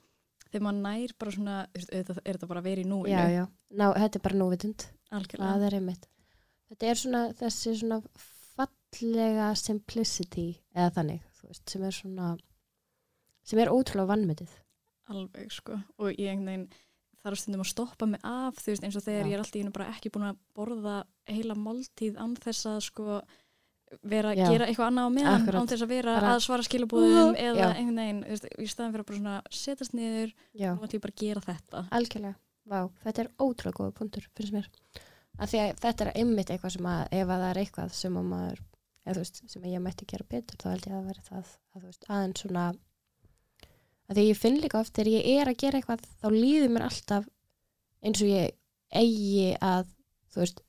þegar 0.49 0.65
maður 0.67 0.83
nær 0.87 1.15
bara 1.19 1.35
svona 1.35 1.57
er 1.77 2.09
þetta 2.25 2.49
bara 2.51 2.63
vera 2.65 2.81
í 2.83 2.89
núinu 2.89 3.13
Já, 3.13 3.25
já. 3.33 3.45
Ná, 3.71 3.87
þetta 3.95 4.19
er 4.21 4.25
bara 4.29 4.41
núvitund. 4.43 4.87
algjörlega 5.11 5.53
Það 5.55 5.67
er 5.69 5.79
einmitt. 5.79 6.09
Þetta 6.69 6.91
er 6.93 7.01
svona 7.03 7.23
þessi 7.39 7.75
svona 7.81 8.01
fallega 8.59 9.49
simplicity 9.59 10.47
eða 10.75 10.91
þannig, 10.99 11.23
þú 11.39 11.51
veist, 11.51 11.65
sem 11.73 11.85
er 11.89 11.97
svona 11.97 12.29
sem 13.49 13.61
er 13.63 13.71
ótrúlega 13.73 14.11
vannmyndið. 14.13 14.51
alveg 15.09 15.53
sko 15.53 15.79
og 15.99 16.11
ég 16.13 16.29
einhvern 16.35 16.49
veginn 16.51 16.67
þarf 17.25 17.41
stundum 17.41 17.63
að 17.65 17.71
stoppa 17.73 18.07
mig 18.07 18.21
af 18.29 18.59
þú 18.61 18.73
veist 18.75 18.85
eins 18.85 18.97
og 19.01 19.05
þegar 19.07 19.23
Já. 19.25 19.29
ég 19.29 19.35
er 19.37 19.43
alltaf 19.43 19.57
í 19.57 19.63
einu 19.65 19.73
bara 19.73 19.87
ekki 19.95 20.11
búin 20.13 20.27
að 20.29 20.41
borða 20.57 20.97
heila 21.29 21.57
máltíð 21.57 22.19
án 22.21 22.35
þess 22.37 22.67
að 22.69 22.81
sko 22.91 23.21
vera 24.03 24.33
að 24.35 24.41
gera 24.53 24.67
eitthvað 24.69 24.89
annað 24.91 25.07
á 25.09 25.11
meðan 25.17 25.37
Akkurat. 25.43 25.61
án 25.63 25.69
þess 25.73 25.85
að 25.87 25.93
vera 25.95 26.15
Bara- 26.19 26.33
að 26.37 26.43
svara 26.45 26.67
skilabúðum 26.67 27.35
eða 27.39 27.59
Já. 27.59 27.69
einhvern 27.75 28.01
veginn 28.03 28.23
þú 28.25 28.33
veist, 28.35 28.47
í 28.59 28.67
staðan 28.69 28.93
fyrir 28.95 29.05
að 29.05 29.09
bara 29.09 29.19
svona 29.19 29.37
setjast 29.51 29.95
niður 29.97 30.33
Já. 30.55 30.71
og 30.73 30.81
bara 30.81 31.13
að 31.13 31.21
gera 31.23 31.41
þetta 31.49 31.85
Algjörlega, 31.99 32.35
vá, 32.69 32.81
þetta 33.05 33.23
er 33.25 33.31
ótrúlega 33.39 33.79
góða 33.79 33.95
punktur 33.99 34.27
fyrir 34.37 34.53
mér. 34.59 34.69
Af 35.39 35.51
því 35.53 35.59
að 35.63 35.79
þetta 35.85 36.05
er 36.07 36.13
einmitt 36.19 36.51
eitthvað 36.51 36.75
sem 36.77 36.87
að 36.91 37.03
ef 37.13 37.29
að 37.29 37.41
það 37.43 37.51
er 37.51 37.61
eitthvað 37.63 37.93
sem 37.95 38.17
að 38.19 38.29
maður, 38.33 38.61
eða 39.07 39.15
þú 39.15 39.23
veist, 39.23 39.43
sem 39.49 39.63
að 39.63 39.73
ég 39.73 39.83
mætti 39.87 40.07
gera 40.11 40.25
betur, 40.29 40.57
þá 40.59 40.69
held 40.73 40.87
ég 40.89 40.97
að 40.99 41.07
veri 41.09 41.23
það 41.29 41.39
að 41.39 41.83
þú 41.83 41.87
veist, 41.89 42.05
aðeins 42.09 42.41
svona 42.43 42.65
að 44.09 44.17
því 44.19 44.25
ég 44.29 44.39
finn 44.41 44.59
líka 44.61 44.81
oft 44.81 44.95
þegar 44.97 45.13
ég 45.13 45.29
er 45.41 45.51
að 45.53 45.59
gera 45.63 45.79
eitthvað 45.79 46.05
þá 46.23 46.27
líður 46.33 46.71
mér 46.75 46.87
alltaf 46.89 47.29
eins 48.03 48.23
og 48.25 48.29
ég 48.33 48.55
eigi 48.99 49.57
að 49.61 49.87
þú 50.33 50.43
veist, 50.43 50.63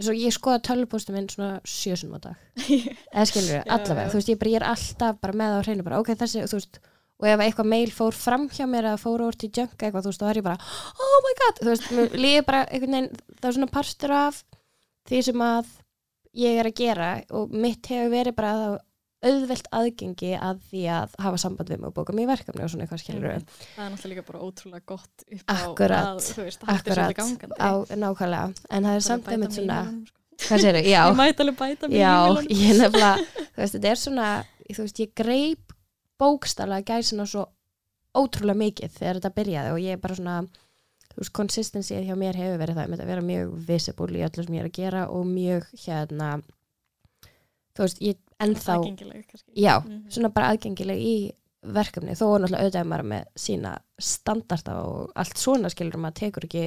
eins 0.00 0.10
og 0.10 0.16
ég 0.18 0.34
skoða 0.34 0.62
tölvupóstum 0.64 1.16
minn 1.16 1.28
svona 1.30 1.58
sjösunum 1.68 2.16
á 2.16 2.20
dag 2.30 2.70
eða 3.14 3.26
skilur 3.28 3.58
Já, 3.58 3.64
allavega, 3.66 4.06
já. 4.06 4.12
þú 4.12 4.20
veist, 4.20 4.32
ég, 4.32 4.40
bara, 4.40 4.54
ég 4.54 4.60
er 4.62 4.68
alltaf 4.70 5.20
bara 5.20 5.36
með 5.36 5.56
á 5.56 5.60
hreinu, 5.66 5.84
bara 5.86 6.00
ok, 6.00 6.14
þessi, 6.22 6.46
þú 6.48 6.60
veist 6.60 6.80
og 7.20 7.26
ef 7.28 7.42
eitthvað 7.44 7.68
mail 7.68 7.90
fór 7.92 8.16
fram 8.16 8.46
hjá 8.48 8.64
mér 8.64 8.86
eða 8.94 9.00
fór 9.02 9.26
úr 9.26 9.36
til 9.36 9.50
junk 9.52 9.76
eitthvað, 9.76 10.06
þú 10.06 10.12
veist, 10.12 10.22
þá 10.22 10.30
er 10.30 10.40
ég 10.40 10.46
bara 10.46 10.70
oh 11.04 11.18
my 11.26 11.34
god, 11.42 11.60
þú 11.60 11.68
veist, 11.74 11.90
líður 12.24 12.46
bara 12.48 12.62
einhvern 12.70 12.96
veginn, 12.96 13.10
það 13.36 13.50
er 13.50 13.58
svona 13.58 13.72
partur 13.74 14.14
af 14.16 14.40
því 15.10 15.22
sem 15.28 15.44
að 15.44 15.74
ég 16.40 16.60
er 16.62 16.70
að 16.70 16.78
gera 16.80 17.10
og 17.36 17.52
mitt 17.52 17.90
hefur 17.90 18.14
verið 18.14 18.38
bara 18.38 18.54
að 18.56 18.78
auðvelt 19.20 19.66
aðgengi 19.76 20.30
að 20.40 20.60
því 20.70 20.82
að 20.96 21.16
hafa 21.20 21.40
samband 21.42 21.68
við 21.72 21.80
mig 21.82 21.90
og 21.90 21.96
bóka 21.98 22.14
mér 22.16 22.30
verkefni 22.30 22.64
og 22.64 22.70
svona 22.72 22.86
eitthvað 22.86 23.02
skilur 23.02 23.26
við 23.26 23.34
Einmitt. 23.34 23.56
það 23.74 23.82
er 23.84 23.90
náttúrulega 23.94 24.22
bara 24.30 24.40
ótrúlega 24.46 24.86
gott 24.88 25.24
upp 25.26 25.42
á 25.44 25.56
Akkurat, 25.56 26.06
að 26.06 26.20
þú 26.30 26.44
veist, 26.46 26.64
halda 26.64 26.76
þessu 26.86 27.02
akkurat, 27.02 27.18
gangandi. 27.18 27.58
Á, 27.60 27.70
nákvæmlega. 28.00 28.64
En 28.70 28.88
það 28.88 28.96
er 28.96 29.04
samt 29.04 29.28
mig 29.28 29.44
í 29.44 29.58
svona 29.58 29.78
sko. 29.90 30.16
hvað 30.46 30.64
sér 30.64 30.78
já, 30.94 31.02
ég 31.04 31.18
mæti 31.20 31.44
alveg 31.44 31.58
bæta 31.60 31.90
mig 31.90 31.98
í 31.98 32.00
Já, 32.00 32.14
ég 32.48 32.80
nefnilega, 32.80 33.12
þú 33.36 33.60
veist, 33.60 33.76
þetta 33.76 33.92
er 33.92 34.00
svona, 34.04 34.30
þú 34.70 34.86
veist, 34.86 35.02
ég 35.04 35.12
greip 35.20 35.76
bókstaflega 36.20 36.96
gæsina 36.96 37.28
svo 37.28 37.44
ótrúlega 38.16 38.58
mikið 38.64 38.96
þegar 38.96 39.20
þetta 39.20 39.34
byrjaði 39.36 39.74
og 39.74 39.82
ég 39.84 39.98
er 39.98 40.00
bara 40.00 40.16
svona, 40.16 40.38
þú 41.12 41.20
veist, 41.20 41.34
consistency 41.36 42.00
hjá 42.08 42.16
mér 42.18 42.40
hefur 42.40 42.56
verið 42.64 42.80
það, 42.80 42.90
með 42.94 43.04
að 43.04 43.12
vera 43.12 43.28
mjög 43.28 43.52
visible 43.68 44.16
í 44.16 44.24
öllu 44.24 44.46
sem 44.48 44.56
ég 44.56 44.64
er 44.64 44.70
að 44.72 44.76
gera 44.80 45.04
og 45.12 45.28
mjög, 45.28 45.68
hérna, 45.84 46.32
þú 47.76 47.84
veist, 47.84 48.00
ég 48.08 48.18
aðgengileg 48.40 49.26
kannski. 49.28 49.52
Já, 49.56 49.74
Mhm. 49.84 50.10
svona 50.10 50.32
bara 50.34 50.50
aðgengileg 50.54 50.98
í 50.98 51.14
verkefni, 51.62 52.14
þó 52.16 52.24
er 52.34 52.40
náttúrulega 52.40 52.62
auðvitað 52.64 52.88
maður 52.88 53.08
með 53.12 53.24
sína 53.36 53.72
standarda 54.00 54.76
og 54.84 55.12
allt 55.14 55.36
svona 55.36 55.68
skilur 55.70 56.00
maður 56.00 56.14
tekur 56.22 56.44
ekki 56.48 56.66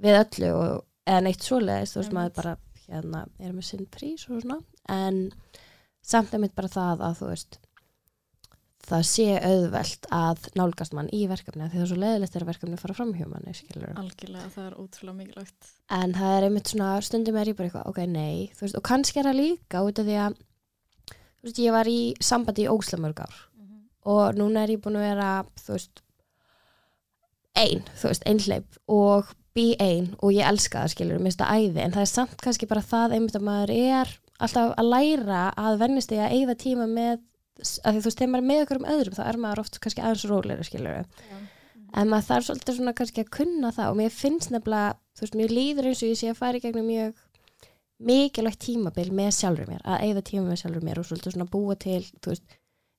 við 0.00 0.18
öllu 0.22 0.50
og, 0.54 0.84
eða 1.06 1.22
neitt 1.26 1.42
svoleiðis, 1.42 1.92
þú 1.96 2.02
veist 2.02 2.12
maður 2.12 2.34
bara 2.36 2.56
hérna, 2.88 3.26
er 3.40 3.52
með 3.52 3.64
sinn 3.64 3.86
prís 3.90 4.28
og 4.30 4.42
svona. 4.42 4.60
En 4.88 5.32
samt 6.06 6.32
mitt 6.38 6.54
bara 6.54 6.68
það 6.68 7.00
að 7.02 7.16
þú 7.18 7.30
veist 7.32 7.58
það 8.86 9.02
sé 9.08 9.24
auðvelt 9.42 10.06
að 10.14 10.44
nálgast 10.54 10.94
mann 10.94 11.08
í 11.10 11.24
verkefni 11.26 11.66
því 11.66 11.74
það 11.74 11.82
er 11.82 11.88
svo 11.90 11.96
leiðilegt 11.98 12.34
þegar 12.36 12.48
verkefni 12.52 12.78
fara 12.78 12.94
fram 12.94 13.12
hjá 13.16 13.26
manni 13.26 13.54
algjörlega, 13.98 14.50
það 14.54 14.66
er 14.68 14.76
ótrúlega 14.78 15.16
mikilvægt. 15.18 15.70
En 15.90 16.12
það 16.14 16.36
er 16.36 16.46
einmitt 16.46 16.70
svona 16.70 16.90
stundum 17.02 17.36
er 17.40 17.50
ég 17.50 17.56
bara 17.58 17.68
eitthvað, 17.68 17.88
ok, 17.90 17.98
nei, 18.06 18.50
þú 18.54 18.60
veist, 18.62 18.76
og 18.78 18.84
kannski 18.86 19.18
er 19.18 19.24
það 19.32 19.40
líka 19.40 19.82
út 19.82 19.98
af 19.98 20.06
því 20.06 20.18
að 20.22 20.36
veist, 21.46 21.62
ég 21.62 21.74
var 21.74 21.90
í 21.90 22.00
sambandi 22.22 22.66
í 22.66 22.70
óslamörg 22.72 23.22
ár. 23.26 23.38
Og 24.06 24.36
núna 24.38 24.62
er 24.62 24.76
ég 24.76 24.82
búin 24.84 25.00
að 25.00 25.08
vera 25.08 25.30
þú 25.58 25.74
veist 25.74 26.02
ein, 27.56 27.82
þú 27.96 28.12
veist, 28.12 28.26
einhleip 28.28 28.78
og 28.92 29.32
bí 29.56 29.70
ein 29.80 30.12
og 30.20 30.34
ég 30.36 30.46
elska 30.46 30.84
það 30.84 30.92
skilur 30.92 31.18
mér 31.18 31.30
finnst 31.30 31.42
það 31.42 31.56
æði, 31.56 31.80
en 31.82 31.94
það 31.94 32.04
er 32.04 32.12
samt 32.12 32.42
kannski 32.44 32.68
bara 32.68 32.84
það 32.84 33.16
einmitt 33.16 33.38
að 33.38 33.46
maður 33.46 33.72
er 33.76 34.12
alltaf 34.36 34.74
að 34.76 34.90
læra 34.92 35.42
að 35.56 35.78
vennist 35.80 36.12
því 36.12 36.20
að 36.20 36.34
eigða 36.36 36.56
tíma 36.60 36.88
með 36.90 37.14
að 37.56 37.96
því 37.96 38.02
þú 38.04 38.24
er 38.26 38.32
með 38.44 38.62
ykkur 38.64 38.80
um 38.82 38.88
öðrum 38.92 39.16
þá 39.16 39.22
er 39.24 39.38
maður 39.40 39.62
oft 39.64 39.78
kannski 39.80 40.02
aðeins 40.04 40.26
rólega 40.28 40.66
skilur 40.66 40.98
já. 40.98 41.38
en 41.96 42.10
maður 42.10 42.28
þarf 42.28 42.48
svolítið 42.50 42.78
svona 42.78 42.96
kannski 42.98 43.24
að 43.24 43.32
kunna 43.38 43.70
það 43.72 43.92
og 43.92 43.98
mér 44.02 44.12
finnst 44.12 44.52
nefnilega, 44.52 44.98
þú 45.16 45.24
veist, 45.24 45.38
mér 45.40 45.56
líður 45.56 45.88
eins 45.88 46.02
og 46.02 46.12
ég 46.12 46.20
sé 46.20 46.32
að 46.32 46.40
fara 46.42 46.60
í 46.60 46.64
gegnum 46.66 46.90
mjög 46.90 47.22
mikilvægt 48.02 48.62
tímabil 48.66 49.10
með 49.16 49.32
sjálfur 49.38 49.70
mér 49.70 49.82
að 49.88 50.06
eigða 50.06 50.22
tíma 50.28 50.46
með 50.50 50.62
sjálfur 50.62 50.86
mér 50.86 51.00
og 51.00 51.08
svolítið 51.08 51.36
svona 51.36 51.50
búa 51.52 51.76
til 51.80 52.02
veist, 52.26 52.56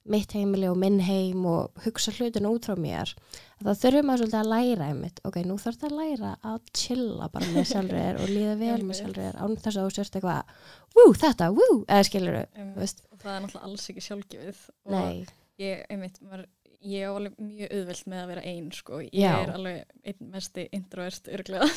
mitt 0.08 0.32
heimili 0.32 0.70
og 0.72 0.78
minn 0.80 1.02
heim 1.04 1.44
og 1.50 1.82
hugsa 1.84 2.14
hlutinu 2.16 2.54
út 2.56 2.68
frá 2.70 2.78
mér 2.80 3.12
að 3.60 3.68
það 3.68 3.82
þurfum 3.82 4.08
maður 4.08 4.22
svolítið 4.24 4.40
að 4.40 4.52
læra 4.54 4.88
einmitt 4.88 5.22
ok, 5.28 5.40
nú 5.44 5.58
þarf 5.62 5.82
það 5.82 5.90
að 5.92 5.98
læra 6.02 6.32
að 6.52 6.60
chilla 6.82 7.30
bara 7.34 7.50
með 7.52 7.68
sjálfur 7.74 8.00
þér 8.00 8.22
og 8.22 8.32
líða 8.32 8.56
vel 8.62 8.80
með 8.88 9.00
sjálfur 9.02 9.26
þér 9.26 9.42
án 9.44 9.58
þess 9.58 9.76
að 9.76 9.88
þú 9.90 9.96
sérst 9.98 10.18
eitthvað 10.18 10.54
wú, 10.98 11.08
þetta, 11.24 11.50
wú, 11.54 11.68
eða 11.86 12.08
skilur 12.08 12.40
Um, 12.58 12.72
veist, 12.78 13.04
og 13.12 13.20
það 13.22 13.34
er 13.34 13.44
náttúrulega 13.44 13.68
alls 13.70 13.90
ekki 13.92 14.06
sjálfgefið. 14.08 14.62
Og 14.88 14.96
nei, 14.96 15.28
ég, 15.62 15.84
einmitt, 15.94 16.22
maður, 16.24 16.46
ég 16.86 17.02
er 17.02 17.10
alveg 17.10 17.34
mjög 17.42 17.72
auðvelt 17.74 18.06
með 18.12 18.20
að 18.22 18.28
vera 18.32 18.42
einn 18.52 18.68
sko. 18.76 18.98
ég 19.02 19.10
Já. 19.18 19.32
er 19.42 19.50
alveg 19.56 19.78
einn 20.12 20.28
mesti 20.34 20.64
introvert 20.78 21.26
örglega 21.34 21.66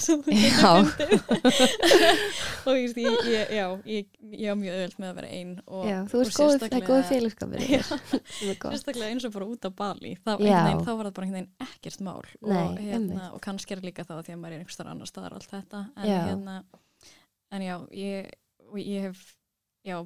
og 2.69 2.75
ég, 2.77 2.93
ég, 3.01 3.17
ég, 3.31 3.45
já, 3.57 3.65
ég, 3.89 4.05
ég 4.35 4.45
er 4.53 4.59
mjög 4.61 4.75
auðvelt 4.77 4.99
með 5.01 5.09
að 5.09 5.17
vera 5.21 5.31
einn 5.39 5.55
og, 5.65 5.85
já, 5.89 5.97
þú 6.11 6.17
veist 6.21 6.37
góð, 6.37 6.53
það 6.61 6.77
er 6.77 6.85
góð 6.91 7.03
félagskapur 7.11 7.61
sérstaklega 8.75 9.09
eins 9.15 9.25
og 9.29 9.33
bara 9.39 9.49
út 9.55 9.63
á 9.65 9.71
Bali 9.81 10.13
þá, 10.21 10.33
veginn, 10.37 10.85
þá 10.85 10.93
var 10.93 11.05
það 11.09 11.17
bara 11.17 11.25
einhvern 11.31 11.41
veginn 11.41 11.69
ekkert 11.71 12.01
mál 12.05 12.21
Nei, 12.21 12.61
og, 12.61 12.77
hérna, 12.77 12.93
einmitt. 12.99 13.25
og 13.33 13.41
kannski 13.49 13.71
er 13.77 13.81
líka 13.87 14.05
þá 14.05 14.15
því 14.21 14.33
að 14.37 14.41
maður 14.45 14.55
er 14.59 14.61
einhvers 14.61 14.77
staðar 14.79 14.93
annar 14.95 15.09
staðar 15.11 15.33
allt 15.39 15.53
þetta 15.57 15.81
en, 15.97 16.05
Já. 16.13 16.21
hérna, 16.29 16.55
en 17.57 17.61
já, 17.67 17.77
ég, 17.97 18.29
hef 19.09 19.25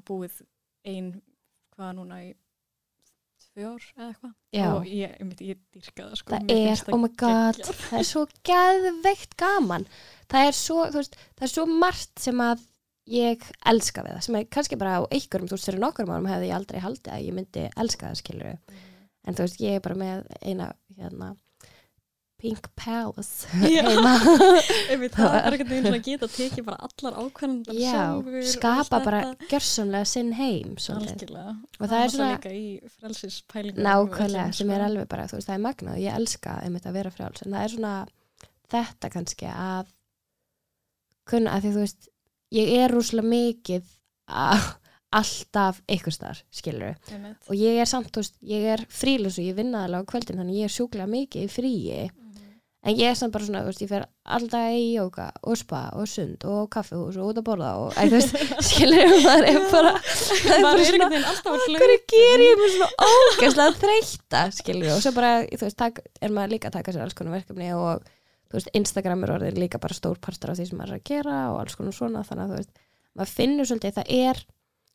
búið 0.07 0.35
ein 0.87 1.09
hvað 1.75 1.91
núna 1.99 2.17
í 2.23 2.31
tvö 3.55 3.71
ár 3.71 3.87
eða 3.95 4.09
eitthvað. 4.11 4.35
Og 4.75 4.91
ég, 4.91 5.17
ég 5.47 5.63
dyrka 5.75 6.09
það 6.09 6.21
sko, 6.21 6.35
það 6.35 6.53
er, 6.55 6.85
oh 6.91 7.01
my 7.01 7.11
god 7.15 7.59
geggjað. 7.61 7.81
það 7.87 7.99
er 8.01 8.09
svo 8.11 8.25
geðveikt 8.51 9.37
gaman. 9.41 9.89
Það 10.31 10.49
er 10.51 10.59
svo, 10.59 10.79
þú 10.91 11.03
veist, 11.03 11.19
það 11.35 11.47
er 11.49 11.53
svo 11.55 11.67
margt 11.71 12.25
sem 12.25 12.43
að 12.45 12.65
ég 13.15 13.45
elska 13.69 14.05
við 14.05 14.17
það 14.17 14.27
sem 14.27 14.39
er 14.39 14.51
kannski 14.57 14.81
bara 14.81 14.99
á 14.99 15.03
einhverjum, 15.05 15.49
þú 15.51 15.59
veist, 15.59 15.69
fyrir 15.69 15.83
nokkur 15.83 16.09
árum 16.09 16.29
hefði 16.31 16.51
ég 16.51 16.59
aldrei 16.59 16.81
haldið 16.81 17.13
að 17.13 17.25
ég 17.27 17.37
myndi 17.37 17.65
elska 17.85 18.11
það 18.11 18.21
skilur 18.23 18.47
en 19.25 19.37
þú 19.37 19.45
veist, 19.45 19.61
ég 19.61 19.77
er 19.77 19.85
bara 19.85 19.99
með 20.01 20.23
eina 20.41 20.71
hérna 20.97 21.35
Pink 22.45 22.67
Palace. 22.77 23.49
Heima. 23.63 24.13
Einmitt, 24.93 25.15
Það 25.17 25.31
það 25.31 25.37
er 25.39 25.47
einhvern 25.57 25.71
veginn 25.73 25.97
að 25.97 26.03
geta 26.11 26.29
tekið 26.35 26.67
bara 26.67 26.89
allar 26.89 27.17
ákvæmdar 27.25 27.79
já, 27.81 27.93
sjálfur 27.95 28.49
skapa 28.53 29.01
bara 29.07 29.21
þetta. 29.31 29.49
gjörsamlega 29.55 30.09
sinn 30.13 30.33
heim 30.37 30.75
algjörlega. 30.77 31.55
Og 31.81 31.87
það 31.89 31.97
er 32.05 32.13
svona 32.15 32.31
líka 32.35 32.53
í 32.53 32.67
frelsispælingum 32.99 33.87
nákvæmlega 33.89 34.47
sem 34.61 34.75
er 34.77 34.85
alveg 34.91 35.09
bara, 35.15 35.27
þú 35.31 35.39
veist, 35.41 35.49
það 35.49 35.57
er 35.59 35.65
magnað 35.65 35.97
og 35.97 36.05
ég 36.05 36.19
elska 36.21 36.57
einmitt 36.67 36.89
að 36.91 36.99
vera 37.01 37.15
frjáls, 37.17 37.43
en 37.47 37.57
það 37.57 37.65
er 37.69 37.75
svona 37.79 37.95
þetta 38.75 39.11
kannski 39.17 39.51
að 39.55 39.93
kunna, 41.33 41.55
að 41.57 41.65
því 41.65 41.75
þú 41.79 41.85
veist 41.87 42.09
ég 42.55 42.73
er 42.85 42.93
rúslega 42.93 43.31
mikið 43.33 43.93
að 44.45 44.67
alltaf 45.21 45.77
einhvers 45.87 46.17
þar, 46.19 46.41
skilur 46.51 46.97
og 47.47 47.55
ég 47.55 47.77
er 47.81 47.87
samt, 47.89 48.11
þú 48.11 48.21
veist, 48.25 48.37
ég 48.51 48.65
er 48.75 48.85
frílus 48.91 49.37
og 49.39 49.47
ég 49.47 49.57
vinna 49.57 49.85
alveg 49.87 50.05
á 50.05 50.11
kvöldin, 50.11 50.41
þannig 50.43 50.61
ég 50.61 50.69
er 50.69 50.75
sjúklega 50.75 51.07
mikið 51.13 51.45
í 51.47 51.51
fríi. 51.55 51.99
En 52.85 52.99
ég 52.99 53.09
er 53.09 53.17
samt 53.17 53.33
bara 53.33 53.47
svona, 53.47 53.63
veist, 53.65 53.81
ég 53.81 53.89
fer 53.89 54.05
alltaf 54.37 54.75
í 54.77 54.89
jóka 54.95 55.31
og 55.49 55.57
spa 55.57 55.87
og 55.97 56.09
sund 56.11 56.45
og 56.49 56.67
kaffihús 56.73 57.17
og 57.21 57.31
út 57.31 57.41
að 57.41 57.47
borða 57.47 57.71
og, 57.81 57.97
veist, 58.13 58.37
skilur 58.69 59.15
maður 59.25 59.49
er 59.51 59.61
bara, 59.73 59.93
það 60.05 60.57
er 60.57 60.65
maður 60.65 60.83
er 60.85 60.91
svona 61.39 61.79
hverju 61.81 61.99
ger 62.13 62.45
ég 62.45 62.61
mér 62.61 62.75
svona 62.75 63.09
ógæslega 63.09 63.79
þreytta 63.81 64.43
skilur 64.59 64.93
og 64.97 65.05
svo 65.05 65.15
bara, 65.17 65.33
þú 65.49 65.63
veist, 65.65 65.79
tak, 65.81 66.03
er 66.21 66.35
maður 66.37 66.57
líka 66.57 66.71
að 66.71 66.79
taka 66.79 66.95
sér 66.95 67.07
alls 67.07 67.17
konar 67.19 67.39
verkefni 67.39 67.71
og 67.77 68.05
þú 68.05 68.59
veist, 68.59 68.73
Instagram 68.77 69.25
er 69.25 69.37
orðin 69.39 69.63
líka 69.65 69.81
bara 69.83 69.97
stór 69.97 70.21
partur 70.23 70.53
af 70.53 70.61
því 70.61 70.69
sem 70.69 70.81
maður 70.81 70.99
er 70.99 71.01
að 71.01 71.09
gera 71.15 71.39
og 71.55 71.63
alls 71.63 71.79
konar 71.81 71.97
svona 71.97 72.25
þannig 72.29 72.45
að 72.45 72.53
þú 72.53 72.61
veist, 72.61 72.83
maður 73.15 73.37
finnur 73.39 73.71
svolítið 73.71 73.97
það 74.01 74.13
er, 74.21 74.43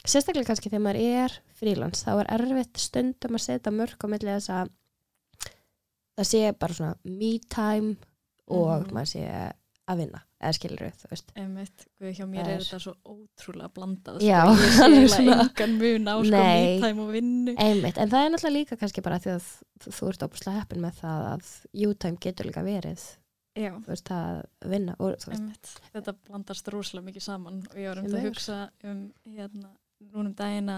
sérstaklega 0.05 0.51
kannski 0.51 0.69
þegar 0.69 0.85
maður 0.85 1.23
er 1.25 1.39
frílans, 1.59 2.05
þá 2.05 2.11
er 2.19 2.33
erfitt 2.37 2.83
stundum 2.85 3.39
að 3.39 3.45
setja 3.47 3.73
mörg 3.73 4.05
á 4.05 4.07
milli 4.11 4.35
þess 4.35 4.53
að 4.53 4.75
það 6.19 6.29
sé 6.33 6.43
bara 6.59 6.73
svona 6.77 6.95
me 7.05 7.31
time 7.49 7.95
og 8.49 8.85
Mhm. 8.87 8.91
maður 8.93 9.11
sé 9.15 9.23
að 9.89 9.97
vinna 10.03 10.19
eða 10.39 10.53
skilur 10.55 10.91
þú 10.99 11.07
veist 11.11 11.31
Einmitt, 11.35 11.85
guð, 11.99 12.11
hjá 12.15 12.25
mér 12.29 12.43
er 12.45 12.49
er- 12.53 12.59
þetta 12.63 12.79
svo 12.79 12.93
ótrúlega 13.09 13.69
blandað 13.73 14.19
Já, 14.21 14.41
sko. 14.45 14.61
ég 14.61 14.69
sé 14.77 14.83
er 14.83 14.91
eiginlega 14.93 15.15
svona- 15.15 15.47
engan 15.49 15.73
mun 15.79 16.05
á 16.05 16.15
sko, 16.19 16.29
Nei. 16.31 16.79
me-time 16.79 17.01
og 17.01 17.09
vinnu 17.15 17.55
Einmitt, 17.57 17.97
en 17.97 18.09
það 18.09 18.25
er 18.25 18.29
náttúrulega 18.29 18.57
líka 18.59 18.77
kannski 18.77 19.01
bara 19.03 19.17
því 19.19 19.31
að 19.35 19.47
þú, 19.79 20.09
ert 20.09 20.23
óbúslega 20.27 20.59
heppin 20.59 20.81
með 20.85 20.93
það 21.01 21.25
að 21.33 21.89
U-time 21.89 22.17
getur 22.21 22.45
líka 22.45 22.63
verið 22.63 23.01
Já, 23.57 23.71
þú 23.81 23.87
veist 23.89 24.09
að 24.13 24.45
vinna 24.69 24.95
og 24.99 25.17
einmitt. 25.33 25.73
þetta 25.93 26.13
blandast 26.29 26.67
rosalega 26.71 27.07
mikið 27.09 27.21
saman 27.25 27.63
og 27.67 27.75
ég 27.75 27.87
var 27.89 27.97
um 28.03 28.09
Sem 28.09 28.19
að 28.19 28.27
hugsa 28.29 28.69
um 28.83 29.13
hérna, 29.27 29.69
núna 30.13 30.27
um 30.29 30.33
daginn 30.35 30.69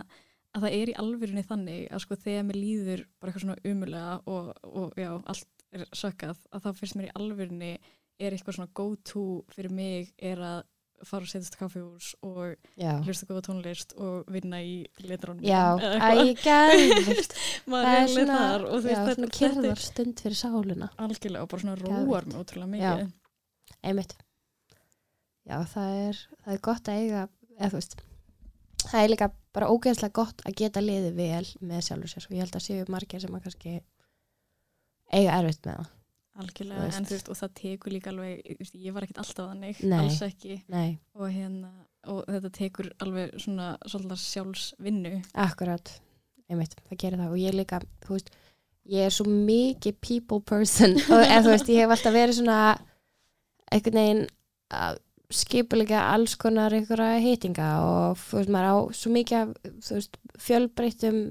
að 0.56 0.62
að 0.62 0.66
það 0.66 0.76
er 0.78 0.92
í 0.92 0.98
alvörunni 1.00 1.44
þannig 1.48 1.82
að 1.92 2.04
sko 2.04 2.18
þegar 2.20 2.46
mér 2.48 2.60
líður 2.60 3.06
bara 3.22 3.32
eitthvað 3.32 3.46
svona 3.46 3.72
umulega 3.72 4.18
og, 4.28 4.52
og 4.68 5.00
já, 5.00 5.12
allt 5.32 5.66
er 5.72 5.86
sökkað 5.96 6.44
að 6.52 6.66
þá 6.66 6.70
fyrst 6.82 6.98
mér 7.00 7.08
í 7.08 7.16
alvörunni 7.22 7.72
er 8.22 8.36
eitthvað 8.36 8.58
svona 8.58 8.76
go 8.78 8.88
to 9.08 9.26
fyrir 9.56 9.74
mig 9.74 10.12
er 10.20 10.44
að 10.44 10.62
fara 11.08 11.26
og 11.26 11.32
setjast 11.32 11.56
kaffihús 11.58 12.12
og 12.28 12.52
já, 12.78 12.92
hlusta 13.02 13.26
góða 13.26 13.46
tónlist 13.48 13.96
og 13.98 14.28
vinna 14.30 14.60
í 14.62 14.84
letrónum 15.02 15.42
já, 15.42 15.74
æ, 15.82 16.36
gæðvikt 16.44 17.34
maður 17.72 17.88
það 17.88 18.20
er 18.22 18.30
þar 18.30 18.68
og 18.68 18.76
þú 18.76 18.92
já, 18.92 19.00
veist 19.00 19.10
þetta, 19.10 19.32
kyrðar 19.40 19.82
stund 19.82 20.22
fyrir 20.22 20.38
sáluna 20.38 20.92
algjörlega 21.02 21.48
og 21.48 21.52
bara 21.56 21.66
svona 21.66 21.80
róar 21.80 22.28
mig 22.28 22.38
ótrúlega 22.38 22.74
mikið. 22.76 23.18
Einmitt. 23.82 24.14
Já, 25.50 25.58
það 25.72 25.98
er, 26.04 26.24
það 26.44 26.54
er 26.54 26.64
gott 26.70 26.92
að 26.92 27.02
eiga 27.02 27.24
eða 27.56 27.72
þú 27.72 27.80
veist 27.80 27.98
það 28.84 29.02
er 29.02 29.14
líka 29.16 29.32
bara 29.56 29.70
ógeðslega 29.72 30.16
gott 30.16 30.44
að 30.48 30.58
geta 30.62 30.84
liðið 30.84 31.18
vel 31.18 31.48
með 31.60 31.88
sjálfur 31.88 32.12
sér 32.14 32.28
og 32.28 32.36
ég 32.36 32.46
held 32.46 32.58
að 32.60 32.66
séu 32.68 32.86
margir 32.92 33.24
sem 33.24 33.36
að 33.36 33.48
kannski 33.48 33.74
eiga 35.12 35.40
erfitt 35.40 35.66
með 35.68 35.82
það. 35.82 35.90
Algjörlega, 36.42 36.84
Þú 36.88 36.98
en 36.98 37.08
þú 37.10 37.16
veist 37.18 37.30
og 37.30 37.38
það 37.42 37.56
tekur 37.60 37.92
líka 37.92 38.12
alveg, 38.14 38.54
veist, 38.62 38.76
ég 38.80 38.94
var 38.96 39.04
ekkert 39.06 39.20
alltaf 39.20 39.50
þannig 39.50 39.82
Nei. 39.84 39.98
alls 40.00 40.22
ekki. 40.24 40.62
Nei, 40.72 40.92
og 41.20 41.28
hérna 41.28 41.72
og 42.12 42.22
þetta 42.32 42.52
tekur 42.56 42.88
alveg 43.04 43.36
svona 43.44 43.74
svolítið 43.84 44.22
sjálfsvinnu. 44.24 45.12
Akkurat. 45.44 45.92
Einmitt, 46.48 46.78
það 46.88 47.02
gerir 47.04 47.22
það. 47.22 47.36
Og 47.36 47.42
ég 47.44 47.58
líka, 47.60 47.82
þú 48.06 48.16
veist 48.16 48.32
ég 48.90 49.06
er 49.06 49.14
svo 49.14 49.28
mikið 49.30 50.00
people 50.02 50.42
person. 50.48 50.96
Og 51.14 51.22
eða, 51.22 51.44
þú 51.44 51.54
veist, 51.54 51.72
ég 51.72 51.84
hef 51.84 51.94
alltaf 51.96 52.16
verið 52.16 52.40
svona 52.40 52.58
einhvern 53.72 54.00
veginn 54.02 54.24
að 54.72 55.02
skipulega 55.36 56.06
alls 56.14 56.36
konar 56.40 56.74
einhverja 56.76 57.20
heitinga 57.24 57.68
og 57.86 58.18
þú 58.22 58.40
veist, 58.40 58.52
maður 58.54 58.72
á 58.72 58.76
svo 58.98 59.12
mikið 59.16 59.38
af, 59.42 59.54
þú 59.88 59.98
veist, 60.00 60.18
fjölbreyttum 60.48 61.22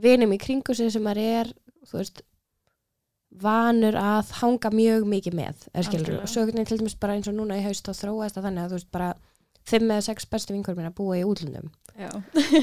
vinum 0.00 0.34
í 0.36 0.40
kringu 0.40 0.74
sig 0.76 0.92
sem 0.94 1.04
maður 1.04 1.24
er, 1.40 1.52
þú 1.88 2.00
veist 2.00 2.22
vanur 3.40 3.94
að 4.00 4.30
hanga 4.40 4.70
mjög 4.74 5.04
mikið 5.06 5.36
með, 5.38 5.66
er 5.76 5.86
skilur, 5.86 6.16
og 6.24 6.30
svo 6.30 6.42
veginn 6.48 6.66
til 6.66 6.80
dæmis 6.80 6.96
bara 6.98 7.14
eins 7.14 7.28
og 7.30 7.36
núna 7.36 7.60
í 7.60 7.64
haust 7.64 7.86
þá 7.86 7.92
þróast 8.00 8.36
það 8.38 8.48
þannig 8.48 8.64
að 8.64 8.72
þú 8.72 8.78
veist 8.80 8.90
bara 8.96 9.10
fimm 9.70 9.92
eða 9.92 10.06
sex 10.08 10.26
bestu 10.26 10.54
vinkur 10.56 10.74
mín 10.74 10.88
að 10.88 10.96
búa 10.98 11.18
í 11.20 11.22
útlundum 11.28 11.68
já. 11.94 12.08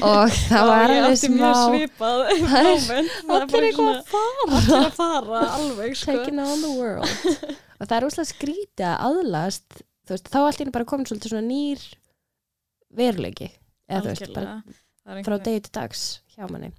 og 0.02 0.34
það 0.50 0.68
var 0.68 0.92
alveg 0.92 1.18
smá 1.22 1.52
svipað 1.62 2.24
Það 2.52 2.68
er- 2.68 3.10
allir 3.38 3.68
eitthvað 3.70 3.90
að 3.94 4.12
fara. 4.12 4.58
allir 4.58 4.76
að 4.82 4.92
fara 4.98 5.42
alveg 5.56 5.96
sko. 5.96 6.10
taking 6.12 6.42
on 6.42 6.60
the 6.64 6.74
world. 6.74 7.08
Og 7.78 7.86
það 7.86 7.96
er 8.00 8.04
úslega 8.08 8.26
skrítið 8.32 8.86
að 8.90 9.02
aðlast 9.06 9.82
veist, 10.16 10.28
þá 10.32 10.38
allt 10.42 10.60
í 10.60 10.66
einu 10.66 10.74
bara 10.74 10.88
komin 10.88 11.08
svolítið 11.08 11.32
svona 11.34 11.46
nýr 11.48 11.86
veruleiki 12.98 13.48
eða 13.88 14.02
þú 14.04 14.12
veist, 14.12 14.36
bara 14.36 15.22
frá 15.26 15.38
degi 15.44 15.64
til 15.66 15.74
dags 15.78 16.04
hjá 16.34 16.46
manni. 16.50 16.70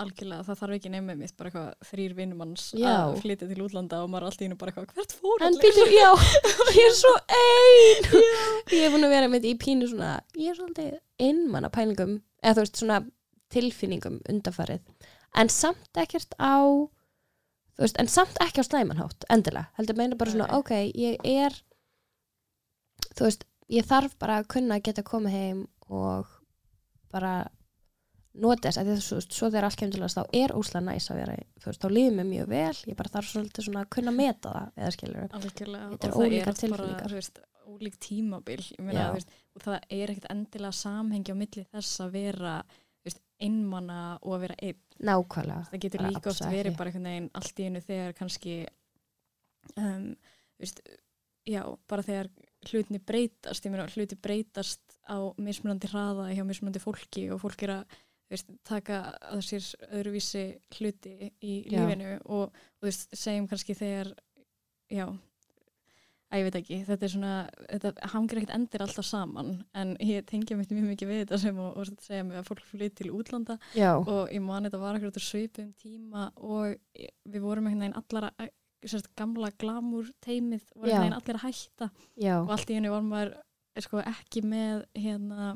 Algjörlega, 0.00 0.44
það 0.46 0.58
þarf 0.60 0.74
ekki 0.78 0.90
nefnir 0.94 1.16
mitt 1.18 1.34
bara 1.36 1.50
eitthvað 1.50 1.88
þrýr 1.90 2.12
vinnumanns 2.16 2.62
að 2.78 3.16
flytja 3.20 3.48
til 3.50 3.64
útlanda 3.66 3.98
og 4.04 4.12
maður 4.12 4.22
er 4.24 4.30
alltaf 4.30 4.44
innu 4.46 4.56
bara 4.60 4.72
eitthvað 4.72 4.94
hvert 4.94 5.14
fór 5.18 5.42
En 5.42 5.48
allir?" 5.50 5.64
býtur, 5.64 5.90
já, 5.92 6.10
ég 6.78 6.86
er 6.86 6.94
svo 6.96 7.10
ein. 7.40 8.06
Ég 8.70 8.86
er 8.86 8.94
búin 8.94 9.04
að 9.08 9.14
vera 9.16 9.28
með 9.32 9.48
í 9.50 9.52
pínu 9.60 9.90
svona 9.90 10.12
Ég 10.38 10.54
er 10.54 10.60
svolítið 10.60 10.94
einmanna 11.26 11.72
pælingum 11.74 12.14
eða 12.40 12.54
þú 12.54 12.64
veist 12.64 12.80
svona 12.80 13.00
tilfinningum 13.52 14.20
undarfarið 14.30 14.80
En 15.42 15.50
samt 15.52 16.00
ekkert 16.00 16.38
á 16.38 16.54
þú 17.74 17.82
veist, 17.84 17.98
en 17.98 18.08
samt 18.08 18.38
ekki 18.46 18.62
á 18.62 18.68
slæmanhátt 18.70 19.26
endilega, 19.34 19.68
heldur 19.76 19.98
meina 19.98 20.16
bara 20.16 20.32
svona 20.32 20.48
Nei. 20.48 20.58
ok, 20.62 20.72
ég 20.94 21.18
er 21.26 21.58
þú 23.14 23.28
veist, 23.28 23.44
ég 23.72 23.86
þarf 23.88 24.16
bara 24.20 24.40
að 24.40 24.48
kunna 24.56 24.78
að 24.78 24.88
geta 24.88 25.06
komið 25.06 25.36
heim 25.38 25.60
og 25.88 26.32
bara 27.14 27.34
nota 28.34 28.68
þess 28.68 28.80
að 28.80 28.88
því 28.88 28.94
að 28.96 29.02
svo, 29.06 29.20
svo 29.22 29.48
þegar 29.48 29.68
allt 29.68 29.78
kemur 29.78 29.94
til 29.94 30.02
þess 30.02 30.18
þá 30.18 30.38
er 30.42 30.54
óslega 30.58 30.84
næs 30.88 31.10
að 31.12 31.20
vera, 31.22 31.34
þú 31.62 31.70
veist, 31.70 31.82
þá 31.84 31.88
líður 31.94 32.14
mér 32.18 32.30
mjög 32.30 32.48
vel 32.50 32.78
ég 32.90 32.98
bara 32.98 33.12
þarf 33.14 33.30
svolítið 33.30 33.68
svona 33.68 33.82
að 33.84 33.90
kunna 33.94 34.14
meta 34.14 34.54
það 34.54 34.80
eða 34.82 34.94
skilur 34.96 35.28
Þetta 35.34 36.08
er 36.08 36.16
ólíkar 36.18 36.58
tilfinningar. 36.58 37.18
ólík 37.64 38.00
tímabil 38.02 38.60
ég 38.64 38.82
meina, 38.82 39.12
veist, 39.14 39.30
og 39.54 39.62
það 39.64 39.86
er 39.88 40.12
ekkert 40.12 40.32
endilega 40.34 40.78
samhengi 40.80 41.32
á 41.32 41.36
milli 41.38 41.66
þess 41.70 42.02
að 42.02 42.16
vera 42.18 42.56
einmanna 43.42 44.00
og 44.22 44.36
að 44.36 44.44
vera 44.46 44.56
einn. 44.62 44.80
Nákvæmlega 45.04 45.68
það 45.70 45.80
getur 45.82 46.04
líka 46.06 46.30
oft 46.30 46.44
verið 46.52 46.76
bara 46.78 46.90
einhvern 46.90 47.08
veginn 47.10 47.30
allt 47.40 47.58
í 47.60 47.66
einu 47.66 47.80
þegar 47.82 48.12
kannski 48.18 48.54
um, 49.80 50.04
veist, 50.62 50.82
já, 51.50 51.62
bara 51.90 52.04
þegar 52.06 52.30
hlutinni 52.70 53.00
breytast, 53.04 53.64
ég 53.66 53.74
meina 53.74 53.86
hluti 53.90 54.18
breytast 54.20 54.98
á 55.04 55.18
mismunandi 55.36 55.90
hraða 55.92 56.30
hjá 56.32 56.44
mismunandi 56.46 56.82
fólki 56.82 57.28
og 57.34 57.42
fólk 57.44 57.66
er 57.66 57.76
að 57.78 58.00
veist, 58.32 58.50
taka 58.66 59.02
að 59.30 59.44
sér 59.48 59.68
öðruvísi 59.90 60.46
hluti 60.78 61.14
í 61.44 61.60
Já. 61.68 61.78
lífinu 61.78 62.16
og, 62.24 62.50
og 62.50 62.88
veist, 62.88 63.06
segjum 63.12 63.48
kannski 63.50 63.76
þegar 63.78 64.14
já 64.92 65.06
að 66.34 66.40
ég 66.40 66.46
veit 66.48 66.56
ekki, 66.58 66.78
þetta 66.88 67.06
er 67.06 67.12
svona 67.12 67.34
þetta 67.68 68.08
hangir 68.14 68.40
ekkert 68.40 68.54
endir 68.56 68.84
alltaf 68.84 69.06
saman 69.06 69.52
en 69.78 69.94
ég 70.02 70.24
tengja 70.26 70.56
mitt 70.58 70.72
mjög 70.74 70.88
mikið 70.90 71.10
við 71.10 71.22
þetta 71.22 71.38
sem 71.44 71.60
og, 71.62 71.76
og 71.78 72.02
segja 72.02 72.26
mig 72.26 72.40
að 72.40 72.48
fólk 72.48 72.64
flytt 72.70 72.96
til 72.98 73.12
útlanda 73.14 73.58
já, 73.76 73.92
og 73.94 74.32
ég 74.32 74.42
man 74.42 74.66
þetta 74.66 74.80
var 74.82 74.98
eitthvað 74.98 75.22
svipum 75.22 75.70
tíma 75.78 76.26
og 76.40 76.74
við 76.94 77.44
vorum 77.44 77.68
einhvern 77.68 77.86
veginn 77.86 77.98
allar 78.00 78.30
að 78.32 78.50
sérst, 78.90 79.08
gamla 79.16 79.50
glamúr 79.60 80.10
teimið 80.24 80.62
einhvern 80.74 80.90
veginn 81.00 81.16
allir 81.18 81.38
að 81.38 81.44
hætta. 81.48 81.90
Já, 82.20 82.34
og 82.42 82.50
allt 82.56 82.70
í 82.70 82.74
henni 82.78 82.90
var 82.92 83.02
maður 83.06 83.32
eh, 83.76 83.82
sko, 83.84 84.02
ekki 84.04 84.42
með 84.46 84.84
hérna 84.98 85.54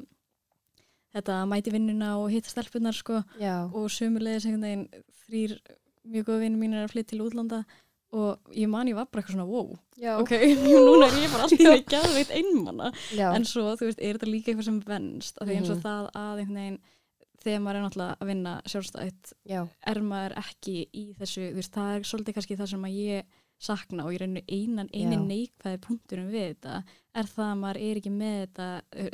þetta 1.15 1.41
mæti 1.49 1.73
vinnuna 1.73 2.15
og 2.21 2.31
hitta 2.33 2.51
stelpunar 2.53 2.97
sko, 2.97 3.23
já. 3.41 3.65
Og 3.73 3.89
sömulegis 3.93 4.45
þrýr 5.29 5.55
mjög 6.09 6.27
góða 6.29 6.43
vinnur 6.45 6.61
mínir 6.63 6.85
að 6.85 6.93
flytta 6.95 7.15
til 7.15 7.23
útlanda. 7.25 7.63
Og 8.17 8.55
ég 8.57 8.69
man 8.73 8.89
ég 8.89 8.97
var 8.97 9.05
bara 9.13 9.21
eitthvað 9.21 9.35
svona 9.37 9.45
wow, 9.51 9.75
já, 10.01 10.15
ok, 10.17 10.31
núna 10.65 11.09
er 11.11 11.17
ég 11.21 11.33
bara 11.35 11.45
alltaf 11.45 11.75
í 11.77 11.83
gæðveit 11.93 12.31
einmanna 12.39 12.87
en 13.37 13.45
svo, 13.45 13.75
þú 13.77 13.91
veist, 13.91 14.01
er 14.01 14.17
þetta 14.17 14.29
líka 14.33 14.49
eitthvað 14.55 14.65
sem 14.71 14.79
venst 14.87 15.37
af 15.43 15.45
því 15.51 15.57
eins 15.59 15.69
og 15.69 15.77
Mhm. 15.77 15.83
það 15.85 16.07
að 16.17 16.41
einhvern 16.41 16.57
veginn 16.63 16.79
þegar 17.45 17.61
maður 17.65 17.77
er 17.81 17.85
náttúrulega 17.87 18.17
að 18.21 18.31
vinna 18.33 18.55
sjálfstætt 18.67 19.33
já, 19.49 19.61
er 19.93 20.01
maður 20.03 20.39
ekki 20.45 20.79
í 20.93 21.05
þessu, 21.19 21.51
veist, 21.59 21.75
það 21.75 21.93
er 21.99 22.09
svolítið 22.13 22.35
kannski 22.39 22.57
það 22.59 22.73
sem 22.73 22.89
að 22.89 22.97
ég 23.03 23.37
sakna 23.59 24.05
og 24.07 24.13
ég 24.15 24.21
reynir 24.23 24.45
einan, 24.47 24.89
einin 24.95 25.25
neikvæði 25.27 25.79
punkturum 25.83 26.29
við 26.31 26.45
þetta 26.53 26.75
er 27.19 27.27
það 27.27 27.49
að 27.49 27.57
maður 27.59 27.81
er 27.89 27.99
ekki 27.99 28.13
með 28.15 28.37
þetta, 28.45 28.67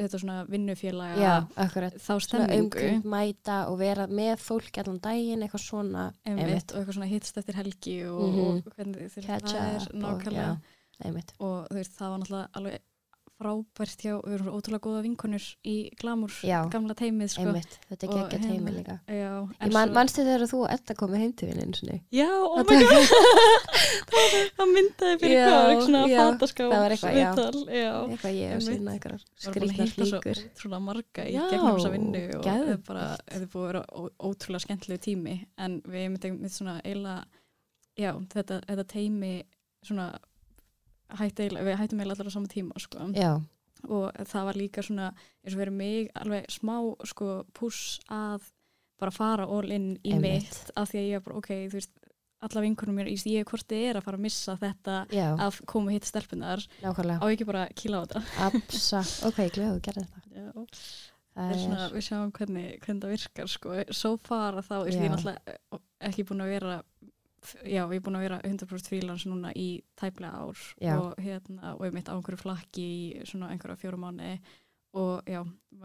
þetta 0.02 0.20
svona 0.20 0.34
vinnufélaga 0.52 1.16
já, 1.16 1.32
þá 2.04 2.10
umkring 2.58 3.06
mæta 3.14 3.56
og 3.70 3.78
vera 3.80 4.06
með 4.06 4.34
fólk 4.44 4.80
allan 4.82 5.00
daginn, 5.00 5.40
eitthvað 5.46 5.64
svona 5.64 6.04
einmitt, 6.28 6.74
og 6.74 6.82
eitthvað 6.82 6.98
svona 6.98 7.08
hittst 7.14 7.40
eftir 7.40 7.56
helgi 7.56 7.96
og, 8.04 8.20
Mhm. 8.20 8.44
og 8.66 8.74
hvernig 8.76 9.08
það 9.14 9.56
er 9.64 9.88
nákvæmlega 10.04 10.60
og 11.40 11.66
veist, 11.72 11.96
það 11.96 12.10
var 12.12 12.18
náttúrulega 12.18 12.48
alveg 12.60 12.78
frábært 13.40 14.02
hjá, 14.04 14.12
við 14.22 14.34
erum 14.36 14.50
ótrúlega 14.54 14.82
góða 14.84 15.00
vinkonur 15.04 15.46
í 15.66 15.74
glamúr, 15.98 16.32
Já. 16.46 16.60
gamla 16.70 16.94
teimið 16.98 17.32
sko. 17.32 17.42
einmitt, 17.42 17.78
þetta 17.90 18.06
er 18.06 18.12
geggja 18.14 18.38
teimi 18.44 18.58
hérna- 18.58 18.74
líka. 18.78 18.96
Já, 19.10 19.32
Ég 19.64 19.72
man, 19.74 19.92
manstu 19.96 20.22
þegar 20.22 20.46
þú 20.52 20.60
og 20.62 20.70
Edda 20.74 20.94
komið 21.00 21.22
heim 21.24 21.32
til 21.32 21.48
vinnin 21.50 22.00
Já, 22.14 22.28
oh 22.30 22.62
my 22.62 22.78
god. 22.84 23.14
Það, 24.14 24.70
myndaði 24.70 25.18
fyrir 25.20 25.34
Já, 25.34 25.48
hvað 25.50 25.80
svona 25.84 26.02
já, 26.08 26.18
fataskáp 26.20 26.70
það 26.70 26.82
var 26.84 26.94
eitthvað, 26.94 27.16
já. 27.74 27.88
eitthvað 28.14 28.36
ég 28.38 28.52
Einmitt. 28.54 28.66
síðan 28.68 28.90
eitthvað 28.92 29.16
að 29.16 29.24
svo 29.44 29.52
flíkur 29.94 30.40
ótrúlega 30.44 30.82
marga 30.84 31.24
í 31.26 31.34
gegnum 31.34 31.78
þessa 31.78 31.92
vinnu 31.94 32.22
og 32.38 32.44
það 32.46 32.68
er 32.74 32.78
bara, 32.86 33.06
þetta 33.30 33.40
er 33.40 33.50
búið 33.54 33.64
að 33.64 33.70
vera 33.72 33.82
ótrúlega 34.30 34.64
skemmtilegu 34.66 35.02
tími. 35.08 35.34
En 35.58 35.80
við 35.82 36.06
myndum 36.14 36.38
svona 36.54 36.76
eiginlega, 36.84 37.24
já, 37.98 38.10
þetta, 38.34 38.60
þetta 38.70 38.86
teimi 38.94 39.32
svona 39.84 40.08
hætti 41.20 41.48
við 41.54 41.76
hættum 41.80 42.00
eiginlega 42.00 42.18
allar 42.18 42.30
á 42.30 42.36
sama 42.36 42.50
tíma 42.52 42.78
sko. 42.82 43.08
og 43.88 44.12
það 44.24 44.44
var 44.48 44.56
líka 44.56 44.82
svona 44.82 45.10
eins 45.44 45.54
og 45.54 45.60
verið 45.60 45.76
mig 45.76 46.10
alveg 46.16 46.46
smá 46.48 46.76
sko 47.04 47.44
puss 47.52 48.00
að 48.08 48.46
bara 49.00 49.10
fara 49.10 49.44
all 49.44 49.70
in 49.70 49.98
í 50.04 50.14
Einmitt. 50.14 50.48
mitt 50.48 50.70
af 50.76 50.90
því 50.90 50.98
að 50.98 51.10
ég 51.10 51.24
bara, 51.24 51.36
ok, 51.36 51.50
þú 51.68 51.78
veist 51.80 51.90
alla 52.44 52.60
vinkunum 52.60 52.98
mér, 52.98 53.08
ég 53.08 53.40
er 53.40 53.48
hvort 53.48 53.66
þið 53.70 53.86
er 53.88 53.98
að 53.98 54.04
fara 54.04 54.18
að 54.18 54.24
missa 54.26 54.54
þetta 54.60 54.98
já, 55.14 55.26
að 55.46 55.58
koma 55.70 55.94
hitt 55.94 56.04
stelpunar 56.08 56.62
á 56.84 57.26
ekki 57.30 57.46
bara 57.48 57.64
að 57.66 57.74
kýla 57.80 58.00
á 58.00 58.04
þetta 58.04 58.22
Absa, 58.48 59.00
ok, 59.28 59.40
glöðu, 59.54 59.80
gerði 59.84 60.06
þetta. 60.12 60.66
Það 61.34 61.50
er 61.50 61.58
svona, 61.58 61.86
við 61.90 62.04
sjáum 62.06 62.32
hvernig, 62.36 62.66
hvernig 62.84 63.02
það 63.02 63.14
virkar 63.16 63.48
sko. 63.50 63.78
so 63.90 64.12
far 64.22 64.60
að 64.60 64.68
þá, 64.68 64.74
ég 64.86 65.00
er 65.00 65.10
náttúrulega 65.10 65.54
eh, 65.54 65.80
ekki 66.10 66.26
búin 66.28 66.44
að 66.44 66.52
vera 66.54 66.76
já, 67.64 67.82
ég 67.84 67.96
er 67.98 68.04
búin 68.04 68.18
að 68.18 68.26
vera 68.26 68.40
100% 68.46 68.90
frílans 68.90 69.26
núna 69.28 69.52
í 69.56 69.68
tæplega 70.00 70.44
ár 70.44 70.60
Já. 70.80 70.94
og 70.98 71.18
hérna, 71.22 71.74
og 71.76 71.86
ég 71.88 71.96
mitt 71.96 72.10
á 72.10 72.16
einhverju 72.16 72.40
flakki 72.40 72.84
í 72.84 73.24
svona 73.28 73.52
einhverja 73.52 73.80
fjórum 73.80 74.06
mánu 74.06 74.36
og 74.94 75.26
já, 75.26 75.40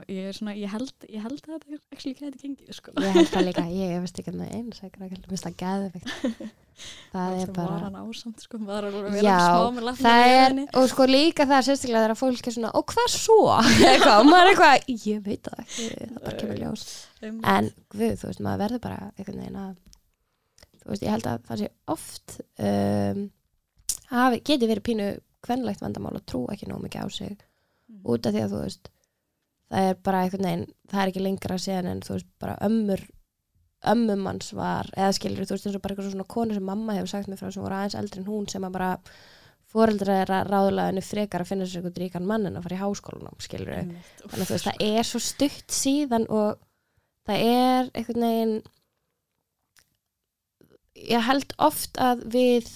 ég 0.05 0.27
er 0.29 0.35
svona, 0.37 0.53
ég 0.53 0.69
held 0.69 1.05
ég 1.09 1.23
held 1.25 1.39
að 1.49 1.63
þetta 1.65 1.77
ekki 1.95 2.11
geti 2.19 2.41
gengið 2.43 2.75
sko. 2.77 2.93
Ég 3.01 3.15
held 3.15 3.31
það 3.31 3.45
líka, 3.47 3.63
ég 3.73 4.01
veist 4.03 4.19
ekki 4.21 4.33
með 4.37 4.51
einu 4.53 4.75
sækra, 4.77 5.07
ég 5.09 5.23
finnst 5.25 5.47
það 5.47 5.55
geðvikt 5.63 6.11
Það 7.11 7.33
er 7.41 7.49
var 7.49 7.55
bara 7.57 7.79
hann 7.83 7.97
ásamt 7.99 8.45
sko, 8.45 8.59
var 8.63 8.85
hann 8.87 8.99
að 8.99 9.09
vera 9.17 9.33
smá 9.41 9.73
með 9.75 9.89
það 9.99 10.21
í 10.21 10.37
er, 10.37 10.55
og 10.79 10.87
sko 10.93 11.07
líka 11.09 11.47
það 11.49 11.57
er 11.57 11.67
sérstaklega 11.67 12.05
þegar 12.05 12.19
fólk 12.21 12.49
er 12.51 12.55
svona, 12.55 12.71
og 12.77 12.85
hvað 12.93 13.11
svo? 13.15 13.39
eitthvað, 13.89 14.13
og 14.13 14.29
maður 14.29 14.45
er 14.45 14.51
eitthvað, 14.53 14.89
ég 15.09 15.25
veit 15.25 15.49
það 15.49 15.65
ekki 15.65 15.89
það 15.97 16.23
bara 16.23 16.39
kemur 16.43 16.61
ljós, 16.63 16.85
en 17.25 17.71
guð, 17.89 18.15
þú 18.21 18.29
veist, 18.29 18.45
maður 18.45 18.63
verður 18.67 18.83
bara 18.85 19.01
einhvern 19.17 19.41
veginn 19.43 19.61
að 19.65 19.73
veist, 20.93 21.03
ég 21.05 21.13
held 21.15 21.27
að 21.31 21.43
það 21.49 21.61
sé 21.63 21.69
oft 21.95 22.37
um, 22.59 23.23
hafi, 24.13 24.41
geti 24.49 24.69
verið 24.69 24.85
pínu 24.89 25.09
kvenlegt 25.45 25.81
vandamál 25.83 26.15
að 26.19 26.25
trú 26.27 26.41
ekki 26.53 26.67
nóg 26.69 26.81
mikið 26.87 27.05
á 27.05 27.07
sig 27.11 27.37
Mhm. 27.89 28.03
út 28.05 28.27
af 28.29 28.33
því 28.35 28.41
að 28.45 28.51
þú 28.53 28.57
veist 28.61 28.89
það 29.71 29.87
er 29.89 29.95
bara 30.05 30.19
einhvern 30.23 30.45
veginn, 30.45 30.67
það 30.91 30.99
er 31.01 31.09
ekki 31.09 31.21
lengra 31.25 31.55
síðan 31.57 31.87
en 31.89 32.01
þú 32.05 32.13
veist, 32.13 32.27
bara 32.39 32.57
ömmur 32.61 33.01
ömmum 33.89 34.25
hans 34.27 34.51
var, 34.53 34.85
eða 34.97 35.13
skilur 35.17 35.45
þú 35.47 35.55
veist 35.55 35.65
eins 35.65 35.75
og 35.75 35.81
bara 35.81 35.95
eitthvað 35.95 36.11
svona 36.11 36.27
konu 36.27 36.53
sem 36.53 36.63
mamma 36.69 36.93
hefur 36.93 37.07
sagt 37.09 37.29
mér 37.31 37.39
frá 37.41 37.49
sem 37.53 37.63
voru 37.63 37.73
aðeins 37.79 37.95
eldri 37.97 38.19
en 38.21 38.27
hún 38.29 38.47
sem 38.51 38.61
að 38.67 38.71
bara 38.77 38.91
foreldra 39.69 40.19
er 40.21 40.31
að 40.33 40.49
ráðlega 40.53 40.87
henni 40.91 41.01
frekar 41.05 41.41
að 41.41 41.49
finna 41.51 41.65
sér 41.65 41.81
einhvern 41.81 41.97
ríkan 42.03 42.25
mann 42.29 42.45
en 42.49 42.57
að 42.57 42.63
fara 42.67 42.75
í 42.77 42.81
háskólanum 42.83 43.41
skilur. 43.45 43.73
Úff, 44.25 44.31
þannig 44.33 44.45
að 44.45 44.49
þú 44.49 44.55
veist, 44.57 44.67
það 44.69 44.85
er 44.97 45.03
svo 45.09 45.19
stutt 45.21 45.67
síðan 45.79 46.25
og 46.29 46.57
það 47.29 47.43
er 47.45 47.89
einhvern 47.93 48.25
veginn 48.25 48.55
ég 51.07 51.25
held 51.29 51.53
oft 51.57 51.99
að 52.01 52.23
við 52.33 52.69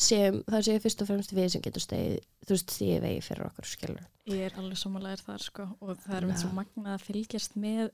séum, 0.00 0.42
það 0.50 0.66
séu 0.68 0.82
fyrst 0.82 1.04
og 1.04 1.10
fremst 1.10 1.34
við 1.34 1.52
sem 1.54 1.64
getur 1.64 1.84
stegið, 1.84 2.18
þú 2.44 2.56
veist, 2.56 2.74
stíði 2.74 3.00
vegi 3.04 3.24
fyrir 3.28 3.48
okkur 3.48 3.70
skilur 3.70 4.04
Ég 4.24 4.40
er 4.46 4.54
alveg 4.56 4.78
samanlegar 4.80 5.20
þar 5.20 5.42
sko 5.44 5.64
og 5.84 5.98
það 6.00 6.14
er 6.16 6.24
Já. 6.30 6.36
svo 6.40 6.48
magnað 6.56 6.94
að 6.94 7.02
fylgjast 7.04 7.56
með 7.60 7.90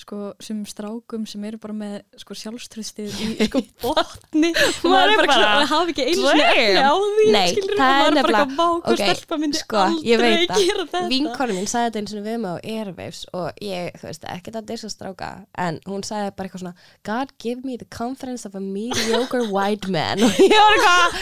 sko 0.00 0.16
sem 0.42 0.62
strákum 0.66 1.26
sem 1.28 1.42
eru 1.44 1.58
bara 1.60 1.74
með 1.76 1.92
sko 2.18 2.34
sjálfströðstið 2.40 3.18
í 3.20 3.26
sko 3.50 3.60
botni 3.82 4.48
maður 4.80 5.12
er 5.12 5.20
bara, 5.28 5.36
að 5.60 5.66
hafa 5.70 5.92
ekki 5.92 6.06
einu 6.08 6.24
Damn. 6.24 6.40
efni 6.40 6.80
á 6.88 6.94
því 6.96 7.26
Nei, 7.34 7.50
skilurðu, 7.52 7.76
það 7.82 7.92
er 7.92 8.06
er 8.08 8.16
nefnilega- 8.16 8.40
eitthvað 8.40 8.56
vá 8.56 8.64
hvað 8.64 8.94
ok, 8.96 9.02
stelpa 9.04 9.38
myndi 9.44 9.60
sko, 9.60 9.82
ég 10.08 10.22
veit 10.24 10.54
það. 10.54 10.64
þetta 10.80 11.02
vinkonu 11.12 11.56
mín 11.60 11.68
sagði 11.74 11.90
þetta 11.90 12.00
eins 12.02 12.14
og 12.16 12.24
við 12.30 12.38
mig 12.46 12.48
á 12.48 12.56
Airwaves 12.74 13.20
og 13.42 13.62
ég, 13.68 13.98
þú 14.00 14.08
veist, 14.08 14.24
ekkert 14.34 14.58
að 14.62 14.68
dyrsa 14.72 14.90
stráka 14.96 15.30
en 15.66 15.80
hún 15.84 16.06
sagði 16.08 16.32
bara 16.40 16.48
eitthvað 16.48 16.64
svona 16.64 16.74
God 17.10 17.34
give 17.44 17.60
me 17.68 17.76
the 17.76 17.90
confidence 17.92 18.48
of 18.48 18.56
a 18.56 18.62
mediocre 18.64 19.44
white 19.54 19.92
man 19.92 20.24
og 20.24 20.40
ég 20.40 20.56
var 20.56 20.80
eitthvað 20.80 21.20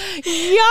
já, 0.54 0.70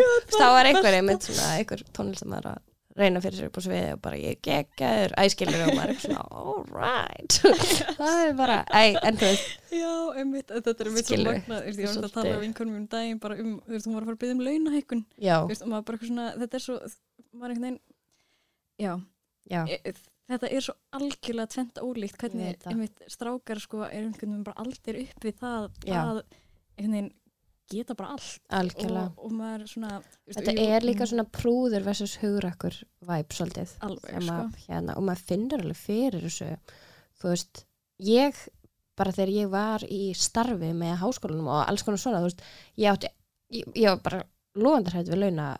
veist, 0.00 0.34
það 0.40 0.56
var 0.56 0.70
einhver 0.72 0.98
einmitt 1.02 1.28
svona, 1.28 1.52
einhver 1.60 1.84
tónlistamæður 2.00 2.50
að 2.56 2.64
reyna 2.96 3.20
fyrir 3.24 3.38
sér 3.40 3.50
upp 3.50 3.58
á 3.58 3.62
sviði 3.66 3.92
og 3.94 4.02
bara 4.04 4.20
ég 4.20 4.38
geggaður 4.46 5.14
æskilur 5.22 5.64
og 5.66 5.72
maður 5.76 5.92
er 5.94 6.00
svona 6.02 6.24
alright. 6.42 7.38
Það 8.00 8.20
er 8.22 8.36
bara, 8.38 8.58
æ, 8.72 8.82
en 9.02 9.20
þú 9.20 9.30
veist 9.30 9.74
Já, 9.76 9.92
einmitt, 10.22 10.52
þetta 10.54 10.76
er 10.76 10.90
einmitt 10.90 11.10
svo 11.10 11.18
veist, 11.20 11.26
ég 11.26 11.50
var 11.50 11.66
einmitt 11.66 12.08
að 12.08 12.14
tala 12.16 12.36
um 12.36 12.44
vinkonum 12.46 12.76
minn 12.76 12.86
um 12.86 12.92
daginn 12.96 13.20
bara 13.22 13.38
um, 13.42 13.56
þú 13.66 13.76
veist, 13.76 13.90
hún 13.90 13.98
var 13.98 14.06
að 14.06 14.10
fara 14.10 14.18
að 14.18 14.22
byggja 14.24 14.36
um 14.38 14.44
launahækkun. 14.48 15.04
Og 15.36 15.54
maður 15.74 15.86
bara 15.90 16.10
svona, 16.10 16.28
þetta 16.40 16.60
er 16.60 16.66
svo 16.66 16.78
maður 17.36 17.52
er 17.52 17.56
einhvern 17.56 17.66
veginn 17.66 17.80
já, 18.80 18.92
já, 19.50 19.60
e- 19.68 19.94
þetta 20.30 20.50
er 20.50 20.64
svo 20.64 20.74
algjörlega 20.96 21.52
tvent 21.54 21.80
ólíkt 21.84 22.18
hvernig 22.22 22.66
einmitt 22.70 23.04
strákar 23.12 23.60
sko 23.62 23.84
er 23.86 24.00
einhvern 24.02 24.32
veginn 24.32 24.46
bara 24.46 24.64
aldrei 24.64 25.04
upp 25.06 25.26
við 25.26 25.38
það 25.42 25.68
Já. 25.86 26.00
að 26.00 26.22
einhvern 26.76 26.96
veginn 26.96 27.12
geta 27.72 27.96
bara 27.98 28.16
allt. 28.16 28.82
Og, 28.82 28.98
og 29.26 29.32
maður 29.34 29.64
er 29.64 29.70
svona 29.70 29.92
veist, 30.00 30.38
Þetta 30.38 30.54
jú, 30.56 30.66
er 30.76 30.86
líka 30.86 31.04
mm, 31.04 31.10
svona 31.12 31.26
prúður 31.38 31.86
versus 31.86 32.16
hugrakkur 32.22 32.76
væp 33.08 33.36
svolítið. 33.36 33.72
Alveg 33.86 34.12
sem 34.12 34.28
sko. 34.28 34.66
hérna, 34.68 34.98
og 34.98 35.06
maður 35.08 35.24
finnur 35.30 35.64
alveg 35.64 35.80
fyrir 35.80 36.26
þessu. 36.28 36.52
Þú 37.16 37.32
veist, 37.32 37.64
ég 38.06 38.42
bara 38.96 39.12
þegar 39.12 39.34
ég 39.34 39.52
var 39.52 39.84
í 39.92 40.02
starfi 40.16 40.72
með 40.76 40.98
háskólanum 41.02 41.52
og 41.52 41.62
alls 41.66 41.84
konar 41.84 42.00
svona 42.00 42.22
veist, 42.24 42.42
ég 42.80 42.92
átti, 42.92 43.10
ég, 43.52 43.68
ég 43.76 43.92
var 43.92 44.02
bara 44.04 44.22
lofandarhætt 44.56 45.10
við 45.12 45.22
launa 45.26 45.50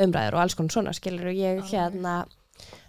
umræður 0.00 0.38
og 0.38 0.44
alls 0.44 0.56
konar 0.56 0.76
svona 0.76 0.94
skilur 0.96 1.30
og 1.32 1.36
ég 1.36 1.60
Alveg. 1.60 1.74
hérna 1.74 2.14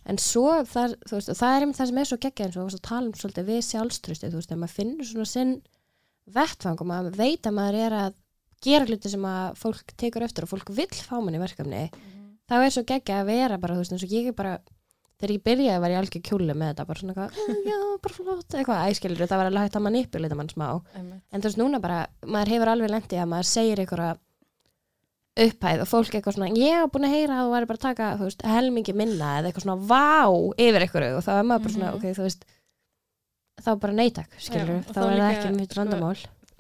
en 0.10 0.18
svo 0.22 0.62
það, 0.66 0.96
þú 1.10 1.18
veist, 1.18 1.34
og 1.34 1.40
það 1.42 1.56
er 1.56 1.66
einmitt 1.66 1.80
það 1.80 1.92
sem 1.92 2.00
er 2.02 2.10
svo 2.10 2.20
geggjað 2.24 2.48
eins 2.48 2.58
og 2.62 2.80
að 2.80 2.88
tala 2.88 3.10
um 3.10 3.18
svolítið 3.20 3.52
við 3.52 3.62
sjálfströsti 3.68 4.32
þú 4.32 4.40
veist, 4.40 4.50
þegar 4.50 4.62
maður 4.64 4.78
finnur 4.78 5.10
svona 5.10 5.30
sinn 5.34 5.54
vettfang 6.40 6.80
og 6.80 6.90
maður 6.90 7.20
veit 7.20 7.50
að 7.50 7.58
maður 7.60 7.80
er 7.84 7.98
að 8.00 8.18
gera 8.62 8.86
hluti 8.86 9.10
sem 9.10 9.22
að 9.22 9.56
fólk 9.58 9.94
tekur 9.98 10.24
eftir 10.26 10.44
og 10.44 10.50
fólk 10.50 10.70
vill 10.76 10.88
fá 11.06 11.16
manni 11.24 11.40
verkefni 11.40 11.90
Mhm. 11.92 12.38
þá 12.50 12.54
er 12.66 12.70
svo 12.74 12.84
geggja 12.84 13.22
að 13.22 13.26
vera 13.26 13.58
bara, 13.58 13.76
þú 13.76 13.80
veist, 13.84 13.92
eins 13.94 14.04
og 14.04 14.10
ég 14.10 14.28
er 14.28 14.34
bara 14.34 14.60
þegar 15.20 15.34
ég 15.36 15.44
byrjaði 15.44 15.80
var 15.82 15.90
ég 15.92 16.00
algjör 16.00 16.24
kjúli 16.24 16.54
með 16.56 16.74
þetta 16.74 16.88
bara 16.88 17.00
svona 17.00 17.14
eitthvað, 17.14 17.32
"Mm, 17.36 17.64
já, 17.68 17.78
bara 18.02 18.14
flott 18.16 18.50
eitthvað 18.56 18.88
æskilur, 18.90 19.28
það 19.28 19.38
var 19.38 19.46
alveg 19.52 19.64
hægt 19.68 19.76
að 19.76 19.86
manipulita 19.88 20.36
mann 20.36 20.48
smá 20.48 20.82
Einmitt. 20.96 21.22
en 21.32 21.42
þú 21.42 21.46
veist, 21.46 21.58
núna 21.58 21.82
bara, 21.82 22.08
maður 22.24 22.48
hefur 22.48 22.68
alveg 22.68 22.90
lendið 22.90 23.20
að 23.20 23.28
maður 23.28 23.46
segir 23.46 23.78
einhverja 23.80 24.18
upphæð 25.40 25.82
og 25.84 25.88
fólk 25.88 26.16
eitthvað 26.18 26.36
svona, 26.36 26.50
ég 26.58 26.74
hef 26.82 26.92
búin 26.92 27.06
að 27.08 27.14
heyra 27.16 27.36
að 27.38 27.44
þú 27.48 27.52
væri 27.54 27.68
bara 27.70 27.78
að 27.78 27.86
taka, 27.88 28.08
þú 28.18 28.24
veist, 28.28 28.42
helmingi 28.44 28.94
minna 28.96 29.28
eða 29.40 29.52
eitthvað 29.52 29.64
svona, 29.64 29.88
vá, 29.88 30.56
yfir 30.58 30.82
einhverju 30.84 31.18
og 31.18 31.24
þá 31.24 31.32
er 31.40 31.44
maður 31.48 31.64
bara 31.64 31.74
svona, 31.76 31.92
Mhm. 31.92 31.96
ok, 31.96 32.04
þú 32.18 32.24
veist 32.28 32.42
þá 33.62 33.80
bara 33.80 33.94
neytak, 33.94 34.30
skilur 34.40 34.68
Já, 34.68 34.90
og 34.90 34.96
þá 34.96 35.00
er 35.04 35.20
það 35.20 35.36
ekki 35.36 35.56
mitt 35.60 35.70
sko, 35.72 35.80
vandamál 35.84 36.18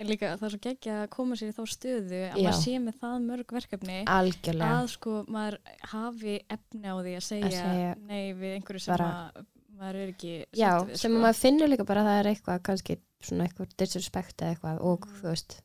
líka 0.07 0.37
það 0.37 0.43
er 0.47 0.53
svo 0.53 0.59
geggja 0.63 0.95
að 1.03 1.09
koma 1.09 1.35
sér 1.35 1.49
í 1.51 1.55
þá 1.57 1.63
stöðu 1.67 2.19
að 2.29 2.37
Já. 2.39 2.43
maður 2.45 2.59
sé 2.63 2.73
með 2.79 2.95
það 3.01 3.15
mörg 3.25 3.53
verkefni 3.57 3.97
algjörlega, 4.07 4.79
að 4.79 4.87
sko 4.93 5.15
maður 5.27 5.57
hafi 5.91 6.35
efni 6.49 6.85
á 6.87 6.95
því 6.99 7.13
að 7.19 7.25
segja, 7.27 7.49
segja 7.51 7.95
nei 8.07 8.33
við 8.33 8.55
einhverju 8.59 8.79
sem 8.85 8.93
bara- 8.95 9.31
að 9.35 9.45
maður 9.79 9.95
er 10.03 10.09
ekki 10.13 10.33
já, 10.55 10.71
sáttur 10.71 10.89
við, 10.91 10.97
sem 10.97 11.11
sko. 11.11 11.19
maður 11.23 11.39
finnur 11.43 11.69
líka 11.69 11.85
bara 11.85 12.01
að 12.03 12.07
það 12.09 12.19
er 12.19 12.29
eitthvað, 12.33 12.61
kannski 12.69 12.99
svona 13.21 13.47
eitthvað 13.47 13.75
disrespect 13.77 14.37
eða 14.41 14.55
eitthvað 14.55 14.81
og 14.81 15.05
Mhm. 15.07 15.15
þú 15.19 15.27
veist, 15.29 15.61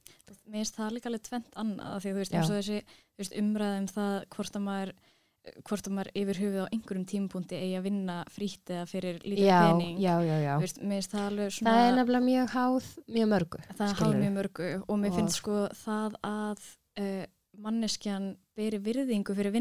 mér 0.51 0.61
finnst 0.61 0.77
það 0.77 0.93
líka 0.95 1.07
alveg 1.11 1.23
tvent 1.23 1.51
annað 1.57 1.95
af 1.95 2.03
því 2.03 2.09
að 2.11 2.15
þú 2.15 2.21
veist, 2.23 2.33
Já. 2.33 2.39
eins 2.41 2.51
og 2.51 2.57
þessi 2.59 2.79
þú 2.85 3.19
veist, 3.19 3.37
umræðum 3.39 3.89
það 3.95 4.25
hvort 4.35 4.57
að 4.59 4.63
maður 4.69 4.93
hvort 5.69 5.89
að 5.89 5.95
maður 5.99 6.11
yfir 6.23 6.41
höfuð 6.41 6.63
á 6.65 6.73
einhverjum 6.73 7.05
tímapunkti 7.11 7.59
eigi 7.59 7.75
að 7.79 7.87
vinna 7.89 8.17
frítt 8.33 8.71
eða 8.73 8.87
fyrir 8.89 9.19
lítið 9.25 9.51
pening. 9.53 9.99
já, 10.01 10.15
já, 10.25 10.37
já. 10.41 10.55
Veist, 10.63 10.81
það 11.13 11.27
það 11.69 11.81
er 11.85 11.97
nefnilega 11.99 12.25
mjög 12.31 12.55
háð 12.55 12.89
mjög 13.19 13.31
mörgu 13.35 13.61
það 13.69 13.87
er 13.89 14.01
háð 14.01 14.17
mjög 14.23 14.35
mörgu 14.39 14.71
og 14.89 14.99
mér 15.03 15.13
Og- 15.13 15.19
finnst 15.19 15.41
sko 15.43 15.59
það 15.85 16.17
að 16.31 16.65
uh, 17.05 17.25
manneskjan 17.65 18.31
beri 18.57 18.79
virðingu 18.83 19.35
fyrir 19.37 19.55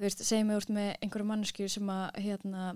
veist, 0.00 0.24
segjum 0.26 0.50
við 0.50 0.60
úr 0.60 0.66
með 0.74 0.90
einhverju 1.04 1.28
mannesku 1.28 1.68
sem 1.70 1.90
að 1.94 2.04
hérna, 2.24 2.72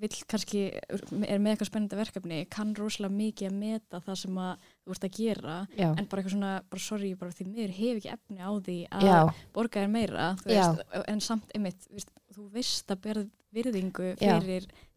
vill 0.00 0.20
kannski 0.30 0.62
er 0.72 1.40
með 1.42 1.52
eitthvað 1.52 1.68
spennandi 1.70 1.98
verkefni 1.98 2.38
kann 2.52 2.72
rosalega 2.78 3.16
mikið 3.16 3.50
að 3.50 3.58
meta 3.60 4.00
það 4.06 4.20
sem 4.22 4.38
að 4.44 4.68
þú 4.68 4.94
ert 4.96 5.06
að 5.08 5.18
gera 5.18 5.56
já, 5.76 5.88
en 5.90 6.06
bara 6.06 6.22
eitthvað 6.22 6.36
svona, 6.36 6.52
bara 6.72 6.84
sorry, 6.84 7.10
bara 7.20 7.36
því 7.36 7.48
miður 7.50 7.76
hef 7.80 8.00
ekki 8.00 8.14
efni 8.14 8.40
á 8.40 8.50
því 8.50 8.78
að 8.90 9.06
já, 9.08 9.18
borga 9.56 9.84
þér 9.84 9.92
meira 9.96 10.30
veist, 10.46 10.86
en 11.04 11.22
samt 11.24 11.52
einmitt 11.56 11.84
þú, 11.84 11.98
veist, 11.98 12.14
þú 12.36 12.48
veist 12.54 12.96
að 12.96 13.04
berð 13.08 13.28
virðingu 13.50 14.12
Já. 14.20 14.36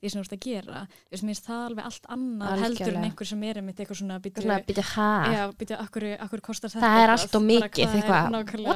Því 0.04 0.12
sem 0.14 0.20
þú 0.20 0.26
ert 0.28 0.36
að 0.38 0.44
gera. 0.44 0.82
Þú 0.94 1.14
veist, 1.14 1.24
mér 1.24 1.34
finnst 1.34 1.48
það 1.48 1.62
alveg 1.68 1.86
allt 1.90 2.06
annað 2.14 2.54
heldur 2.54 2.64
en 2.64 2.68
Algjörlega. 2.74 3.06
einhver 3.10 3.28
sem 3.32 3.44
er 3.48 3.60
einmitt 3.62 3.80
eitthvað 3.80 4.00
svona 4.04 4.18
kostar 6.44 6.70
þetta 6.74 6.84
Það 6.84 7.04
er 7.04 7.10
allt 7.14 7.36
mikið, 7.48 7.88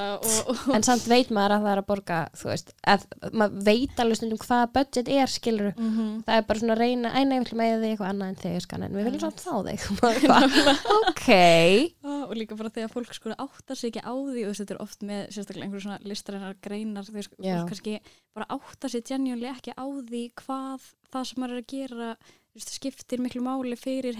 og, 0.07 0.27
og, 0.47 0.75
en 0.77 0.83
samt 0.87 1.07
veit 1.11 1.29
maður 1.35 1.55
að 1.57 1.63
það 1.67 1.71
er 1.73 1.81
að 1.81 1.87
borga 1.91 2.19
þú 2.37 2.49
veist, 2.51 2.73
að 2.87 3.05
maður 3.33 3.63
veit 3.67 4.01
alveg 4.03 4.19
stundum 4.21 4.41
hvað 4.45 4.65
budget 4.77 5.07
er, 5.17 5.27
skilur 5.27 5.73
Mhm. 5.77 6.23
það 6.27 6.37
er 6.37 6.45
bara 6.47 6.59
svona 6.59 6.73
að 6.77 6.81
reyna, 6.81 7.11
æna, 7.13 7.35
ég 7.37 7.43
vil 7.47 7.57
með 7.59 7.75
því 7.83 7.89
eitthvað 7.91 8.11
annað 8.13 8.27
en 8.31 8.39
þegar 8.41 8.61
skan, 8.65 8.83
en 8.87 8.93
við 8.97 9.03
viljum 9.07 9.23
samt 9.25 9.41
fá 9.43 9.53
þig. 9.67 9.79
Ok. 11.07 11.27
Og 12.07 12.35
líka 12.37 12.55
bara 12.57 12.69
þegar 12.73 12.91
fólk 12.93 13.13
sko 13.15 13.33
áttar 13.37 13.75
sig 13.77 13.91
ekki 13.91 14.03
á 14.03 14.13
því 14.13 14.45
og 14.47 14.55
þetta 14.57 14.75
er 14.75 14.81
oft 14.83 15.03
með 15.07 15.21
sérstaklega 15.35 15.67
einhverjum 15.67 15.85
svona 15.87 15.99
listrænar 16.07 16.55
greinar 16.63 17.03
þú 17.07 17.15
veist, 17.17 17.33
kannski 17.69 17.97
bara 18.35 18.47
áttar 18.57 18.89
sig 18.93 19.03
genjúnlega 19.07 19.57
ekki 19.57 19.73
á 19.75 19.85
því 19.85 20.23
hvað 20.41 20.87
það 21.13 21.25
sem 21.29 21.41
maður 21.43 21.55
er 21.57 21.63
að 21.63 21.71
gera 21.73 22.09
þú 22.17 22.59
veist, 22.59 22.73
skiptir 22.73 23.21
miklu 23.23 23.41
máli 23.45 23.77
fyrir 23.79 24.17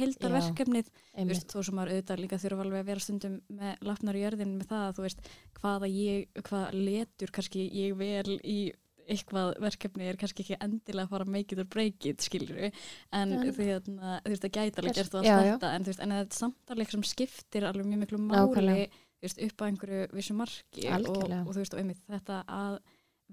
þú 1.13 1.27
veist, 1.31 1.53
þó 1.53 1.61
sem 1.65 1.77
maður 1.77 1.93
auðvitað 1.95 2.23
líka 2.23 2.41
þurfa 2.43 2.65
alveg 2.65 2.83
að 2.83 2.89
vera 2.91 3.05
stundum 3.05 3.37
með 3.59 3.87
lapnar 3.89 4.17
í 4.17 4.25
jörðin 4.25 4.57
með 4.59 4.67
það 4.73 4.91
þú 4.97 5.07
veist, 5.07 5.31
hvaða 5.61 5.89
ég, 5.93 6.43
hvað 6.43 6.77
letur 6.77 7.33
kannski 7.37 7.65
ég 7.73 7.97
vel 7.97 8.37
í 8.43 8.59
eitthvað 9.07 9.53
verkefni 9.63 10.07
er 10.09 10.17
kannski 10.19 10.43
ekki 10.43 10.57
endilega 10.63 11.07
að 11.07 11.13
fara 11.15 11.27
make 11.31 11.55
it 11.55 11.61
or 11.63 11.67
break 11.71 12.05
it, 12.09 12.23
skilur 12.25 12.57
við 12.59 12.79
en 13.15 13.33
En- 13.37 13.51
því 13.55 13.67
að 13.77 13.87
þú 13.87 14.31
veist, 14.33 14.43
það 14.43 14.55
gæti 14.57 14.81
alveg 14.81 14.97
gert 14.99 15.17
já, 15.23 15.31
já. 15.31 15.53
þetta 15.53 15.73
en 15.73 15.85
þú 15.85 15.91
veist, 15.93 16.03
en 16.03 16.15
það 16.15 16.23
er 16.23 16.39
samtalið 16.41 16.91
sem 16.95 17.05
skiptir 17.07 17.67
alveg 17.69 17.87
mjög 17.87 18.03
miklu 18.03 18.19
máli 18.19 18.87
þú 19.17 19.25
veist, 19.25 19.41
upp 19.47 19.63
á 19.63 19.67
einhverju 19.69 20.07
vissu 20.13 20.37
marki 20.37 20.87
og, 20.91 21.21
og 21.23 21.51
þú 21.53 21.61
veist, 21.61 21.73
og 21.73 21.81
einmitt 21.81 22.03
þetta 22.05 22.41
að 22.51 22.79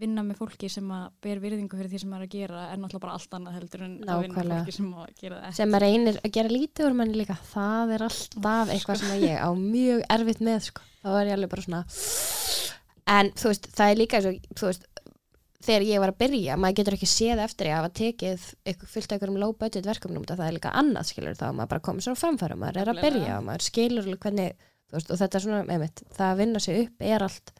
vinna 0.01 0.25
með 0.27 0.41
fólki 0.43 0.69
sem 0.73 0.89
að 0.91 1.05
ber 1.23 1.41
virðingu 1.43 1.79
fyrir 1.79 1.91
því 1.93 2.01
sem 2.03 2.11
maður 2.11 2.25
er 2.25 2.29
að 2.29 2.35
gera 2.35 2.63
er 2.73 2.81
náttúrulega 2.83 3.05
bara 3.05 3.19
allt 3.19 3.37
annað 3.37 3.57
heldur 3.59 3.85
en 3.87 3.93
að 3.95 4.01
vinna 4.01 4.17
með 4.17 4.33
Nákvæmlega. 4.33 4.57
fólki 4.65 4.75
sem 4.75 4.89
að 4.95 5.13
gera 5.21 5.37
það 5.37 5.47
ekki 5.51 5.59
sem 5.61 5.71
maður 5.71 5.87
reynir 5.87 6.19
að 6.19 6.33
gera 6.37 6.55
lítið 6.55 6.89
úr 6.89 6.97
manni 6.99 7.21
líka 7.21 7.37
það 7.53 7.95
er 7.95 8.07
alltaf 8.09 8.73
eitthvað 8.75 9.01
sem 9.03 9.15
að 9.15 9.27
ég 9.29 9.39
á 9.39 9.51
mjög 9.61 10.03
erfitt 10.17 10.43
með 10.49 10.67
sko. 10.67 10.89
þá 11.05 11.09
er 11.15 11.31
ég 11.31 11.37
alveg 11.39 11.53
bara 11.55 11.67
svona 11.69 11.85
en 13.15 13.33
þú 13.39 13.53
veist, 13.53 13.71
það 13.79 13.93
er 13.95 14.01
líka 14.03 14.19
eins 14.19 14.29
og, 14.33 14.51
þú 14.59 14.69
veist, 14.71 14.87
þegar 15.65 15.89
ég 15.89 16.03
var 16.03 16.13
að 16.13 16.21
byrja 16.25 16.59
maður 16.61 16.79
getur 16.81 16.97
ekki 16.99 17.11
séð 17.15 17.43
eftir 17.47 17.71
ég 17.71 17.77
að 17.77 17.83
hafa 17.85 17.97
tekið 18.01 18.47
eitthvað 18.67 18.95
fullt 18.97 19.11
af 19.13 19.17
einhverjum 19.17 19.43
low 19.45 19.55
budget 19.61 19.89
verkefnum 19.89 20.27
það 20.29 20.47
er 20.49 20.57
líka 20.59 20.75
annað 20.75 21.11
skilur 21.13 21.39
þá, 21.39 21.47
maður 21.53 21.71
bara 21.77 21.87
komið 21.87 22.09
svo 22.09 22.17
framfæra 22.19 22.59
maður 22.59 22.83
er 22.83 22.93
að 22.93 23.03
byrja 23.05 23.39
maður 23.47 23.69
skilur 23.71 24.11
hvernig, 24.11 24.57
þú 24.91 24.99
veist, 24.99 25.13
og 25.15 25.21
þetta 25.23 25.39
er 25.39 25.45
svona, 25.47 25.63
einmitt 25.71 26.03
það 26.11 26.33
að 26.33 26.41
vinna 26.43 26.65
sig 26.65 26.81
upp 26.83 27.07
er 27.15 27.25
allt 27.29 27.55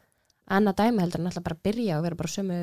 annað 0.51 0.75
dæmi 0.81 1.01
heldur 1.03 1.21
en 1.23 1.29
alltaf 1.31 1.43
bara 1.47 1.61
byrja 1.67 1.97
og 1.99 2.03
vera 2.05 2.19
bara 2.19 2.33
sömu 2.35 2.59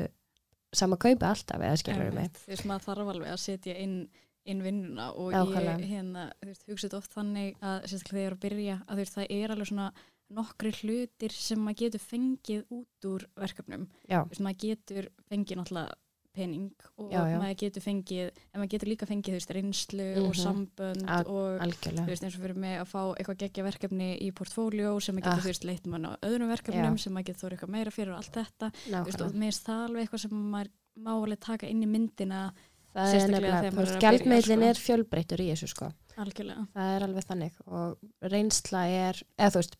sama 0.73 0.97
kaupa 0.97 1.29
alltaf 1.33 1.61
eða 1.61 1.79
skilur 1.81 2.05
mig 2.05 2.13
Einmitt. 2.13 2.39
þú 2.45 2.53
veist 2.53 2.69
maður 2.69 2.85
þarf 2.87 3.11
alveg 3.13 3.33
að 3.33 3.41
setja 3.43 3.75
inn, 3.77 3.97
inn 4.45 4.63
vinnuna 4.65 5.11
og 5.13 5.33
Nákvæmlega. 5.35 5.75
ég 5.79 5.91
hérna, 5.91 6.23
þetta 6.41 6.97
oft 6.97 7.13
þannig 7.13 7.59
að 7.61 7.85
sérstaklega 7.91 8.13
þegar 8.13 8.23
ég 8.23 8.31
er 8.31 8.37
að 8.37 8.43
byrja 8.47 8.77
að 8.87 8.93
þú 8.93 9.03
veist, 9.03 9.17
það 9.17 9.35
er 9.37 9.53
alveg 9.55 9.69
svona 9.71 9.89
nokkri 10.33 10.71
hlutir 10.79 11.35
sem 11.35 11.59
maður 11.61 11.79
getur 11.83 12.03
fengið 12.07 12.63
út 12.73 13.07
úr 13.11 13.27
verkefnum 13.37 13.85
þú 14.07 14.23
veist, 14.31 14.41
maður 14.47 14.61
getur 14.63 15.09
fengið 15.29 15.59
náttúrulega 15.59 15.99
pening 16.33 16.71
og 16.97 17.11
Já, 17.13 17.21
já. 17.29 17.37
maður 17.39 17.57
getur 17.61 17.83
fengið 17.85 18.29
en 18.31 18.59
maður 18.61 18.71
getur 18.73 18.89
líka 18.89 19.07
fengið 19.09 19.29
þú 19.33 19.37
veist, 19.37 19.53
reynslu 19.57 20.07
og 20.23 20.33
Mhm. 20.33 20.41
sambönd 20.43 21.03
Al- 21.07 21.27
og 21.27 21.61
algjörlega 21.61 22.03
þú 22.05 22.11
veist 22.13 22.23
eins 22.23 22.35
og 22.35 22.41
fyrir 22.43 22.55
mig 22.57 22.79
að 22.81 22.87
fá 22.89 23.01
eitthvað 23.17 23.37
geggja 23.43 23.63
verkefni 23.63 24.09
í 24.21 24.31
portfóljó 24.33 25.01
sem 25.01 25.15
maður 25.15 25.23
getur 25.23 25.37
Ah. 25.37 25.43
þú 25.43 25.51
veist 25.53 25.63
leitt 25.65 25.85
mann 25.87 26.05
á 26.05 26.11
öðrum 26.21 26.49
verkefnum 26.49 26.95
Já. 26.97 26.99
sem 26.99 27.13
maður 27.13 27.25
getur 27.29 27.41
þóra 27.49 27.53
eitthvað 27.57 27.69
meira 27.77 27.91
fyrir 27.91 28.09
og 28.11 28.17
allt 28.17 28.33
þetta 28.33 28.71
þú 28.89 29.05
veist, 29.05 29.21
og 29.21 29.31
mér 29.33 29.51
finnst 29.53 29.65
það 29.65 29.87
alveg 29.87 30.01
eitthvað 30.07 30.19
sem 30.19 30.31
maður 30.51 30.69
má 30.99 31.11
alveg 31.23 31.39
taka 31.39 31.67
inn 31.67 31.81
í 31.83 31.87
myndina 31.87 32.53
það 32.93 33.13
er 33.13 33.27
nefnilega, 33.27 33.71
þú 33.71 33.77
veist, 33.77 33.95
er 33.95 34.01
gjaldmiðlin 34.01 34.59
sko. 34.59 34.69
er 34.69 34.77
fjölbreyttur 34.85 35.39
í 35.41 35.47
þessu 35.53 35.67
sko, 35.69 35.91
algjörlega 36.17 36.67
það 36.75 36.95
er 36.97 37.01
alveg 37.07 37.23
þannig 37.25 37.51
og 37.67 37.97
reynsla 38.21 38.85
er, 38.87 39.13
eða 39.39 39.49
þú 39.49 39.57
veist 39.63 39.75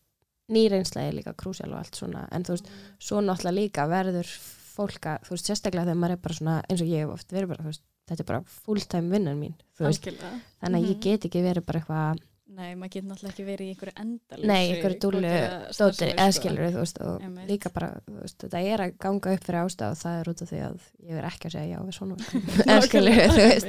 ný 0.50 0.68
reynsla 0.68 1.00
er 1.08 1.12
líka 1.14 1.32
krúsjál 1.34 1.70
og 1.72 1.78
allt 1.78 1.94
svona 1.94 2.28
en 2.32 2.42
þú 2.42 2.48
veist, 2.56 2.66
svo 2.98 3.20
náttúrulega 3.22 3.54
líka 3.54 3.86
verður 3.88 4.26
fólka, 4.74 5.16
þú 5.24 5.34
veist, 5.36 5.48
sérstaklega 5.50 5.86
þegar 5.88 6.00
maður 6.02 6.16
er 6.18 6.22
bara 6.28 6.34
svona 6.40 6.58
eins 6.68 6.82
og 6.84 6.92
ég 6.92 7.04
hef 7.04 7.14
oft 7.16 7.32
verið 7.32 7.48
bara, 7.54 7.62
þú 7.64 7.72
veist 7.72 7.84
þetta 8.10 8.20
er 8.20 8.30
bara 8.34 8.44
fulltime 8.60 9.10
vinnan 9.14 9.38
mín, 9.40 9.54
þú 9.78 9.86
veist. 9.88 10.04
Algjörlega. 10.06 10.38
Þannig 10.60 10.78
að 10.80 10.88
ég 10.90 10.94
Mhm. 10.96 11.02
get 11.08 11.24
ekki 11.30 11.42
verið 11.44 11.66
bara 11.66 11.80
eitthvað 11.80 12.22
nei, 12.54 12.74
maður 12.78 12.90
getur 12.94 13.08
náttúrulega 13.10 13.32
ekki 13.34 13.44
verið 13.48 13.66
í 13.66 13.70
einhverju 13.74 13.94
endalísu 13.98 14.46
nei, 14.46 14.64
einhverju 14.70 14.98
dúlu, 15.02 15.30
stóttir, 15.74 16.10
eða 16.14 16.34
skilur 16.36 16.68
þú 16.70 16.78
veist, 16.84 17.00
og 17.02 17.22
Einmitt. 17.24 17.48
líka 17.50 17.72
bara, 17.74 17.88
veist, 18.06 18.38
þetta 18.44 18.60
er 18.62 18.78
að 18.84 18.92
ganga 19.02 19.32
upp 19.34 19.44
fyrir 19.48 19.60
ástæð 19.64 19.90
og 19.90 19.98
það 20.04 20.20
er 20.20 20.30
út 20.30 20.42
af 20.44 20.48
því 20.52 20.60
að 20.68 20.78
ég 21.08 21.18
er 21.18 21.24
ekki 21.30 21.48
að 21.48 21.54
segja 21.56 21.74
já 21.74 21.80
við 21.82 21.96
svona. 21.98 22.16
Verkefnum, 22.20 22.64
eða 22.70 22.86
skilur 22.86 23.18
þú 23.34 23.42
veist. 23.42 23.66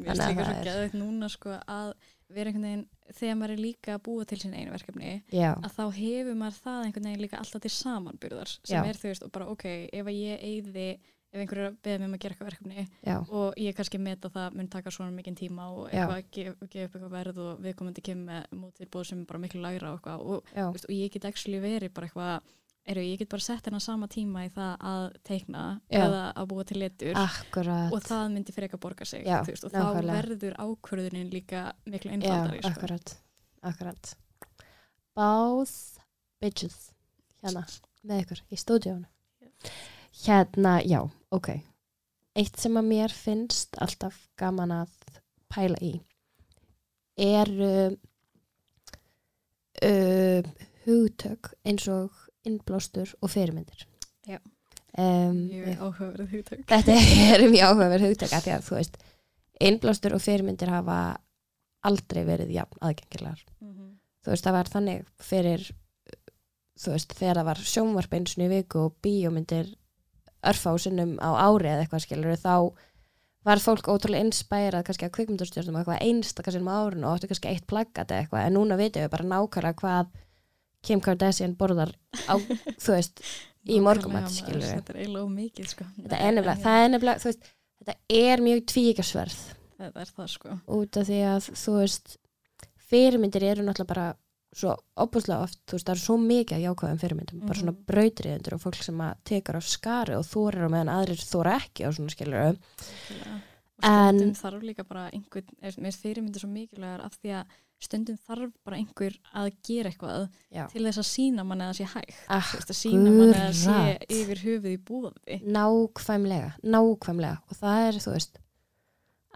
Mér 0.00 0.10
að 0.10 0.16
líka 0.26 0.44
svo 0.48 0.56
er- 0.56 0.66
geðveikt 0.66 0.96
núna 1.04 1.28
sko 1.30 1.50
að 1.68 1.92
vera 2.34 2.50
einhvern 2.50 2.66
veginn 2.66 3.16
þegar 3.16 3.36
maður 3.38 3.54
er 3.54 3.62
líka 3.62 3.96
að 3.96 4.04
búa 4.08 4.24
til 4.26 4.38
sín 4.42 4.54
einu 4.56 4.72
verkefni 4.74 5.12
já, 5.30 5.50
að 5.54 5.74
þá 5.76 5.84
hefur 5.98 6.38
maður 6.40 6.56
það 6.64 6.86
einhvern 6.86 7.10
veginn 7.10 7.22
líka 7.22 7.42
alltaf 7.42 7.62
til 7.62 7.74
samanbyrðar 7.74 8.54
sem 8.56 8.80
Já. 8.80 8.82
er 8.82 8.98
þú 8.98 9.12
veist 9.12 9.26
og 9.26 9.34
bara 9.36 9.46
ok, 9.52 9.66
ef 9.92 10.10
að 10.10 10.18
ég 10.18 10.42
eyði 10.50 10.88
ef 11.36 11.42
einhverju 11.42 11.62
er 11.62 11.70
að 11.70 11.78
beða 11.84 11.98
mig 12.00 12.08
um 12.08 12.16
að 12.16 12.22
gera 12.24 12.34
eitthvað 12.34 12.50
verkefni 12.50 12.84
já, 13.06 13.16
og 13.38 13.58
ég 13.60 13.76
kannski 13.76 14.00
meta 14.02 14.30
það 14.32 14.58
mun 14.58 14.68
taka 14.72 14.92
svona 14.94 15.14
mikinn 15.14 15.38
tíma 15.38 15.68
og 15.70 15.88
eitthvað 15.90 16.30
gef, 16.34 16.60
gef 16.72 16.88
upp 16.88 16.96
eitthvað 16.96 17.16
verð 17.16 17.40
og 17.44 17.64
viðkomandi 17.66 18.04
kemur 18.08 18.30
með 18.30 18.60
mótilbóð 18.62 19.08
sem 19.10 19.22
er 19.22 19.30
bara 19.30 19.42
miklu 19.42 19.62
lægra 19.62 19.92
og 19.92 19.98
eitthvað 19.98 20.26
og, 20.34 20.54
veist, 20.54 20.88
og 20.88 20.94
ég 20.96 21.12
get 21.12 21.28
actually 21.28 21.60
verið 21.62 21.92
bara 21.94 22.08
eitthvað 22.08 22.54
eru, 22.86 23.02
ég 23.02 23.18
get 23.20 23.30
bara 23.32 23.44
sett 23.44 23.66
hennar 23.66 23.82
sama 23.82 24.08
tíma 24.10 24.44
í 24.46 24.52
það 24.54 24.86
að 24.92 25.06
teikna 25.26 25.64
Já. 25.90 26.00
eða 26.04 26.22
að 26.32 26.48
búa 26.52 26.66
til 26.68 26.78
letur. 26.82 27.18
Akkurat. 27.20 27.92
Og 27.92 28.04
það 28.06 28.28
myndi 28.34 28.54
að 28.66 28.78
borga 28.82 29.08
sig 29.08 29.26
Já, 29.26 29.40
veist, 29.46 29.64
og 29.64 29.74
nákvæmlega. 29.74 30.06
þá 30.06 30.20
verður 30.20 30.56
ákvörðunin 30.66 31.32
líka 31.32 31.64
miklu 31.86 32.10
Já, 32.10 32.14
einfaldari 32.18 32.62
sko. 32.62 32.70
akkurat, 32.70 33.16
akkurat. 33.62 34.14
Both 35.16 36.00
bitches. 36.40 36.92
Hérna, 37.42 37.66
með 38.06 38.24
ykkur 38.24 38.42
í 38.50 38.56
stúdíónu 38.60 39.06
hérna, 40.24 40.80
já, 40.82 41.02
ok. 41.30 41.48
Eitt 42.36 42.60
sem 42.60 42.76
að 42.76 42.88
mér 42.90 43.14
finnst 43.14 43.76
alltaf 43.80 44.18
gaman 44.40 44.74
að 44.82 44.92
pæla 45.52 45.78
í 45.84 45.92
er 47.16 47.50
uh, 47.64 47.92
uh, 49.86 50.48
hugtök 50.84 51.52
eins 51.64 51.86
og 51.88 52.25
innblástur 52.46 53.12
og 53.22 53.30
fyrirmyndir 53.32 53.84
Já. 54.26 54.38
um, 54.98 55.38
mjög 55.50 55.80
áhugaverð 55.82 56.30
hugtök 56.34 56.64
þetta 56.70 56.96
er 57.36 57.46
mjög 57.52 57.68
áhugaverð 57.70 58.08
hugtök 58.10 58.32
af 58.38 58.44
því 58.46 58.54
að 58.56 58.66
þú 58.68 58.78
veist 58.80 58.98
innblástur 59.70 60.14
og 60.16 60.22
fyrirmyndir 60.24 60.72
hafa 60.72 60.98
aldrei 61.86 62.22
verið 62.26 62.50
jafn 62.56 62.80
aðgengilegar 62.82 63.42
Mhm. 63.60 63.92
þú 64.24 64.32
veist 64.34 64.44
það 64.46 64.56
var 64.58 64.70
þannig 64.74 65.04
fyrir 65.22 65.66
þú 66.76 66.92
veist 66.92 67.14
þegar 67.16 67.38
það 67.40 67.48
var 67.50 67.60
sjónvarp 67.72 68.16
í 68.16 68.48
viku 68.52 68.78
og 68.86 68.96
bíómyndir 69.02 69.74
örfásinnum 70.46 71.16
á 71.18 71.30
ári 71.48 71.70
eða 71.70 71.84
eitthvað 71.86 72.04
skilur 72.04 72.36
þá 72.36 72.72
var 73.46 73.62
fólk 73.62 73.86
ótrúlega 73.88 74.26
inspærað 74.26 74.84
kannski 74.86 75.06
að 75.06 75.14
kvikmyndastjórnum 75.16 75.78
eitthvað 75.80 76.02
einstaka 76.02 76.50
sinnum 76.52 76.68
á 76.70 76.76
árinu 76.82 77.06
og 77.06 77.16
áttu 77.16 77.28
kannski 77.30 77.48
eitt 77.52 77.66
plaggat 77.70 78.10
eitthvað 78.10 78.46
en 78.48 78.56
núna 78.58 78.76
vitum 78.78 79.04
við 79.06 79.12
bara 79.14 79.28
nákvæmlega 79.30 79.80
hvað 79.80 80.06
Kim 80.86 81.00
Kardashian 81.04 81.56
borðar 81.58 81.92
á, 82.30 82.34
þú 82.84 82.94
veist, 82.96 83.22
í 83.66 83.80
Nákvæmlega, 83.82 84.30
skilur 84.30 84.62
við 84.62 84.74
þetta 84.76 84.94
er 84.94 85.00
eiginlega 85.02 85.24
of 85.26 85.32
mikið 85.34 85.70
sko. 85.72 85.84
þetta 85.98 86.20
er 86.22 86.36
nefnilega, 86.36 86.62
það 86.66 86.84
er 86.84 86.92
nefnilega 86.94 87.22
þú 87.24 87.30
veist, 87.32 87.48
þetta 87.80 87.96
er 88.20 88.44
mjög 88.46 88.62
tvíkjarsverð 88.72 89.40
þetta 89.80 90.04
er 90.06 90.12
það 90.16 90.30
sko. 90.36 90.54
Út 90.78 90.96
af 91.02 91.08
því 91.10 91.18
að 91.32 91.50
þú 91.64 91.74
veist 91.80 92.14
fyrirmyndir 92.86 93.44
eru 93.50 93.64
náttúrulega 93.66 93.90
bara 93.90 94.06
svo 94.56 94.72
opuslega 95.02 95.42
oft, 95.44 95.58
þú 95.68 95.76
veist, 95.76 95.86
það 95.88 95.96
eru 95.96 96.04
svo 96.06 96.14
mikið 96.22 96.54
af 96.56 96.62
jákvæðum 96.64 97.00
fyrirmyndum, 97.02 97.40
bara 97.44 97.58
svona 97.58 97.74
Mhm. 97.74 97.82
brautriðendur 97.90 98.54
og 98.56 98.62
fólk 98.62 98.78
sem 98.86 99.02
að 99.04 99.18
tekar 99.28 99.58
á 99.58 99.62
skari 99.66 100.14
og 100.16 100.24
þorir 100.24 100.64
og 100.64 100.70
meðan 100.72 100.92
aðrir 100.94 101.20
þóra 101.26 101.56
ekki 101.60 101.84
og 101.88 101.92
svona 101.98 102.14
skilur 102.14 102.38
og 102.46 102.56
En- 103.84 104.32
þarf 104.34 104.62
líka 104.64 104.84
bara 104.88 105.10
einhver, 105.12 105.42
er, 105.60 105.72
mér 105.76 105.92
fyrirmyndir 105.92 106.40
svo 106.40 106.48
mikilvægar 106.48 107.02
af 107.04 107.18
því 107.20 107.34
að 107.42 107.44
stundum 107.82 108.16
þarf 108.26 108.54
bara 108.64 108.78
einhver 108.80 109.18
að 109.36 109.50
gera 109.66 109.90
eitthvað 109.92 110.28
Já. 110.48 110.64
til 110.72 110.84
þess 110.86 111.02
að 111.02 111.08
sína 111.10 111.44
manni 111.44 111.66
að 111.66 111.72
það 111.72 111.78
sé 111.80 111.88
hægt. 111.92 112.22
Ah, 112.32 112.54
veist, 112.54 112.72
að 112.72 112.80
sína 112.80 113.10
manni 113.10 113.36
að 113.36 113.44
það 113.44 113.58
sé 113.60 114.16
yfir 114.16 114.42
höfuð 114.46 114.72
í 114.72 114.78
búði 114.88 115.38
nákvæmlega, 115.44 116.50
nákvæmlega. 116.64 117.42
Og 117.50 117.60
það 117.60 117.84
er, 117.90 118.00
þú 118.06 118.16
veist 118.16 118.40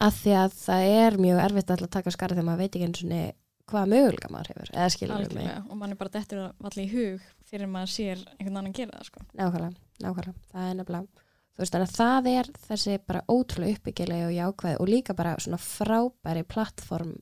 að 0.00 0.16
því 0.22 0.34
að 0.40 0.56
það 0.56 0.88
er 0.96 1.20
mjög 1.20 1.42
erfitt 1.44 1.74
að 1.74 1.86
taka 1.92 2.12
á 2.12 2.16
skari 2.16 2.36
þegar 2.36 2.48
maður 2.48 2.62
veit 2.64 2.76
ekki 2.78 2.88
eins 2.88 3.02
og 3.04 3.38
hvaða 3.70 3.90
möguleika 3.92 4.30
maður 4.32 4.52
hefur, 4.52 4.70
eða 4.74 4.92
skilur 4.94 5.24
við 5.24 5.34
mig 5.36 5.50
og 5.60 5.78
mann 5.78 5.94
er 5.94 5.98
bara 6.00 6.12
dettur 6.16 6.42
að 6.42 6.64
valla 6.64 6.82
í 6.82 6.90
hug 6.90 7.26
fyrir 7.50 7.70
maður 7.70 7.92
sér 7.94 8.22
einhvern 8.38 8.60
annan 8.60 8.76
gera 8.76 8.96
það 8.96 9.10
sko. 9.10 9.24
nákvæmlega, 9.38 9.74
nákvæmlega, 10.02 10.34
það 10.50 10.70
er 10.70 10.78
nefnilega 10.80 11.26
þú 11.50 11.62
veist, 11.62 11.74
þannig 11.76 11.90
að 11.90 11.98
það 12.00 12.30
er 12.32 12.50
þessi 12.66 12.96
bara 13.10 13.24
ótrúlega 13.30 13.76
uppbyggilega 13.76 14.28
og 14.30 14.36
jákvæð 14.38 14.80
og 14.80 14.90
líka 14.90 15.16
bara 15.18 15.36
svona 15.38 15.60
frábæri 15.62 16.46
plattform 16.50 17.14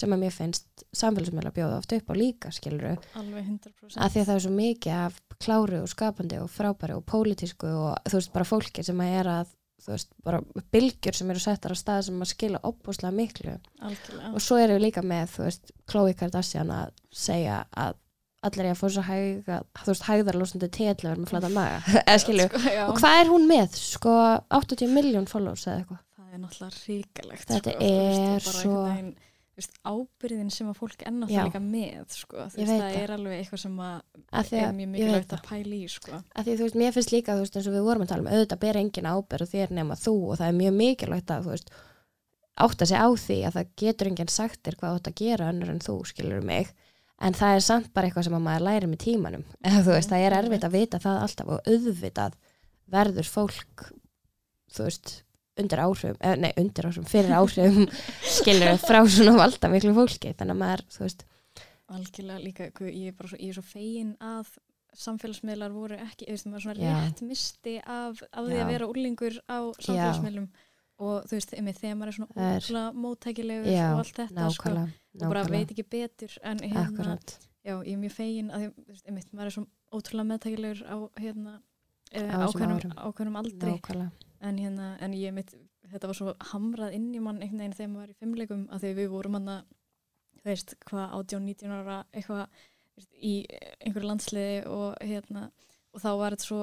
sem 0.00 0.14
að 0.16 0.22
mér 0.24 0.34
finnst 0.34 0.84
samfélagsmiðla 0.96 1.52
bjóða 1.56 1.78
oft 1.82 1.92
upp 1.96 2.10
á 2.10 2.14
líka, 2.16 2.50
skilur 2.56 2.96
alveg 3.20 3.46
100% 3.46 4.00
að 4.00 4.12
því 4.14 4.22
að 4.24 4.28
það 4.30 4.34
er 4.38 4.44
svo 4.46 4.52
mikið 4.56 4.98
af 5.04 5.20
kláru 5.40 5.80
og 5.84 5.88
skapandi 5.92 6.40
og 6.42 6.50
frábæri 6.52 6.96
og 6.98 7.04
pólitísku 7.08 7.68
og 7.70 7.96
þú 8.10 8.18
veist, 8.18 8.32
bara 8.34 8.48
fólki 8.48 8.84
sem 8.86 9.00
að 9.04 9.14
er 9.22 9.30
að 9.38 9.56
þú 9.80 9.94
veist, 9.94 10.10
bara 10.26 10.42
bylgjur 10.74 11.16
sem 11.16 11.30
eru 11.32 11.40
settar 11.40 11.72
á 11.72 11.76
stað 11.80 12.02
sem 12.10 12.18
að 12.20 12.28
skila 12.34 12.58
opbúslega 12.68 13.14
miklu. 13.16 13.54
Algjörlega. 13.80 14.32
Og 14.36 14.42
svo 14.44 14.58
erum 14.60 14.76
við 14.76 14.82
líka 14.84 15.00
með, 15.08 15.30
þú 15.32 15.46
veist, 15.46 15.70
Khloe 15.88 16.12
Kardashian 16.20 16.72
að 16.76 16.90
segja 17.08 17.62
að 17.72 17.96
allir 18.44 18.66
er 18.68 18.74
að 18.74 18.78
fóra 18.82 18.92
svo 18.98 19.04
hæga, 19.08 19.56
þú 19.80 19.88
veist, 19.94 20.04
hægðarlósandi 20.10 20.68
tétlegar 20.76 21.18
með 21.22 21.32
flata 21.32 21.50
maga, 21.56 21.80
eða 22.04 22.20
skilju. 22.26 22.46
Sko, 22.52 22.76
og 22.90 23.00
hvað 23.00 23.22
er 23.22 23.32
hún 23.32 23.48
með, 23.48 23.80
sko 23.80 24.14
80 24.60 24.92
miljón 24.98 25.28
followers 25.32 25.64
eða 25.68 25.80
eitthvað. 25.80 26.04
Það 26.20 26.36
er 26.36 26.44
náttúrulega 26.44 26.84
ríkalegt 26.84 27.50
Þetta 27.56 27.72
sko, 27.74 27.88
er 27.88 28.46
svo- 28.50 28.60
þú 28.60 29.14
veist, 29.60 29.76
ábyrðin 29.84 30.50
sem 30.54 30.70
að 30.70 30.80
fólk 30.80 31.04
Já. 31.04 31.10
náttúrulega 31.12 31.46
líka 31.50 31.62
með 31.64 32.16
sko. 32.16 32.40
Veist, 32.40 32.58
það 32.58 32.82
það. 32.82 32.96
er 33.02 33.12
alveg 33.16 33.36
eitthvað 33.36 33.62
sem 33.62 33.78
að 33.86 34.54
er 34.60 34.74
mjög 34.78 34.90
mikilvægt 34.94 35.30
það 35.30 35.38
að 35.38 35.46
pæla 35.50 35.76
í 35.76 35.88
sko. 35.92 36.20
því 36.40 36.56
veist, 36.62 36.80
mér 36.82 36.96
finnst 36.96 37.14
líka, 37.14 37.38
veist, 37.38 37.56
eins 37.60 37.70
og 37.70 37.76
við 37.76 37.86
vorum 37.86 38.04
að 38.04 38.12
tala 38.12 38.24
um 38.24 38.32
auðvitað 38.32 38.62
ber 38.64 38.80
engin 38.80 39.10
ábyrð 39.10 39.46
og 39.46 39.52
þér 39.54 39.74
nema 39.80 39.98
þú 40.00 40.16
og 40.30 40.40
það 40.40 40.50
er 40.50 40.60
mjög 40.60 40.76
mikilvægt 40.80 41.34
að, 41.36 41.50
átta 42.60 42.86
sig 42.86 43.00
á 43.00 43.08
því 43.08 43.38
að 43.46 43.56
það 43.56 43.72
getur 43.82 44.10
enginn 44.10 44.32
sagt 44.32 44.62
þér 44.66 44.78
hvað 44.80 44.98
átt 44.98 45.10
að 45.10 45.18
gera 45.20 45.50
önnur 45.52 45.72
en 45.72 45.82
þú, 45.84 45.96
skilur 46.10 46.44
mig 46.44 46.72
en 47.20 47.36
það 47.36 47.56
er 47.56 47.64
samt 47.64 47.90
bara 47.94 48.08
eitthvað 48.08 48.26
sem 48.28 48.36
að 48.36 48.44
maður 48.46 48.66
læri 48.66 48.90
með 48.90 49.02
tímanum, 49.04 49.46
veist, 49.86 50.12
það 50.12 50.26
er 50.26 50.36
erfitt 50.40 50.66
að 50.66 50.76
vita 50.76 51.00
það 51.02 51.24
alltaf 51.24 51.54
og 51.54 51.68
auðvitað 51.68 52.38
verður 52.90 53.28
fólk 53.30 53.86
þú 54.70 54.86
veist, 54.86 55.12
undir 55.62 55.82
áhrifum 55.84 56.16
eða, 56.20 56.36
nei, 56.44 56.50
undir 56.60 56.88
áhrifum, 56.88 57.06
fyrir 57.10 57.34
áhrifum 57.36 57.86
skilur 58.38 58.80
frá 58.82 59.00
svona 59.06 59.36
valda 59.38 59.70
miklu 59.72 59.94
fólki. 59.96 60.32
Þannig 60.38 60.56
að 60.56 60.60
maður, 60.64 60.82
þú 60.96 61.04
veist, 61.06 61.24
algjörlega 61.90 62.42
líka, 62.44 62.70
ég 62.90 63.12
er 63.12 63.16
bara 63.18 63.30
svo, 63.32 63.38
ég 63.40 63.52
er 63.52 63.58
svo 63.60 63.66
fegin 63.66 64.12
að 64.22 64.50
samfélagsmiðlar 65.00 65.70
voru 65.74 65.98
ekki, 66.02 66.26
ég 66.26 66.34
veist, 66.36 66.48
maður 66.50 66.64
svona 66.66 66.82
Já. 66.82 66.96
rétt 67.04 67.20
misti 67.26 67.76
af, 67.84 68.22
af 68.32 68.46
því 68.48 68.56
Já. 68.58 68.62
að 68.64 68.72
vera 68.74 68.88
úrlingur 68.90 69.36
á 69.46 69.58
samfélagsmiðlum. 69.86 70.48
Og 71.00 71.22
þú 71.30 71.36
veist, 71.38 71.52
einmitt, 71.56 71.78
þegar 71.80 71.94
maður 71.96 72.10
er 72.12 72.16
svona 72.18 72.48
er- 72.50 72.64
úrlega 72.66 72.88
móttækilegur 73.04 73.70
Já, 73.72 73.84
og 73.94 74.00
allt 74.02 74.18
þetta 74.18 74.48
sko, 74.52 74.72
nákvæmlega 74.74 74.88
og 74.90 75.22
bara 75.30 75.44
nákvæmlega, 75.44 75.54
veit 75.54 75.70
ekki 75.72 75.84
betur 75.94 76.34
en 76.50 76.58
hérna, 76.60 76.82
akkurat. 76.90 77.36
já, 77.64 77.72
ég 77.78 77.92
er 77.94 78.00
mjög 78.02 78.12
fegin 78.18 78.50
að 78.52 78.60
því, 78.66 78.68
þú 78.76 78.90
veist, 78.92 79.06
einmitt, 79.08 79.30
maður 79.32 79.48
er 79.48 79.54
svo 79.56 79.64
ótrúlega 79.96 80.28
meðtækilegur 80.34 80.82
á 80.84 80.96
hérna 81.22 81.54
Á 82.10 82.18
uh, 82.18 82.26
þessum 82.26 82.44
ákveðnum, 82.50 82.82
árum. 82.82 82.92
ákveðnum 83.08 83.40
aldri. 83.40 83.70
Nákvæmlega, 83.70 84.29
en 84.40 84.58
hérna, 84.58 84.96
en 85.00 85.12
ég 85.14 85.32
mitt 85.36 85.54
þetta 85.90 86.06
var 86.10 86.14
svo 86.18 86.34
hamrað 86.52 86.94
inn 86.96 87.08
í 87.14 87.20
mann 87.20 87.40
einhvern 87.42 87.58
veginn 87.58 87.76
þegar 87.76 87.88
maður 87.92 88.00
var 88.06 88.10
í 88.14 88.18
fimmleikum 88.20 88.66
að 88.70 88.80
því 88.84 88.90
við 89.00 89.08
vorum 89.14 89.34
hann 89.38 89.48
að 89.48 89.62
þú 90.40 90.44
veist, 90.50 90.74
hvað 90.88 91.14
18-19 91.20 91.72
ára 91.76 91.96
eitthvað 92.12 92.46
í 93.20 93.34
einhverju 93.80 94.08
landsliði 94.10 94.60
og 94.68 94.94
hérna 95.00 95.50
og 95.94 96.00
þá 96.04 96.10
var 96.20 96.36
þetta 96.36 96.46
svo 96.46 96.60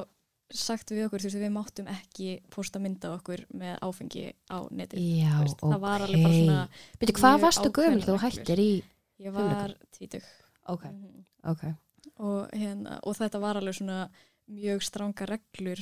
sagt 0.58 0.92
við 0.96 1.06
okkur 1.08 1.20
þú 1.20 1.28
veist, 1.28 1.40
við 1.44 1.52
máttum 1.58 1.88
ekki 1.92 2.28
posta 2.54 2.80
mynda 2.80 3.12
okkur 3.18 3.44
með 3.60 3.74
áfengi 3.84 4.26
á 4.48 4.58
neti 4.72 5.02
já, 5.20 5.34
veist, 5.44 5.60
ok 5.60 5.74
það 5.74 5.82
var 5.84 6.06
alveg 6.06 6.24
bara 6.24 6.38
svona 6.38 6.62
Byrju, 7.02 7.18
hvað 7.20 7.42
varstu 7.44 7.72
gömul? 7.76 8.06
þú 8.08 8.18
hættir 8.24 8.62
í 8.64 8.70
ég 9.20 9.34
var 9.34 9.74
tvítug. 9.98 10.24
Ok, 10.68 10.84
Mhm. 10.86 11.26
ok, 11.44 11.64
og, 12.20 12.50
hérna, 12.54 13.00
og 13.04 13.16
þetta 13.18 13.40
var 13.42 13.56
alveg 13.58 13.74
svona 13.76 14.10
mjög 14.48 14.84
stranga 14.84 15.26
reglur 15.28 15.80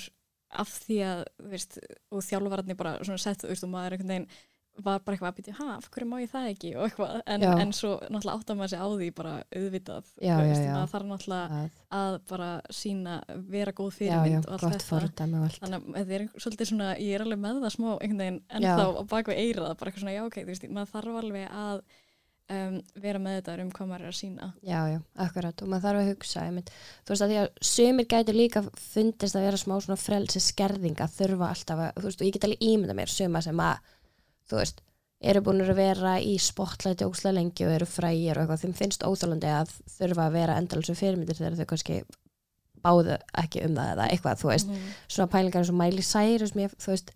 af 0.64 0.74
því 0.88 0.99
að, 1.12 1.24
þú 1.43 1.53
veist, 1.56 1.80
og 2.12 2.26
þjálfararnir 2.28 2.78
bara 2.80 2.97
svona 3.03 3.22
sett, 3.22 3.43
þú 3.45 3.53
veist, 3.53 3.66
og 3.68 3.74
maður 3.76 3.97
einhvern 3.97 4.14
veginn 4.16 4.30
var 4.84 4.99
bara 5.06 5.16
eitthvað 5.16 5.30
að 5.30 5.38
byrja, 5.38 5.53
ha, 5.56 5.66
af 5.78 5.86
hverju 5.88 6.08
má 6.12 6.16
ég 6.20 6.32
það 6.34 6.47
ekki 6.49 6.70
og 6.76 6.82
eitthvað, 6.89 7.14
en, 7.32 7.43
Já. 7.45 7.51
en 7.64 7.70
svo 7.78 7.91
náttúrulega 8.12 8.34
áttar 8.41 8.58
maður 8.60 8.72
sig 8.74 8.82
á 8.84 8.88
því 8.91 9.08
bara 9.16 9.36
auðvitað 9.56 10.10
Já, 10.20 10.34
já, 10.36 10.56
já. 10.60 10.74
maður 10.76 10.91
þarf 10.91 11.06
náttúrulega 11.12 11.60
að, 11.62 11.78
að 11.99 12.18
bara 12.32 12.49
sína, 12.76 13.14
vera 13.56 13.74
góð 13.78 13.88
já, 13.88 13.95
já, 13.95 14.18
fyrirmynd 14.20 14.49
og 14.49 14.51
allt 14.58 14.66
þetta 14.76 14.99
allt 14.99 15.22
þannig 15.24 15.80
að 15.80 15.95
þetta 15.95 16.18
er 16.20 16.28
svolítið 16.43 16.72
svona, 16.74 16.89
ég 16.99 17.16
er 17.16 17.24
alveg 17.24 17.41
með 17.45 17.62
það 17.64 17.76
smá 17.78 17.88
einhvern 17.93 18.24
veginn, 18.26 18.41
en 18.51 18.68
Já. 18.68 18.74
þá 18.76 18.86
á 18.99 19.03
bakveg 19.16 19.39
eirað 19.45 19.72
bara 19.80 19.93
eitthvað 19.93 20.03
svona, 20.03 20.18
já 20.18 20.24
ok, 20.28 20.38
þú 20.41 20.51
veist, 20.51 20.68
maður 20.76 20.93
þarf 20.97 21.22
alveg 21.24 21.56
að 21.64 21.84
um, 22.54 22.78
vera 23.02 23.22
með 23.22 23.38
þetta 23.39 23.58
um 23.64 23.72
hvað 23.74 23.89
maður 23.89 24.06
er 24.06 24.12
að 24.12 24.18
sína 24.20 24.50
já, 24.62 24.80
já, 24.91 25.00
akkurat, 25.26 25.62
og 25.62 25.72
maður 25.72 25.88
þarf 25.88 26.02
að 26.02 26.10
hugsa 26.12 26.46
einmitt, 26.46 26.72
þú 27.04 27.14
veist 27.14 27.26
að 27.26 27.34
því 27.34 27.39
að 27.41 27.48
sumir 27.72 28.10
gæti 28.12 28.36
líka 28.36 28.64
fundist 28.80 29.38
að 29.38 29.48
vera 29.48 29.62
smá 29.62 29.76
svona 29.76 30.00
frelsi 30.02 30.41
skerðing 30.43 31.04
að 31.04 31.16
þurfa 31.20 31.52
alltaf 31.52 31.84
að, 31.86 31.93
þú 32.00 32.10
veist, 32.10 32.22
og 32.22 32.28
ég 32.30 32.36
get 32.36 32.50
alveg 32.50 32.68
ímynda 32.70 32.98
mér 32.98 33.14
suma 33.14 33.41
sem 33.46 33.64
að, 33.66 33.96
þú 34.50 34.62
veist 34.62 34.84
eru 35.26 35.41
búin 35.41 35.64
að 35.64 35.78
vera 35.80 36.18
í 36.22 36.36
spotlighti 36.41 37.08
ókslega 37.08 37.38
lengi 37.39 37.66
og 37.66 37.74
eru 37.74 37.88
frægir 37.89 38.38
og 38.38 38.46
eitthvað, 38.46 38.62
þeim 38.66 38.78
finnst 38.78 39.06
óþálandi 39.08 39.50
að 39.50 39.74
þurfa 39.96 40.28
að 40.28 40.36
vera 40.36 40.58
endalsu 40.60 40.96
fyrirmyndir 40.98 41.39
þegar 41.39 41.58
þau 41.60 41.70
kannski 41.72 42.00
báðu 42.86 43.16
ekki 43.41 43.64
um 43.66 43.78
það 43.78 43.91
eða 43.96 44.08
eitthvað, 44.12 44.41
þú 44.41 44.50
veist. 44.52 44.68
Mhm. 44.70 44.89
svona 45.08 45.32
pælingar 45.32 45.64
eins 45.64 45.72
og 45.74 46.04
Cyrus 46.12 46.54
mér, 46.54 46.76
þú 46.78 46.91
veist, 46.93 47.12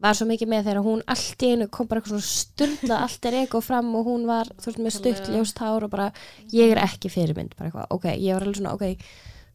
var 0.00 0.16
svo 0.16 0.26
mikið 0.30 0.48
með 0.48 0.68
þegar 0.68 0.84
hún 0.86 1.02
allt 1.12 1.44
í 1.44 1.50
einu 1.52 1.66
kom 1.72 1.88
bara 1.88 2.00
eitthvað 2.00 2.22
svona 2.22 2.32
stundla 2.32 3.00
allt 3.04 3.26
er 3.28 3.38
ego 3.42 3.60
fram 3.64 3.90
og 3.98 4.06
hún 4.08 4.26
var 4.28 4.48
þú 4.56 4.70
veist, 4.70 4.82
með 4.86 4.94
stutt 4.96 5.32
ljóst 5.34 5.60
hár 5.60 5.86
og 5.86 5.92
bara 5.92 6.10
ég 6.54 6.72
er 6.72 6.80
ekki 6.82 7.12
fyrirmynd, 7.12 7.56
bara 7.58 7.68
eitthvað, 7.68 7.90
ok, 7.96 8.06
ég 8.16 8.36
var 8.36 8.46
alveg 8.46 8.60
svona 8.60 8.76
ok, 8.78 9.10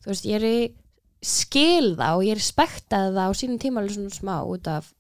þú 0.06 0.12
veist, 0.12 0.28
ég 0.30 0.38
er 0.38 0.46
í 0.50 0.60
skil 1.26 1.96
það 1.98 2.20
og 2.20 2.28
ég 2.28 2.38
respektaði 2.38 3.16
það 3.16 3.34
á 3.34 3.40
sínum 3.42 3.64
tíma 3.64 3.82
alveg 3.82 3.98
svona 3.98 4.14
smá 4.20 4.36
út 4.46 4.70
af 4.70 4.92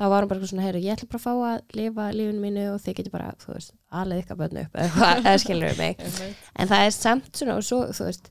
þá 0.00 0.04
var 0.08 0.24
hún 0.24 0.32
bara 0.32 0.50
svona, 0.50 0.66
heyru, 0.66 0.82
ég 0.82 0.96
ætla 0.96 1.10
bara 1.12 1.20
að 1.20 1.26
fá 1.28 1.32
að 1.52 1.78
lifa 1.78 2.10
lífinu 2.16 2.42
mínu 2.42 2.66
og 2.72 2.82
þið 2.82 2.98
getur 2.98 3.14
bara, 3.14 3.32
þú 3.38 3.54
veist 3.54 3.74
alveg 4.00 4.24
ykkar 4.24 4.38
bönnu 4.40 4.66
upp, 4.66 4.78
eða 4.80 5.10
eða 5.20 5.38
skilur 5.44 5.76
mig 5.78 6.00
Einmitt. 6.00 6.46
en 6.56 6.70
það 6.72 6.86
er 6.86 6.94
samt 6.96 7.30
svona 7.36 7.58
og 7.60 7.66
svo, 7.68 7.82
þú 7.94 8.08
veist 8.08 8.30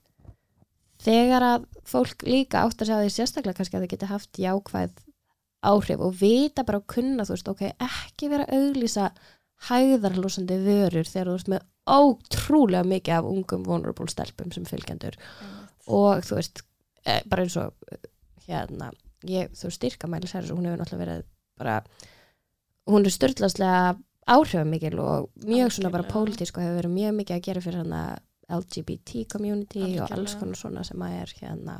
þegar 1.05 1.45
að 1.53 1.67
fólk 1.87 2.25
líka 2.27 2.65
átt 2.65 2.81
að 2.81 2.89
segja 2.89 3.03
því 3.05 3.13
sérstaklega 3.15 3.59
kannski 3.61 3.77
að 3.77 3.85
það 3.85 3.93
geti 3.93 4.09
haft 4.09 4.41
jákvæð 4.41 4.97
áhrif 5.65 5.99
og 5.99 6.15
vita 6.19 6.63
bara 6.63 6.79
að 6.79 6.87
kunna 6.93 7.25
þú 7.27 7.35
veist, 7.35 7.51
ok, 7.51 7.65
ekki 7.85 8.31
vera 8.31 8.47
auglýsa 8.55 9.09
hæðarlúsandi 9.69 10.59
vörur 10.63 11.07
þegar 11.09 11.31
þú 11.31 11.35
veist 11.35 11.51
með 11.51 11.65
ótrúlega 11.89 12.87
mikið 12.87 13.17
af 13.17 13.27
ungum 13.27 13.65
vulnerable 13.67 14.07
stelpum 14.11 14.53
sem 14.55 14.67
fylgjendur. 14.67 15.17
Og 15.89 16.23
þú 16.23 16.39
veist, 16.39 16.63
eh, 17.03 17.21
bara 17.27 17.43
eins 17.43 17.57
og 17.59 17.73
eh, 17.91 18.09
hérna, 18.47 18.91
ég, 19.27 19.51
þú 19.57 19.71
styrka 19.73 20.07
mæli 20.07 20.29
sér 20.29 20.47
hún 20.53 20.67
hefur 20.67 20.79
náttúrulega 20.79 21.05
verið 21.05 21.25
bara 21.59 21.81
hún 22.89 23.05
er 23.05 23.13
störtlaslega 23.13 23.97
áhrifamikil 24.29 24.99
og 25.01 25.29
mjög 25.45 25.73
svona 25.75 25.91
bara 25.93 26.07
pólitísk 26.09 26.57
og 26.57 26.63
hefur 26.63 26.81
verið 26.81 26.95
mjög 26.95 27.15
mikið 27.19 27.35
að 27.35 27.45
gera 27.47 27.63
fyrir 27.65 27.83
hana 27.83 28.03
LGBT 28.49 29.25
community 29.29 29.81
og 29.81 29.85
Algjörlega. 29.85 30.15
alls 30.17 30.35
konar 30.39 30.57
svona 30.57 30.85
sem 30.87 31.01
að 31.05 31.17
er 31.21 31.33
hérna 31.41 31.75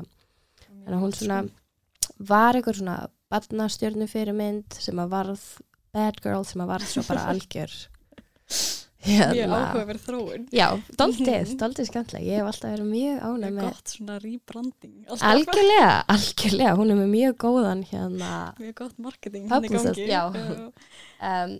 að 0.86 1.00
hún 1.02 1.14
svona 1.14 1.40
var 2.18 2.58
einhver 2.58 2.76
svona 2.76 2.98
barnastjörnu 3.30 4.08
fyrirmynd 4.10 4.76
sem 4.82 5.00
að 5.02 5.14
varð 5.14 5.46
bad 5.94 6.20
girl 6.22 6.44
sem 6.46 6.62
að 6.62 6.72
varð 6.74 6.92
svo 6.92 7.06
bara 7.08 7.26
algjör. 7.32 7.74
Mjög 9.00 9.30
hérna. 9.32 9.58
áhugaverð 9.64 10.02
þróun. 10.04 10.42
Já, 10.52 10.66
doldið, 11.00 11.52
doldið 11.62 11.86
skemmtileg. 11.88 12.24
Ég 12.28 12.42
hef 12.42 12.48
alltaf 12.50 12.74
verið 12.74 12.88
mjög 12.90 13.22
ánæg 13.24 13.40
mjög 13.40 13.54
með 13.56 13.64
gott 13.64 13.92
svona 13.94 14.16
rebranding 14.20 14.98
alltaf. 15.06 15.24
algjörlega, 15.30 15.94
algjörlega, 16.14 16.74
hún 16.76 16.92
er 16.92 16.98
með 16.98 17.08
mjög 17.14 17.38
góðan 17.46 17.84
hérna 17.88 18.32
mjög 18.58 18.74
gott 18.82 18.98
marketing 19.00 19.46
í 19.46 19.52
Publicist, 19.54 20.02
já. 20.04 20.20
um, 20.28 21.54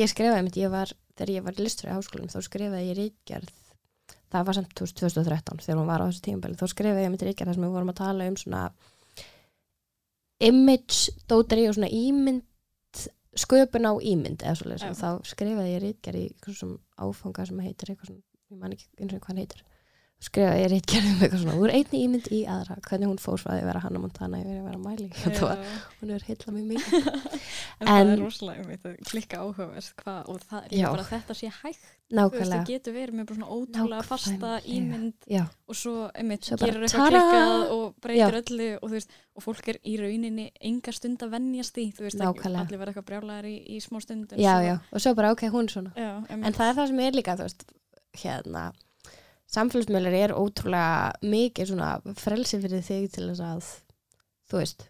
ég 0.00 0.12
skrifaði 0.14 0.46
mitt, 0.46 0.56
ég 0.62 0.72
var 0.72 0.94
þegar 1.20 1.34
ég 1.34 1.44
var 1.50 1.60
listur 1.60 1.90
í 1.90 1.98
háskólanum 1.98 2.32
þá 2.32 2.46
skrifaði 2.48 2.88
ég 2.88 2.98
reitgerð 3.02 3.52
það 4.30 4.48
var 4.48 4.58
samt 4.60 4.74
2013 4.80 5.62
þegar 5.66 5.80
hún 5.82 5.90
var 5.90 6.04
á 6.04 6.08
þessu 6.08 6.24
tímabæli 6.24 6.56
þá 6.56 6.66
skrifaði 6.72 7.04
ég 7.04 7.12
mitt 7.12 7.26
reitgerð 7.26 7.50
þar 7.50 7.58
sem 7.58 7.66
við 7.66 7.76
vorum 7.76 7.92
að 7.92 8.00
tala 8.00 8.30
um 8.30 8.40
svona 8.40 8.62
image 10.40 11.12
dótari 11.30 11.66
og 11.68 11.76
svona 11.76 11.90
ímynd 11.92 12.46
sköpun 13.38 13.86
á 13.86 13.92
ímynd 14.02 14.42
eða 14.42 14.56
og 14.90 14.96
þá 14.98 15.10
skrifaði 15.28 15.74
ég 15.74 15.84
reitgerð 15.84 16.20
í 16.20 16.28
eitthvað 16.30 16.56
svona 16.58 16.78
áfanga 17.06 17.46
sem 17.46 17.60
heitir 17.62 17.92
eitthvað 17.92 18.10
svona, 18.10 18.24
ég 18.50 18.58
man 18.58 18.74
ekki 18.74 18.88
eins 18.98 19.14
og 19.14 19.20
hvað 19.20 19.30
hann 19.30 19.42
heitir 20.20 20.28
þá 20.28 20.28
skrifaði 20.30 20.60
ég 20.60 20.70
reitgerð 20.70 21.06
um 21.10 21.22
eitthvað 21.24 21.42
svona. 21.42 21.58
Úr 21.60 21.72
einni 21.74 22.00
ímynd 22.04 22.26
í 22.30 22.40
aðra, 22.46 22.76
hvernig 22.86 23.08
hún 23.10 23.20
fór 23.20 23.40
því 23.40 23.54
að 23.54 23.68
vera 23.70 23.80
Hannah 23.84 24.00
Montana 24.00 24.40
yfir 24.40 24.58
að 24.58 24.66
vera 24.68 24.78
það 24.80 25.40
var, 25.46 25.62
Já. 25.64 25.78
hún 26.00 26.10
hefur 26.12 26.26
heillað 26.28 26.54
mér 26.56 26.66
mikið. 26.74 27.08
En, 27.80 27.86
það 27.88 28.00
En- 28.00 28.10
er 28.12 28.20
rosalega 28.20 28.60
um 28.60 28.70
þetta 28.74 28.90
klikka 29.08 29.40
áhugaverð 29.40 29.88
og 30.28 30.42
það 30.44 30.66
er 30.66 30.76
Já. 30.76 30.90
bara 30.90 31.06
þetta 31.08 31.36
sé 31.38 31.48
hægt. 31.62 31.88
Nákvæmlega. 32.10 32.56
það 32.58 32.66
getur 32.66 32.94
verið 32.96 33.14
með 33.14 33.28
svona 33.30 33.48
ótrúlega 33.54 34.02
fasta 34.02 34.48
ímynd 34.66 35.28
Já, 35.30 35.44
og 35.70 35.76
svo, 35.78 35.92
einmitt, 36.10 36.48
Svo 36.48 36.56
gerir 36.58 36.82
eitthvað 36.82 37.12
klikkað 37.14 37.74
og 37.76 37.84
breytir 38.02 38.38
öllu 38.40 38.66
og, 38.80 38.90
veist, 38.90 39.14
og 39.38 39.44
fólk 39.44 39.68
er 39.70 39.78
í 39.86 39.94
rauninni 40.00 40.48
enga 40.58 40.94
stund 40.96 41.22
að 41.22 41.36
venjast 41.36 41.78
því 41.78 41.84
þú 41.94 42.06
veist, 42.08 42.24
ekki, 42.26 42.50
allir 42.50 42.80
verða 42.82 42.90
eitthvað 42.90 43.08
brjálæðar 43.12 43.46
í, 43.46 43.54
í 43.62 43.78
smá 43.84 44.00
stund 44.02 44.34
já, 44.34 44.56
já, 44.66 44.74
og 44.90 45.04
svo 45.04 45.14
bara 45.14 45.30
ok, 45.36 45.46
hún 45.54 45.70
er 45.70 45.76
svona. 45.76 45.94
Já 45.94 46.10
en 46.34 46.58
það 46.58 46.66
er 46.66 46.78
það 46.80 46.90
sem 46.90 47.02
er 47.06 47.18
líka, 47.20 47.38
þú 47.38 47.46
veist 47.46 47.66
hérna, 48.24 48.64
samfélagsmiðlar 49.50 50.16
er 50.20 50.34
ótrúlega 50.36 51.12
mikið 51.26 51.72
svona 51.72 51.90
frelsi 52.18 52.60
fyrir 52.62 52.84
þig 52.86 53.08
til 53.16 53.28
þess 53.30 53.44
að 53.48 53.70
þú 54.50 54.60
veist, 54.60 54.86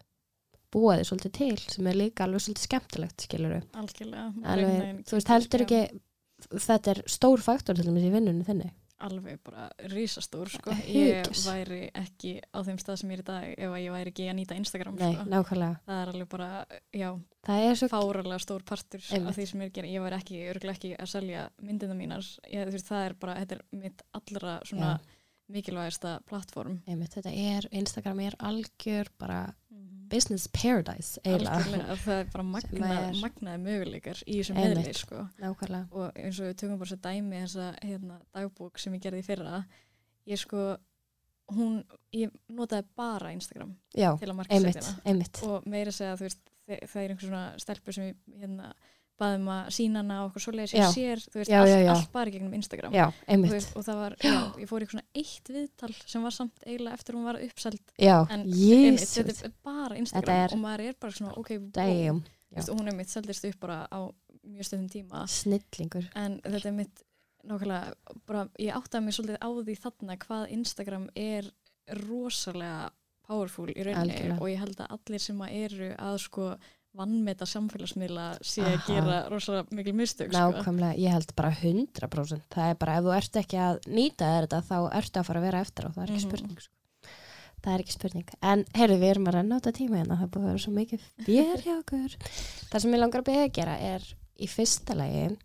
búa 0.71 0.97
þig 0.99 1.09
svolítið 1.09 1.33
til 1.39 1.57
sem 1.75 1.89
er 1.91 1.99
líka 1.99 2.25
alveg 2.27 2.45
svolítið 2.45 2.67
skemmtilegt 2.67 3.25
skilur 3.25 3.55
við, 3.57 3.65
alveg, 4.53 5.01
þú 5.09 5.17
veist, 5.17 5.33
heldur 5.33 5.65
ekki 5.65 5.81
þetta 6.67 6.93
er 6.95 7.01
stór 7.11 7.43
faktor 7.43 7.77
til 7.77 7.85
dæmis 7.89 8.07
í 8.07 8.13
vinnunni 8.13 8.45
þinni 8.47 8.71
alveg 9.07 9.39
bara 9.45 9.67
risastór 9.91 10.51
sko. 10.53 10.73
Ég 10.87 11.27
væri 11.45 11.81
ekki 11.97 12.33
á 12.41 12.59
þeim 12.65 12.79
stað 12.81 12.99
sem 13.01 13.13
ég 13.13 13.19
er 13.19 13.23
í 13.23 13.27
dag 13.27 13.47
ef 13.51 13.75
ég 13.81 13.95
væri 13.95 14.13
ekki 14.13 14.27
að 14.31 14.37
nýta 14.39 14.57
Instagram 14.59 14.97
Nei, 14.99 15.13
sko. 15.15 15.25
það 15.87 16.01
er 16.01 16.11
alveg 16.13 16.29
bara, 16.31 16.49
já, 16.95 17.07
það 17.47 17.63
er 17.69 17.79
svo 17.79 17.89
fáralega 17.91 18.41
stór 18.43 18.67
partur 18.67 19.07
af 19.21 19.31
því 19.37 19.47
sem 19.51 19.63
ég 19.63 19.69
er 19.69 19.71
að 19.71 19.79
gera, 19.79 19.93
ég 19.95 20.05
væri 20.05 20.19
ekki, 20.19 20.43
ekki 20.75 20.93
að 20.97 21.11
selja 21.15 21.47
myndina 21.61 21.97
mínar, 21.97 22.29
ég, 22.51 22.77
það 22.87 23.07
er 23.07 23.17
bara 23.25 23.39
þetta 23.41 23.57
er 23.57 23.65
mitt 23.81 24.05
allra 24.17 24.59
svona 24.67 24.93
Já. 24.97 25.17
mikilvægasta 25.51 26.13
plattform 26.29 26.81
einmitt, 26.87 27.17
er, 27.25 27.67
Instagram 27.71 28.23
er 28.27 28.37
algjör 28.39 29.11
bara 29.19 29.43
business 30.11 30.47
paradise 30.51 31.21
eiginlega, 31.23 31.97
það 32.03 32.19
er 32.19 32.29
bara 32.33 32.45
magna, 32.47 32.93
magnaði 33.21 33.63
möguleikar 33.65 34.21
í 34.27 34.41
þessum 34.41 34.59
Einmitt. 34.61 34.83
meðli 34.83 34.99
sko. 34.99 35.25
nákvæmlega. 35.41 35.87
Og 35.95 36.21
eins 36.21 36.39
og 36.41 36.51
við 36.51 36.59
tökum 36.61 36.79
bara 36.81 36.91
svo 36.91 36.99
dæmi 37.07 37.43
þessa 37.45 37.71
hérna, 37.81 38.21
dagbók 38.35 38.81
sem 38.81 38.97
ég 38.97 39.05
gerði 39.07 39.25
fyrra 39.27 39.63
ég 40.29 40.41
sko 40.41 40.69
hún, 41.55 41.81
ég 42.15 42.31
notaði 42.51 42.87
bara 42.97 43.33
Instagram 43.35 43.73
já, 43.95 44.11
til 44.19 44.29
að 44.29 44.37
marka 44.37 44.57
einmitt 44.57 45.43
og 45.47 45.67
meira 45.69 45.93
segja 45.95 46.17
þú 46.19 46.27
veist 46.27 46.41
það 46.67 47.03
er 47.03 47.13
einhver 47.13 47.27
svona 47.27 47.43
stelpur 47.61 47.95
sem 47.95 48.11
ég 48.11 48.41
hérna, 48.43 48.71
baðum 49.21 49.47
að 49.53 49.69
sína 49.77 50.01
hana 50.01 50.17
og 50.23 50.31
okkur 50.31 50.43
svoleiðis 50.47 50.73
ég 50.77 50.89
sér, 50.95 51.21
þú 51.27 51.39
veist, 51.41 51.51
Já, 51.53 51.59
allt, 51.61 51.69
já, 51.71 51.77
já. 51.85 51.91
allt 51.93 52.11
bara 52.15 52.33
gegnum 52.33 52.55
Instagram. 52.57 52.97
Veist, 53.51 53.75
og 53.77 53.85
það 53.87 54.01
var, 54.01 54.15
ég 54.59 54.67
fór 54.71 54.85
í 54.85 54.89
svona 54.91 55.05
eitt 55.21 55.53
viðtal 55.53 55.91
sem 56.05 56.25
var 56.25 56.35
samt 56.35 56.65
eiginlega 56.65 56.97
eftir 56.99 57.17
hún 57.19 57.27
var 57.29 57.39
uppseld. 57.45 57.79
Já, 58.01 58.17
en 58.33 58.43
einmitt, 58.49 59.05
þetta 59.07 59.37
er 59.47 59.55
bara 59.63 59.97
Instagram 60.01 60.41
er- 60.47 60.55
og 60.57 60.63
maður 60.65 60.85
er 60.89 60.99
bara 60.99 61.17
svona, 61.19 61.37
ok, 61.37 61.55
Þú 62.51 62.57
veist, 62.57 62.69
hún 62.75 62.87
er 62.91 62.95
mitt 62.97 63.07
seldist 63.13 63.45
upp 63.47 63.59
bara 63.63 63.85
á 63.87 63.99
mjög 64.43 64.65
stöðum 64.67 64.89
tíma. 64.91 65.21
Snillingur. 65.31 66.09
En 66.19 66.41
þetta 66.43 66.65
er 66.67 66.73
mitt 66.75 67.03
nákvæmlega, 67.47 67.93
bara 68.27 68.41
ég 68.59 68.75
áttaði 68.75 69.03
mig 69.05 69.15
svolítið 69.15 69.37
á 69.39 69.49
því 69.55 69.75
þarna 69.85 70.17
hvað 70.25 70.49
Instagram 70.57 71.05
er 71.15 71.47
rosalega 72.09 72.89
powerful 73.27 73.69
í 73.71 73.77
rauninni 73.85 74.11
Algjörlega. 74.17 74.37
og 74.41 74.49
ég 74.51 74.59
held 74.61 74.81
að 74.83 74.93
allir 74.97 75.23
sem 75.23 75.41
að 75.45 75.55
eru 75.63 75.89
að 75.95 76.17
sko 76.25 76.47
vannmeta 76.97 77.45
samfélagsmiðla 77.47 78.25
sé 78.43 78.61
að 78.67 78.81
gera 78.89 79.19
rosalega 79.31 79.75
mikil 79.77 79.93
mistök 79.95 80.31
sko. 80.33 80.37
Nákvæmlega, 80.51 80.97
ég 80.99 81.13
held 81.15 81.31
bara 81.37 81.51
100% 81.55 82.41
það 82.51 82.69
er 82.73 82.75
bara 82.81 82.97
ef 82.99 83.05
þú 83.05 83.13
ert 83.15 83.39
ekki 83.41 83.59
að 83.63 83.79
nýta 83.87 84.31
þetta 84.35 84.59
þá 84.67 84.77
ertu 84.99 85.19
að 85.21 85.27
fara 85.29 85.39
að 85.41 85.45
vera 85.47 85.61
eftir 85.63 85.87
og 85.87 85.93
það 85.95 86.03
er 86.03 86.11
ekki 86.11 86.21
Mhm. 86.21 86.29
spurning 86.29 86.59
sko. 86.59 86.73
það 87.61 87.73
er 87.75 87.81
ekki 87.83 87.93
spurning. 87.93 88.29
En 88.41 88.63
heyrðu 88.73 88.97
við 88.99 89.09
erum 89.11 89.27
að 89.29 89.33
renna 89.37 89.55
á 89.55 89.59
þetta 89.61 89.77
tíma 89.77 89.97
hérna. 90.01 90.17
Það 90.17 90.29
búið 90.33 90.41
að 90.43 90.49
vera 90.51 90.63
svo 90.65 90.71
mikið 90.73 91.01
fyrir 91.25 91.61
hjá 91.61 91.73
okkur. 91.79 92.15
Það 92.71 92.81
sem 92.81 92.91
ég 92.91 92.99
langar 92.99 93.21
að 93.21 93.27
beða 93.29 93.43
að 93.45 93.53
gera 93.53 93.75
er 93.79 94.01
í 94.41 94.47
fyrsta 94.49 94.95
lagi 94.97 95.37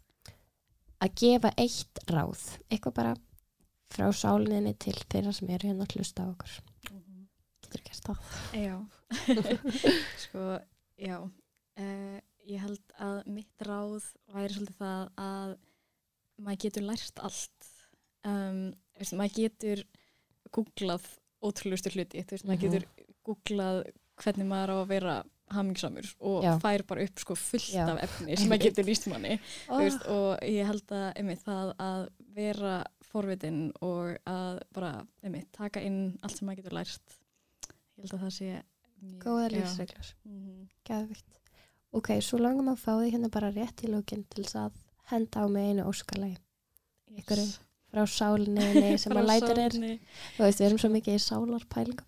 að 1.05 1.15
gefa 1.21 1.51
eitt 1.59 1.99
ráð. 2.09 2.59
Eitthvað 2.71 2.95
bara 2.95 3.15
frá 3.93 4.09
sálinni 4.17 4.73
til 4.79 4.95
þeirra 4.95 5.35
sem 5.35 5.49
eru 5.51 5.69
hérna 5.69 5.85
að 5.87 5.93
hlusta 5.97 6.25
á 6.25 6.33
okkur. 6.33 6.61
Mhm. 6.91 7.29
getur 7.63 7.83
gert 7.85 8.03
það? 8.03 8.19
Já, 8.57 8.77
sko, 10.25 10.59
já, 10.99 11.19
uh, 11.23 12.19
ég 12.47 12.61
held 12.63 12.95
að 13.03 13.27
mitt 13.27 13.65
ráð 13.67 14.05
væri 14.33 14.55
svolítið 14.55 14.79
það 14.81 15.09
að 15.19 15.55
maður 16.47 16.61
getur 16.67 16.83
lært 16.87 17.23
allt, 17.27 17.71
um, 18.29 18.61
veist, 18.99 19.17
maður 19.17 19.39
getur 19.41 19.85
googlað 20.55 21.07
ótrúlustu 21.45 21.91
hluti, 21.95 22.25
veist, 22.31 22.45
maður 22.47 22.61
Mhm. 22.61 22.67
getur 22.67 22.87
googlað 23.27 23.81
hvernig 24.17 24.47
maður 24.49 24.73
á 24.73 24.77
að 24.83 24.89
vera 24.89 25.17
hamingsamur 25.53 26.07
og 26.21 26.43
Já. 26.43 26.59
fær 26.59 26.83
bara 26.87 27.03
upp 27.07 27.19
sko 27.23 27.35
fullt 27.39 27.71
Já. 27.71 27.85
af 27.93 28.01
efni 28.03 28.37
sem 28.37 28.49
maður 28.51 28.65
getur 28.67 28.85
líst 28.89 29.07
manni 29.07 29.39
oh. 29.69 29.79
Veist, 29.79 30.03
og 30.11 30.41
ég 30.43 30.67
held 30.67 30.87
að 30.91 31.13
einmitt, 31.21 31.45
það 31.45 31.75
að 31.79 32.09
vera 32.35 32.85
forvitin 33.07 33.61
og 33.81 34.17
að 34.27 34.63
bara 34.75 35.07
einmitt, 35.23 35.53
taka 35.53 35.81
inn 35.87 36.19
allt 36.23 36.37
sem 36.39 36.49
maður 36.49 36.63
getur 36.65 36.75
lært 36.81 37.15
ég 37.97 38.03
held 38.03 38.17
að 38.17 38.25
það 38.27 38.35
sé 38.41 38.63
góða 39.23 39.49
já. 39.51 39.57
lífsreglur 39.59 40.15
Mhm. 40.25 40.69
Gæðvikt. 40.87 41.25
Ok, 41.93 42.09
svo 42.21 42.39
langum 42.39 42.69
að 42.69 42.79
fá 42.83 42.93
því 43.01 43.11
hérna 43.13 43.31
bara 43.31 43.51
rétt 43.51 43.83
í 43.85 43.89
lókinn 43.89 44.25
til 44.31 44.45
þess 44.45 44.55
að 44.57 44.73
henda 45.11 45.41
á 45.41 45.47
mig 45.49 45.71
einu 45.71 45.85
óskalagi 45.89 46.37
Yes. 47.17 47.59
frá 47.93 48.05
sálinni 48.07 48.99
sem 49.03 49.13
að 49.13 49.31
er. 49.31 49.41
sálinni, 49.41 50.01
Þú 50.37 50.43
veist, 50.45 50.59
við 50.61 50.67
erum 50.67 50.79
svo 50.79 50.91
mikið 50.91 51.15
í 51.15 51.23
sálarpælingum. 51.23 52.07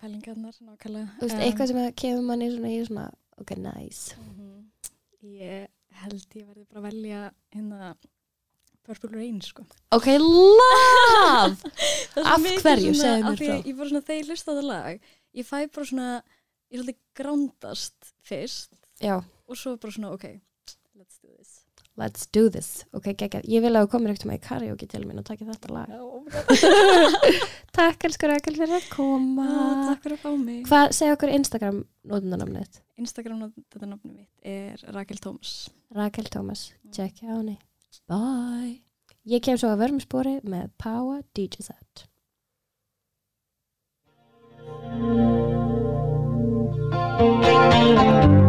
pælingarnar 0.00 0.54
nákvæmlega 0.62 1.08
Þú 1.18 1.22
veist, 1.26 1.34
Um, 1.34 1.40
eitthvað 1.42 1.66
sem 1.66 1.92
kemur 1.92 2.22
manni 2.22 2.50
svona 2.50 2.70
í 2.70 2.86
svona, 2.86 3.10
ok, 3.38 3.50
nice. 3.56 4.14
mhm. 4.16 4.70
ég 5.24 5.66
held 5.90 6.26
ég 6.34 6.46
verði 6.46 6.66
bara 6.70 6.80
að 6.80 6.86
velja 6.92 7.30
hérna 7.54 7.94
Purple 8.84 9.10
Rain 9.18 9.40
sko 9.42 9.64
Ok, 9.90 10.06
love! 10.18 11.56
Af 12.32 12.40
hverju? 12.62 12.92
Segðu 12.94 13.24
mér 13.26 13.36
frá. 13.40 13.56
Ég 13.66 13.76
bara 13.76 13.88
svona, 13.90 14.02
þegar 14.06 14.20
ég 14.22 14.28
hlusta 14.30 14.52
á 14.52 14.54
það 14.56 14.68
lag 14.70 15.00
ég 15.36 15.46
fæ 15.48 15.58
bara 15.68 15.86
svona, 15.92 16.08
ég 16.72 16.78
er 16.80 16.82
svolítið 16.82 17.00
grándast 17.20 18.12
fyrst 18.26 18.72
Já, 19.04 19.18
og 19.20 19.56
svo 19.60 19.76
bara 19.80 19.92
svona, 19.94 20.12
ok, 20.16 20.28
let's 20.96 21.20
do 21.22 21.30
this 21.36 21.62
let's 21.96 22.26
do 22.28 22.42
this. 22.52 22.82
Ok, 22.92 23.06
geggjað. 23.16 23.46
Ég 23.48 23.62
vil 23.64 23.70
að 23.72 23.86
þú 23.86 23.88
komir 23.94 24.10
ekkert 24.12 24.26
með 24.28 24.36
í 24.36 24.40
karaoke 24.44 24.86
til 24.92 24.98
mín 25.08 25.16
og 25.16 25.24
takja 25.24 25.46
þetta 25.48 25.70
lag. 25.72 25.92
oh 25.96 26.18
my 26.26 26.42
god. 26.60 27.46
Takk, 27.72 28.04
elsku 28.04 28.28
Rakel, 28.28 28.52
fyrir 28.58 28.74
að 28.76 28.88
koma. 28.92 29.46
Ah, 29.48 29.78
Takk 29.94 30.02
fyrir 30.04 30.18
að 30.18 30.26
fá 30.26 30.34
mig 30.42 30.58
Hvað, 30.68 30.92
segja 30.98 31.14
okkur 31.16 31.32
Instagram 31.32 31.78
nótundanamnið? 32.12 32.82
Instagram 33.00 33.46
þetta 33.72 33.88
nafni 33.88 34.12
mitt 34.12 34.44
er 34.44 34.84
Rakel 34.92 35.22
Tómas 35.24 35.54
Rakel 35.96 36.28
Thomas, 36.32 36.66
tjekkja 36.92 37.32
á 37.32 37.36
henni 37.40 37.56
Bye 38.12 38.74
Ég 39.32 39.40
kem 39.48 39.56
svo 39.56 39.72
að 39.72 39.80
verðum 39.86 40.04
spori 40.04 40.36
með 40.44 40.68
Power 40.80 41.24
DJ 41.36 41.64
set 41.70 42.04
Thank 44.68 44.80
you. 48.40 48.45